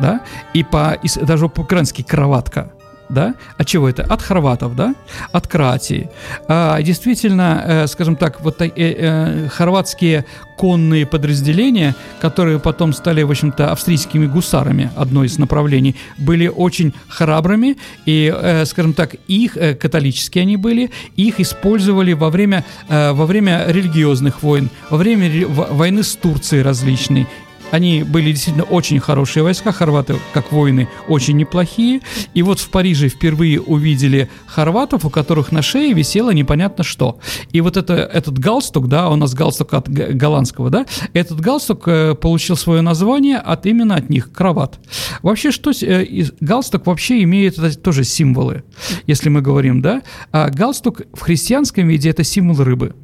да, 0.00 0.20
и 0.54 0.62
по, 0.64 0.98
и 1.02 1.08
даже 1.24 1.48
по-украински 1.48 2.02
кроватка, 2.02 2.70
да? 3.08 3.34
От 3.56 3.66
чего 3.66 3.88
это? 3.88 4.02
От 4.02 4.22
хорватов, 4.22 4.74
да? 4.74 4.94
От 5.32 5.46
Кроатии. 5.46 6.10
А, 6.48 6.80
действительно, 6.82 7.62
э, 7.64 7.86
скажем 7.86 8.16
так, 8.16 8.40
вот 8.40 8.60
э, 8.60 8.70
э, 8.76 9.48
хорватские 9.48 10.24
конные 10.56 11.06
подразделения, 11.06 11.94
которые 12.20 12.58
потом 12.58 12.92
стали, 12.92 13.22
в 13.22 13.30
общем-то, 13.30 13.70
австрийскими 13.72 14.26
гусарами, 14.26 14.90
одно 14.96 15.22
из 15.24 15.38
направлений, 15.38 15.94
были 16.18 16.48
очень 16.48 16.94
храбрыми, 17.08 17.76
и, 18.06 18.32
э, 18.34 18.64
скажем 18.64 18.92
так, 18.92 19.14
их, 19.28 19.56
э, 19.56 19.74
католические 19.74 20.42
они 20.42 20.56
были, 20.56 20.90
их 21.14 21.40
использовали 21.40 22.12
во 22.12 22.30
время, 22.30 22.64
э, 22.88 23.12
во 23.12 23.26
время 23.26 23.66
религиозных 23.68 24.42
войн, 24.42 24.70
во 24.90 24.96
время 24.96 25.28
ре- 25.30 25.46
войны 25.46 26.02
с 26.02 26.16
Турцией 26.16 26.62
различной, 26.62 27.26
они 27.70 28.02
были 28.02 28.30
действительно 28.30 28.64
очень 28.64 29.00
хорошие 29.00 29.42
войска, 29.42 29.72
хорваты, 29.72 30.16
как 30.32 30.52
воины, 30.52 30.88
очень 31.08 31.36
неплохие. 31.36 32.00
И 32.34 32.42
вот 32.42 32.60
в 32.60 32.70
Париже 32.70 33.08
впервые 33.08 33.60
увидели 33.60 34.28
хорватов, 34.46 35.04
у 35.04 35.10
которых 35.10 35.52
на 35.52 35.62
шее 35.62 35.92
висело 35.92 36.30
непонятно 36.30 36.84
что. 36.84 37.18
И 37.52 37.60
вот 37.60 37.76
это, 37.76 37.94
этот 37.94 38.38
галстук, 38.38 38.88
да, 38.88 39.08
у 39.08 39.16
нас 39.16 39.34
галстук 39.34 39.74
от 39.74 39.88
голландского, 39.88 40.70
да, 40.70 40.86
этот 41.12 41.40
галстук 41.40 41.88
э, 41.88 42.14
получил 42.14 42.56
свое 42.56 42.82
название 42.82 43.38
от 43.38 43.66
именно 43.66 43.96
от 43.96 44.10
них, 44.10 44.32
кроват. 44.32 44.78
Вообще, 45.22 45.50
что 45.50 45.72
э, 45.82 46.24
галстук 46.40 46.86
вообще 46.86 47.22
имеет 47.22 47.82
тоже 47.82 48.04
символы, 48.04 48.64
если 49.06 49.28
мы 49.28 49.42
говорим, 49.42 49.82
да. 49.82 50.02
А 50.32 50.50
галстук 50.50 51.02
в 51.12 51.20
христианском 51.20 51.88
виде 51.88 52.10
это 52.10 52.24
символ 52.24 52.62
рыбы. 52.62 52.94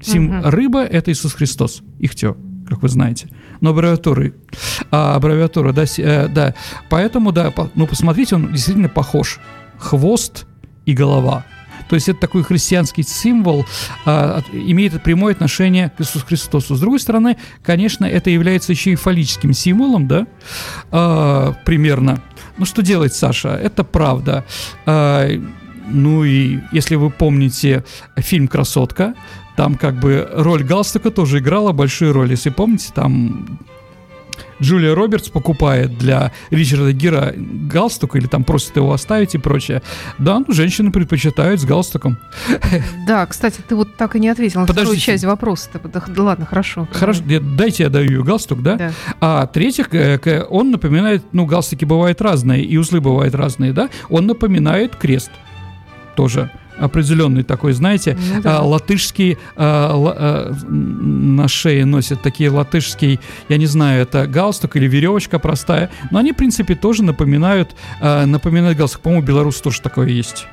Сим, 0.00 0.38
угу. 0.38 0.50
Рыба– 0.50 0.84
это 0.84 1.10
Иисус 1.10 1.34
Христос, 1.34 1.82
ихтё 1.98 2.36
как 2.68 2.82
вы 2.82 2.88
знаете. 2.88 3.28
Но 3.60 3.70
аббревиатуры, 3.70 4.34
а, 4.90 5.16
аббревиатура, 5.16 5.72
да, 5.72 5.84
э, 5.98 6.28
да. 6.28 6.54
Поэтому, 6.88 7.32
да, 7.32 7.50
по, 7.50 7.70
ну, 7.74 7.86
посмотрите, 7.86 8.36
он 8.36 8.52
действительно 8.52 8.88
похож. 8.88 9.40
Хвост 9.78 10.46
и 10.86 10.92
голова. 10.92 11.44
То 11.88 11.94
есть 11.94 12.08
это 12.08 12.20
такой 12.20 12.42
христианский 12.42 13.02
символ, 13.02 13.66
а, 14.04 14.42
имеет 14.52 15.02
прямое 15.02 15.32
отношение 15.32 15.90
к 15.96 16.00
Иисусу 16.00 16.24
Христосу. 16.26 16.74
С 16.74 16.80
другой 16.80 17.00
стороны, 17.00 17.36
конечно, 17.62 18.04
это 18.04 18.30
является 18.30 18.72
еще 18.72 18.92
и 18.92 18.94
фаллическим 18.94 19.52
символом, 19.52 20.06
да, 20.06 20.26
а, 20.90 21.54
примерно. 21.64 22.22
Ну 22.58 22.66
что 22.66 22.82
делать, 22.82 23.14
Саша? 23.14 23.50
Это 23.50 23.84
правда. 23.84 24.44
А, 24.84 25.28
ну 25.86 26.24
и 26.24 26.58
если 26.72 26.96
вы 26.96 27.10
помните 27.10 27.84
фильм 28.16 28.48
«Красотка», 28.48 29.14
там 29.58 29.74
как 29.74 29.98
бы 29.98 30.28
роль 30.34 30.62
галстука 30.62 31.10
тоже 31.10 31.40
играла 31.40 31.72
большую 31.72 32.12
роль. 32.12 32.30
Если 32.30 32.48
помните, 32.48 32.92
там 32.94 33.58
Джулия 34.62 34.94
Робертс 34.94 35.30
покупает 35.30 35.98
для 35.98 36.30
Ричарда 36.50 36.92
Гира 36.92 37.34
галстук 37.36 38.14
или 38.14 38.28
там 38.28 38.44
просит 38.44 38.76
его 38.76 38.92
оставить 38.92 39.34
и 39.34 39.38
прочее. 39.38 39.82
Да, 40.16 40.38
ну, 40.38 40.54
женщины 40.54 40.92
предпочитают 40.92 41.60
с 41.60 41.64
галстуком. 41.64 42.18
Да, 43.08 43.26
кстати, 43.26 43.60
ты 43.66 43.74
вот 43.74 43.96
так 43.96 44.14
и 44.14 44.20
не 44.20 44.28
ответил 44.28 44.60
на 44.60 44.66
Подождите. 44.66 45.00
вторую 45.00 45.00
часть 45.00 45.24
вопроса. 45.24 45.70
Да, 45.82 46.22
ладно, 46.22 46.46
хорошо. 46.46 46.86
Хорошо, 46.92 47.22
дайте 47.24 47.82
я 47.82 47.88
даю 47.88 48.22
галстук, 48.22 48.62
да? 48.62 48.76
да. 48.76 48.92
А 49.20 49.46
третьих, 49.46 49.88
он 50.50 50.70
напоминает, 50.70 51.24
ну, 51.32 51.46
галстуки 51.46 51.84
бывают 51.84 52.20
разные, 52.20 52.62
и 52.62 52.76
узлы 52.76 53.00
бывают 53.00 53.34
разные, 53.34 53.72
да? 53.72 53.88
Он 54.08 54.26
напоминает 54.26 54.94
крест 54.94 55.32
тоже 56.14 56.48
определенный 56.78 57.42
такой, 57.42 57.72
знаете, 57.72 58.16
ну, 58.34 58.42
да. 58.42 58.58
а, 58.58 58.62
латышский 58.62 59.38
а, 59.56 59.92
а, 59.94 60.54
на 60.68 61.48
шее 61.48 61.84
носят 61.84 62.22
такие 62.22 62.50
латышские, 62.50 63.20
я 63.48 63.56
не 63.56 63.66
знаю, 63.66 64.02
это 64.02 64.26
галстук 64.26 64.76
или 64.76 64.86
веревочка 64.86 65.38
простая, 65.38 65.90
но 66.10 66.18
они, 66.18 66.32
в 66.32 66.36
принципе, 66.36 66.74
тоже 66.74 67.02
напоминают, 67.02 67.74
напоминают 68.00 68.78
галстук. 68.78 69.02
По-моему, 69.02 69.24
Беларусь 69.24 69.60
тоже 69.60 69.80
такое 69.80 70.08
есть 70.08 70.46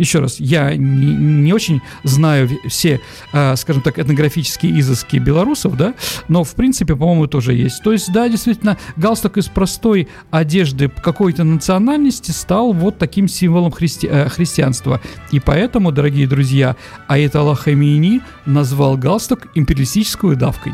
еще 0.00 0.20
раз, 0.20 0.40
я 0.40 0.74
не, 0.74 1.14
не 1.14 1.52
очень 1.52 1.82
знаю 2.04 2.48
все, 2.66 3.00
э, 3.32 3.56
скажем 3.56 3.82
так, 3.82 3.98
этнографические 3.98 4.80
изыски 4.80 5.18
белорусов, 5.18 5.76
да, 5.76 5.94
но 6.28 6.42
в 6.42 6.54
принципе, 6.54 6.96
по-моему, 6.96 7.26
тоже 7.26 7.52
есть. 7.52 7.82
То 7.82 7.92
есть, 7.92 8.12
да, 8.12 8.28
действительно, 8.28 8.78
галстук 8.96 9.36
из 9.36 9.46
простой 9.48 10.08
одежды 10.30 10.88
какой-то 10.88 11.44
национальности 11.44 12.30
стал 12.30 12.72
вот 12.72 12.98
таким 12.98 13.28
символом 13.28 13.70
христи 13.70 14.08
э, 14.10 14.28
христианства. 14.28 15.00
И 15.30 15.38
поэтому, 15.38 15.92
дорогие 15.92 16.26
друзья, 16.26 16.76
Аэталла 17.06 17.54
Хамини 17.54 18.22
назвал 18.46 18.96
галстук 18.96 19.48
империалистической 19.54 20.34
давкой. 20.34 20.72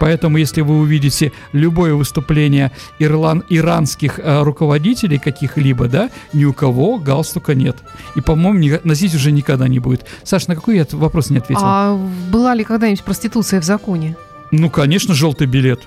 Поэтому, 0.00 0.38
если 0.38 0.62
вы 0.62 0.78
увидите 0.80 1.32
любое 1.52 1.94
выступление 1.94 2.72
ирлан 2.98 3.44
иранских 3.48 4.18
э, 4.18 4.42
руководителей 4.42 5.18
каких-либо, 5.18 5.86
да, 5.86 6.10
ни 6.32 6.44
у 6.44 6.52
кого 6.52 6.98
галстука 6.98 7.54
нет. 7.54 7.76
И, 8.16 8.20
по-моему, 8.20 8.63
не, 8.64 8.80
носить 8.84 9.14
уже 9.14 9.32
никогда 9.32 9.68
не 9.68 9.78
будет. 9.78 10.04
Саш, 10.22 10.46
на 10.46 10.54
какой 10.54 10.76
я 10.76 10.86
вопрос 10.92 11.30
не 11.30 11.38
ответил? 11.38 11.62
А 11.64 11.96
была 12.30 12.54
ли 12.54 12.64
когда-нибудь 12.64 13.02
проституция 13.04 13.60
в 13.60 13.64
законе? 13.64 14.16
Ну, 14.50 14.70
конечно, 14.70 15.14
желтый 15.14 15.46
билет. 15.46 15.80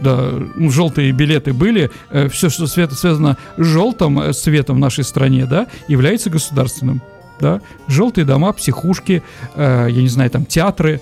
Да, 0.00 0.32
ну, 0.56 0.70
желтые 0.70 1.12
билеты 1.12 1.52
были. 1.52 1.90
Э, 2.10 2.28
все, 2.28 2.50
что 2.50 2.66
связано 2.66 3.36
с 3.56 3.64
желтым 3.64 4.20
э, 4.20 4.32
цветом 4.32 4.76
в 4.76 4.78
нашей 4.80 5.04
стране, 5.04 5.46
да, 5.46 5.66
является 5.86 6.30
государственным. 6.30 7.00
Да? 7.40 7.60
Желтые 7.86 8.24
дома, 8.24 8.52
психушки, 8.52 9.22
э, 9.54 9.86
я 9.90 10.02
не 10.02 10.08
знаю, 10.08 10.30
там 10.30 10.44
театры, 10.44 11.00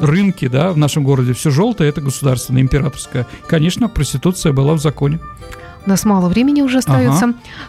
рынки, 0.00 0.48
да, 0.48 0.72
в 0.72 0.76
нашем 0.76 1.04
городе. 1.04 1.32
Все 1.32 1.50
желтое 1.50 1.90
это 1.90 2.00
государственное, 2.00 2.62
императорское. 2.62 3.26
Конечно, 3.46 3.88
проституция 3.88 4.52
была 4.52 4.74
в 4.74 4.80
законе. 4.80 5.20
У 5.86 5.90
нас 5.90 6.04
мало 6.04 6.28
времени 6.28 6.62
уже 6.62 6.78
остается. 6.78 7.24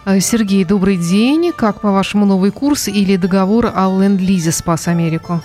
Ага. 0.05 0.17
Э, 0.17 0.19
Сергей, 0.21 0.63
добрый 0.63 0.97
день. 0.97 1.51
Как, 1.55 1.81
по-вашему, 1.81 2.25
новый 2.25 2.51
курс 2.51 2.87
или 2.87 3.17
договор 3.17 3.71
о 3.75 3.89
ленд-лизе 3.89 4.51
спас 4.51 4.87
Америку? 4.87 5.41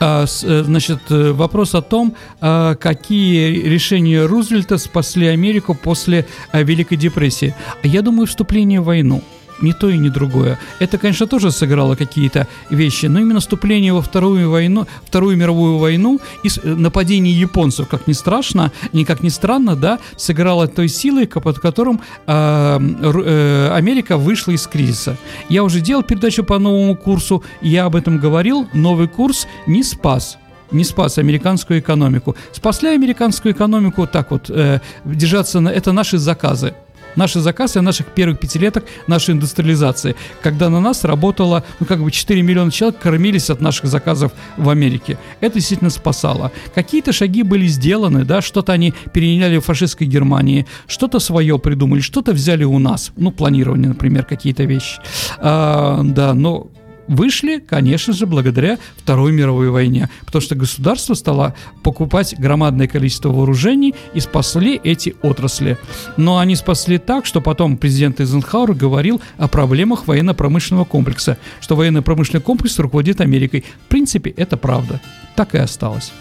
А, 0.00 0.24
э, 0.24 0.62
значит, 0.64 1.00
э, 1.10 1.32
вопрос 1.32 1.74
о 1.74 1.82
том, 1.82 2.14
а, 2.40 2.76
какие 2.76 3.68
решения 3.68 4.26
Рузвельта 4.26 4.78
спасли 4.78 5.26
Америку 5.26 5.74
после 5.74 6.26
Великой 6.52 6.96
депрессии. 6.96 7.54
Я 7.82 8.02
думаю, 8.02 8.26
вступление 8.26 8.80
в 8.80 8.84
войну 8.84 9.22
ни 9.60 9.72
то 9.72 9.88
и 9.88 9.98
ни 9.98 10.08
другое. 10.08 10.58
Это, 10.80 10.98
конечно, 10.98 11.26
тоже 11.26 11.50
сыграло 11.50 11.94
какие-то 11.94 12.46
вещи, 12.70 13.06
но 13.06 13.20
именно 13.20 13.40
вступление 13.40 13.92
во 13.92 14.02
Вторую, 14.02 14.50
войну, 14.50 14.86
Вторую 15.06 15.36
мировую 15.36 15.78
войну 15.78 16.20
и 16.42 16.48
э, 16.48 16.74
нападение 16.74 17.38
японцев, 17.38 17.88
как 17.88 18.06
ни 18.06 18.12
страшно, 18.12 18.72
никак 18.92 19.22
не 19.22 19.30
странно, 19.30 19.76
да, 19.76 19.98
сыграло 20.16 20.68
той 20.68 20.88
силой, 20.88 21.26
под 21.26 21.58
которым 21.58 22.00
э, 22.26 22.78
э, 22.80 23.70
Америка 23.72 24.16
вышла 24.16 24.52
из 24.52 24.66
кризиса. 24.66 25.16
Я 25.48 25.64
уже 25.64 25.80
делал 25.80 26.02
передачу 26.02 26.44
по 26.44 26.58
новому 26.58 26.96
курсу, 26.96 27.42
я 27.62 27.84
об 27.84 27.96
этом 27.96 28.18
говорил, 28.18 28.68
новый 28.74 29.08
курс 29.08 29.46
не 29.66 29.82
спас 29.82 30.38
не 30.70 30.84
спас 30.84 31.18
американскую 31.18 31.78
экономику. 31.78 32.36
Спасли 32.52 32.88
американскую 32.88 33.54
экономику 33.54 34.06
так 34.06 34.30
вот, 34.30 34.50
э, 34.50 34.80
держаться 35.04 35.60
на... 35.60 35.68
Это 35.68 35.92
наши 35.92 36.18
заказы. 36.18 36.74
Наши 37.16 37.40
заказы 37.40 37.80
наших 37.80 38.06
первых 38.06 38.38
пятилеток 38.38 38.84
нашей 39.06 39.34
индустриализации, 39.34 40.16
когда 40.42 40.68
на 40.68 40.80
нас 40.80 41.04
работало, 41.04 41.64
ну, 41.80 41.86
как 41.86 42.02
бы 42.02 42.10
4 42.10 42.42
миллиона 42.42 42.70
человек 42.70 42.98
кормились 43.00 43.50
от 43.50 43.60
наших 43.60 43.86
заказов 43.86 44.32
в 44.56 44.68
Америке. 44.68 45.18
Это 45.40 45.54
действительно 45.54 45.90
спасало. 45.90 46.50
Какие-то 46.74 47.12
шаги 47.12 47.42
были 47.42 47.66
сделаны, 47.66 48.24
да, 48.24 48.40
что-то 48.40 48.72
они 48.72 48.94
переняли 49.12 49.58
в 49.58 49.64
фашистской 49.64 50.06
Германии, 50.06 50.66
что-то 50.86 51.18
свое 51.18 51.58
придумали, 51.58 52.00
что-то 52.00 52.32
взяли 52.32 52.64
у 52.64 52.78
нас, 52.78 53.12
ну, 53.16 53.30
планирование, 53.30 53.88
например, 53.88 54.24
какие-то 54.24 54.64
вещи. 54.64 55.00
А, 55.38 56.00
да, 56.02 56.34
но 56.34 56.68
вышли, 57.08 57.58
конечно 57.58 58.12
же, 58.12 58.26
благодаря 58.26 58.78
Второй 58.96 59.32
мировой 59.32 59.70
войне, 59.70 60.10
потому 60.24 60.42
что 60.42 60.54
государство 60.54 61.14
стало 61.14 61.54
покупать 61.82 62.34
громадное 62.38 62.88
количество 62.88 63.30
вооружений 63.30 63.94
и 64.14 64.20
спасли 64.20 64.80
эти 64.82 65.14
отрасли. 65.22 65.78
Но 66.16 66.38
они 66.38 66.56
спасли 66.56 66.98
так, 66.98 67.26
что 67.26 67.40
потом 67.40 67.76
президент 67.76 68.20
Эйзенхауэр 68.20 68.74
говорил 68.74 69.20
о 69.38 69.48
проблемах 69.48 70.06
военно-промышленного 70.06 70.84
комплекса, 70.84 71.38
что 71.60 71.76
военно-промышленный 71.76 72.42
комплекс 72.42 72.78
руководит 72.78 73.20
Америкой. 73.20 73.64
В 73.86 73.88
принципе, 73.88 74.30
это 74.30 74.56
правда. 74.56 75.00
Так 75.36 75.54
и 75.54 75.58
осталось. 75.58 76.12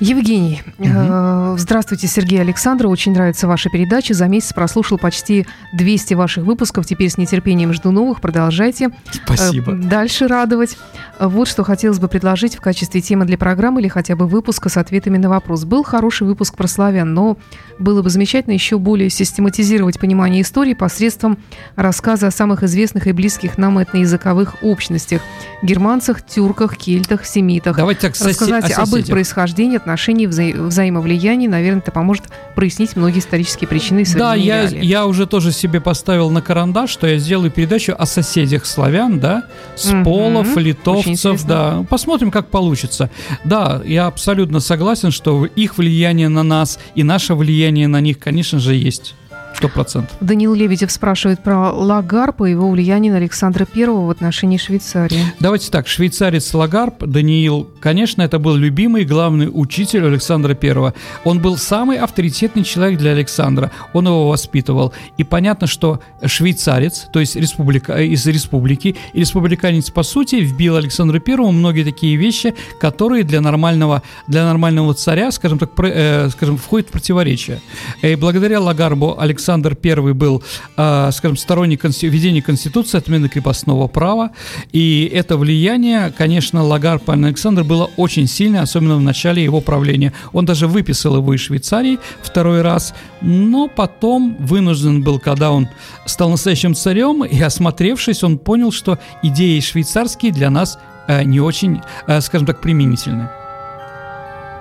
Евгений, 0.00 0.62
угу. 0.78 1.56
здравствуйте, 1.56 2.08
Сергей 2.08 2.40
Александров. 2.40 2.90
Очень 2.90 3.12
нравится 3.12 3.46
ваша 3.46 3.70
передача. 3.70 4.12
За 4.12 4.26
месяц 4.26 4.52
прослушал 4.52 4.98
почти 4.98 5.46
200 5.72 6.14
ваших 6.14 6.44
выпусков. 6.44 6.84
Теперь 6.84 7.10
с 7.10 7.16
нетерпением 7.16 7.72
жду 7.72 7.90
новых. 7.90 8.20
Продолжайте. 8.20 8.90
Спасибо. 9.24 9.72
Дальше 9.72 10.26
радовать. 10.26 10.76
Вот 11.20 11.46
что 11.46 11.62
хотелось 11.62 12.00
бы 12.00 12.08
предложить 12.08 12.56
в 12.56 12.60
качестве 12.60 13.00
темы 13.00 13.24
для 13.24 13.38
программы 13.38 13.80
или 13.80 13.88
хотя 13.88 14.16
бы 14.16 14.26
выпуска 14.26 14.68
с 14.68 14.76
ответами 14.76 15.16
на 15.16 15.28
вопрос. 15.28 15.64
Был 15.64 15.84
хороший 15.84 16.26
выпуск 16.26 16.56
про 16.56 16.66
славян, 16.66 17.14
но 17.14 17.38
было 17.78 18.02
бы 18.02 18.10
замечательно 18.10 18.52
еще 18.52 18.78
более 18.78 19.10
систематизировать 19.10 20.00
понимание 20.00 20.42
истории 20.42 20.74
посредством 20.74 21.38
рассказа 21.76 22.26
о 22.26 22.30
самых 22.32 22.64
известных 22.64 23.06
и 23.06 23.12
близких 23.12 23.58
нам 23.58 23.78
этноязыковых 23.78 24.56
общностях– 24.62 25.22
германцах, 25.64 26.24
тюрках, 26.24 26.76
кельтах, 26.76 27.24
семитах. 27.24 27.76
Давайте 27.76 28.02
так, 28.02 28.10
Рассказать 28.12 28.64
соси- 28.64 28.72
об 28.74 28.94
их 28.96 29.06
происхождении, 29.06 29.78
отношении, 29.84 30.26
вза- 30.26 30.66
взаимовлиянии. 30.66 31.46
Наверное, 31.46 31.80
это 31.80 31.92
поможет 31.92 32.24
прояснить 32.54 32.96
многие 32.96 33.18
исторические 33.20 33.68
причины 33.68 34.00
и 34.00 34.14
Да, 34.14 34.34
я, 34.34 34.62
реалии. 34.62 34.84
я 34.84 35.06
уже 35.06 35.26
тоже 35.26 35.52
себе 35.52 35.80
поставил 35.80 36.30
на 36.30 36.40
карандаш, 36.42 36.90
что 36.90 37.06
я 37.06 37.18
сделаю 37.18 37.50
передачу 37.50 37.94
о 37.98 38.06
соседях 38.06 38.66
славян, 38.66 39.20
да, 39.20 39.44
с 39.76 39.90
Мгм. 39.92 40.04
полов, 40.04 40.56
литовцев, 40.56 41.44
да. 41.44 41.84
Посмотрим, 41.88 42.30
как 42.30 42.48
получится. 42.48 43.10
Да, 43.44 43.82
я 43.84 44.06
абсолютно 44.06 44.60
согласен, 44.60 45.10
что 45.10 45.44
их 45.46 45.78
влияние 45.78 46.28
на 46.28 46.42
нас 46.42 46.78
и 46.94 47.02
наше 47.02 47.34
влияние 47.34 47.88
на 47.88 48.00
них, 48.00 48.18
конечно 48.18 48.58
же, 48.58 48.74
есть. 48.74 49.14
Сто 49.56 49.68
процентов. 49.68 50.16
Даниил 50.20 50.54
Лебедев 50.54 50.90
спрашивает 50.90 51.40
про 51.42 51.70
Лагарпа 51.72 52.46
и 52.46 52.50
его 52.50 52.70
влияние 52.70 53.12
на 53.12 53.18
Александра 53.18 53.64
Первого 53.64 54.06
в 54.06 54.10
отношении 54.10 54.58
Швейцарии. 54.58 55.20
Давайте 55.40 55.70
так, 55.70 55.86
швейцарец 55.86 56.52
Лагарб, 56.54 57.04
Даниил, 57.04 57.70
конечно, 57.80 58.22
это 58.22 58.38
был 58.38 58.54
любимый 58.56 59.04
главный 59.04 59.48
учитель 59.52 60.04
Александра 60.06 60.56
I. 60.60 60.92
Он 61.24 61.40
был 61.40 61.56
самый 61.56 61.98
авторитетный 61.98 62.64
человек 62.64 62.98
для 62.98 63.12
Александра, 63.12 63.70
он 63.92 64.06
его 64.06 64.28
воспитывал. 64.28 64.92
И 65.18 65.24
понятно, 65.24 65.66
что 65.66 66.00
швейцарец, 66.24 67.06
то 67.12 67.20
есть 67.20 67.36
республика, 67.36 67.92
э, 67.92 68.06
из 68.06 68.26
республики, 68.26 68.96
и 69.12 69.20
республиканец, 69.20 69.90
по 69.90 70.02
сути, 70.02 70.36
вбил 70.36 70.76
Александру 70.76 71.20
Первому 71.20 71.52
многие 71.52 71.84
такие 71.84 72.16
вещи, 72.16 72.54
которые 72.80 73.24
для 73.24 73.40
нормального, 73.40 74.02
для 74.26 74.44
нормального 74.44 74.94
царя, 74.94 75.30
скажем 75.30 75.58
так, 75.58 75.70
про- 75.74 75.88
э, 75.88 76.28
скажем, 76.30 76.58
входят 76.58 76.88
в 76.88 76.92
противоречие. 76.92 77.60
И 78.02 78.14
благодаря 78.16 78.60
Лагарбу 78.60 79.18
Александр 79.44 79.76
I 79.84 80.12
был, 80.14 80.42
э, 80.76 81.10
скажем, 81.12 81.36
сторонник 81.36 81.84
введения 81.84 82.40
Конституции, 82.40 82.98
отмены 82.98 83.28
крепостного 83.28 83.88
права, 83.88 84.30
и 84.72 85.10
это 85.12 85.36
влияние, 85.36 86.12
конечно, 86.16 86.62
Лагарб 86.62 87.10
Александр 87.10 87.62
было 87.62 87.90
очень 87.96 88.26
сильное, 88.26 88.62
особенно 88.62 88.96
в 88.96 89.02
начале 89.02 89.44
его 89.44 89.60
правления. 89.60 90.12
Он 90.32 90.46
даже 90.46 90.66
выписал 90.66 91.16
его 91.16 91.34
из 91.34 91.40
Швейцарии 91.40 91.98
второй 92.22 92.62
раз, 92.62 92.94
но 93.20 93.68
потом 93.68 94.36
вынужден 94.38 95.02
был, 95.02 95.18
когда 95.18 95.50
он 95.50 95.68
стал 96.06 96.30
настоящим 96.30 96.74
царем, 96.74 97.24
и 97.24 97.40
осмотревшись, 97.40 98.24
он 98.24 98.38
понял, 98.38 98.72
что 98.72 98.98
идеи 99.22 99.60
швейцарские 99.60 100.32
для 100.32 100.50
нас 100.50 100.78
э, 101.06 101.22
не 101.24 101.40
очень, 101.40 101.82
э, 102.06 102.20
скажем 102.22 102.46
так, 102.46 102.60
применительны. 102.62 103.28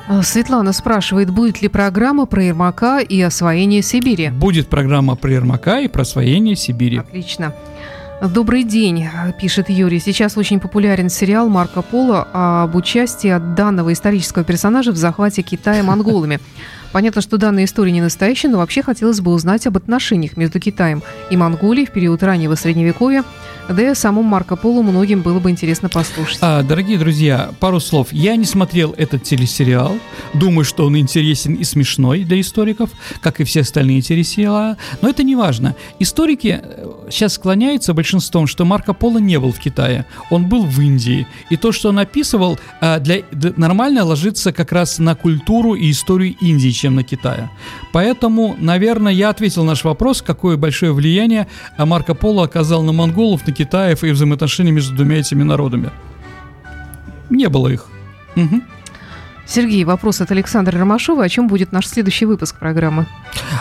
А, 0.08 0.22
Светлана 0.22 0.74
спрашивает, 0.74 1.30
будет 1.30 1.62
ли 1.62 1.68
программа 1.70 2.26
про 2.26 2.43
Ермака 2.43 2.99
и 2.99 3.22
освоение 3.22 3.82
Сибири? 3.82 4.30
Будет 4.30 4.68
программа 4.68 5.16
про 5.16 5.32
Ермака 5.32 5.80
и 5.80 5.88
про 5.88 6.01
освоение 6.01 6.56
Сибири. 6.56 6.97
Отлично. 6.97 7.54
Добрый 8.22 8.64
день, 8.64 9.08
пишет 9.39 9.70
Юрий. 9.70 9.99
Сейчас 9.99 10.38
очень 10.38 10.60
популярен 10.60 11.10
сериал 11.10 11.49
Марко 11.49 11.82
Поло 11.82 12.28
об 12.32 12.76
участии 12.76 13.30
от 13.30 13.56
данного 13.56 13.91
исторического 13.91 14.45
персонажа 14.45 14.91
в 14.91 14.97
захвате 14.97 15.41
Китая 15.41 15.84
монголами. 15.84 16.39
Понятно, 16.94 17.22
что 17.22 17.38
данная 17.38 17.66
история 17.66 17.91
не 17.91 18.02
настоящая, 18.02 18.50
но 18.50 18.60
вообще 18.60 18.84
хотелось 18.84 19.20
бы 19.20 19.34
узнать 19.34 19.66
об 19.66 19.76
отношениях 19.78 20.38
между 20.38 20.60
Китаем 20.60 21.02
и 21.32 21.36
Монголией 21.36 21.88
в 21.88 21.91
период 21.91 22.22
раннего 22.22 22.54
Средневековья. 22.54 23.24
Да 23.68 23.82
и 23.82 23.86
о 23.86 23.96
самом 23.96 24.26
Марко 24.26 24.56
Поло 24.56 24.84
многим 24.84 25.22
было 25.22 25.39
бы 25.39 25.50
интересно 25.50 25.89
послушать. 25.89 26.38
А, 26.41 26.62
дорогие 26.62 27.00
друзья, 27.00 27.52
пару 27.60 27.80
слов. 27.80 28.10
Я 28.12 28.36
не 28.36 28.46
смотрел 28.46 28.94
этот 28.96 29.24
телесериал. 29.24 29.98
Думаю, 30.36 30.66
что 30.66 30.86
он 30.86 30.98
интересен 30.98 31.56
и 31.56 31.64
смешной 31.64 32.26
для 32.26 32.39
историков, 32.39 32.91
как 33.22 33.39
и 33.39 33.44
все 33.44 33.62
остальные 33.62 34.02
телесериалы. 34.02 34.78
Но 35.02 35.10
это 35.10 35.24
не 35.24 35.36
важно. 35.36 35.76
Историки 35.98 36.62
э, 36.62 37.03
сейчас 37.14 37.34
склоняются 37.34 37.93
большинством, 37.93 38.47
что 38.47 38.66
Марко 38.66 38.93
Поло 38.93 39.20
не 39.20 39.39
был 39.39 39.51
в 39.51 39.59
Китае. 39.59 40.05
Он 40.30 40.47
был 40.47 40.66
в 40.66 40.80
Индии. 40.82 41.28
И 41.49 41.57
то, 41.57 41.72
что 41.72 41.89
он 41.89 41.99
описывал, 41.99 42.59
а, 42.82 42.99
для, 42.99 43.22
д- 43.32 43.53
нормально 43.55 44.03
ложится 44.03 44.51
как 44.51 44.72
раз 44.72 44.99
на 44.99 45.16
культуру 45.16 45.76
и 45.76 45.91
историю 45.91 46.36
Индии, 46.41 46.70
чем 46.72 46.95
на 46.95 47.03
Китая. 47.03 47.51
Поэтому, 47.91 48.55
наверное, 48.59 49.11
я 49.14 49.30
ответил 49.30 49.64
на 49.64 49.70
наш 49.72 49.84
вопрос, 49.84 50.22
какое 50.22 50.57
большое 50.57 50.91
влияние 50.93 51.47
а, 51.78 51.86
Марко 51.86 52.14
Поло 52.16 52.43
оказал 52.43 52.84
на 52.84 52.91
монголов, 52.91 53.45
на 53.47 53.53
китаев 53.53 54.03
и 54.03 54.11
взаимоотношения 54.11 54.72
между 54.72 54.95
двумя 54.95 55.18
этими 55.20 55.43
народами. 55.43 55.89
Не 57.30 57.47
было 57.49 57.68
их. 57.70 57.86
Мгм. 58.36 58.64
Сергей, 59.46 59.84
вопрос 59.84 60.22
от 60.22 60.32
Александра 60.32 60.78
Ромашова. 60.80 61.24
О 61.24 61.30
чем 61.30 61.48
будет 61.48 61.72
наш 61.72 61.88
следующий 61.88 62.26
выпуск 62.26 62.58
программы? 62.58 63.06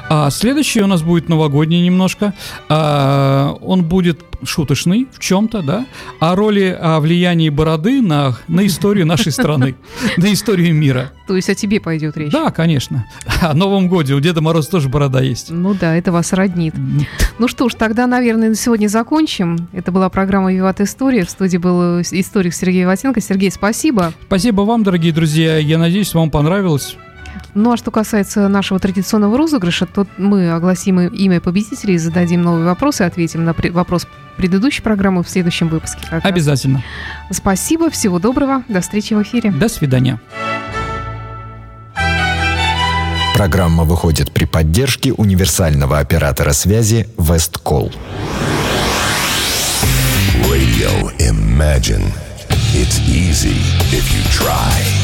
А 0.08 0.30
следующий 0.30 0.82
у 0.82 0.86
нас 0.86 1.02
будет 1.02 1.28
новогодний 1.28 1.80
немножко. 1.84 2.32
А, 2.68 3.56
он 3.60 3.84
будет 3.84 4.20
шуточный 4.44 5.08
в 5.12 5.18
чем-то, 5.18 5.62
да, 5.62 5.86
о 6.20 6.34
роли, 6.34 6.76
о 6.78 7.00
влиянии 7.00 7.48
бороды 7.48 8.00
на, 8.02 8.36
на 8.48 8.66
историю 8.66 9.06
нашей 9.06 9.32
страны, 9.32 9.76
на 10.16 10.32
историю 10.32 10.74
мира. 10.74 11.12
То 11.26 11.36
есть 11.36 11.48
о 11.48 11.54
тебе 11.54 11.80
пойдет 11.80 12.16
речь? 12.16 12.32
Да, 12.32 12.50
конечно. 12.50 13.06
О 13.40 13.54
Новом 13.54 13.88
Годе 13.88 14.14
у 14.14 14.20
Деда 14.20 14.40
Мороза 14.40 14.70
тоже 14.70 14.88
борода 14.88 15.20
есть. 15.20 15.50
Ну 15.50 15.74
да, 15.74 15.96
это 15.96 16.12
вас 16.12 16.32
роднит. 16.32 16.74
Ну 17.38 17.48
что 17.48 17.68
ж, 17.68 17.74
тогда, 17.74 18.06
наверное, 18.06 18.50
на 18.50 18.54
сегодня 18.54 18.88
закончим. 18.88 19.68
Это 19.72 19.92
была 19.92 20.08
программа 20.08 20.52
«Виват 20.52 20.80
История». 20.80 21.24
В 21.24 21.30
студии 21.30 21.56
был 21.56 22.00
э, 22.00 22.02
историк 22.02 22.54
Сергей 22.54 22.84
Ватенко. 22.84 23.20
Сергей, 23.20 23.50
спасибо. 23.50 24.12
Спасибо 24.26 24.62
вам, 24.62 24.82
дорогие 24.82 25.12
друзья. 25.12 25.56
Я 25.56 25.78
надеюсь, 25.78 26.12
вам 26.14 26.30
понравилось. 26.30 26.96
Ну 27.54 27.72
а 27.72 27.76
что 27.76 27.90
касается 27.90 28.48
нашего 28.48 28.80
традиционного 28.80 29.36
розыгрыша, 29.36 29.86
то 29.86 30.06
мы 30.16 30.50
огласим 30.50 31.00
имя 31.00 31.40
победителей, 31.40 31.98
зададим 31.98 32.42
новый 32.42 32.64
вопрос 32.64 33.00
и 33.00 33.04
ответим 33.04 33.44
на 33.44 33.54
вопрос 33.70 34.06
предыдущей 34.36 34.82
программы 34.82 35.22
в 35.22 35.28
следующем 35.28 35.68
выпуске. 35.68 36.00
как 36.02 36.12
раз. 36.12 36.24
Обязательно. 36.24 36.82
Спасибо, 37.30 37.90
всего 37.90 38.18
доброго, 38.18 38.62
до 38.68 38.80
встречи 38.80 39.14
в 39.14 39.22
эфире. 39.22 39.50
До 39.50 39.68
свидания. 39.68 40.20
Программа 43.34 43.84
выходит 43.84 44.30
при 44.30 44.44
поддержке 44.44 45.12
универсального 45.12 45.98
оператора 45.98 46.52
связи 46.52 47.08
Весткол. 47.18 47.90
Radio 50.44 51.10
Imagine. 51.18 52.12
It's 52.74 53.00
easy 53.08 53.56
if 53.90 54.04
you 54.14 54.22
try. 54.30 55.01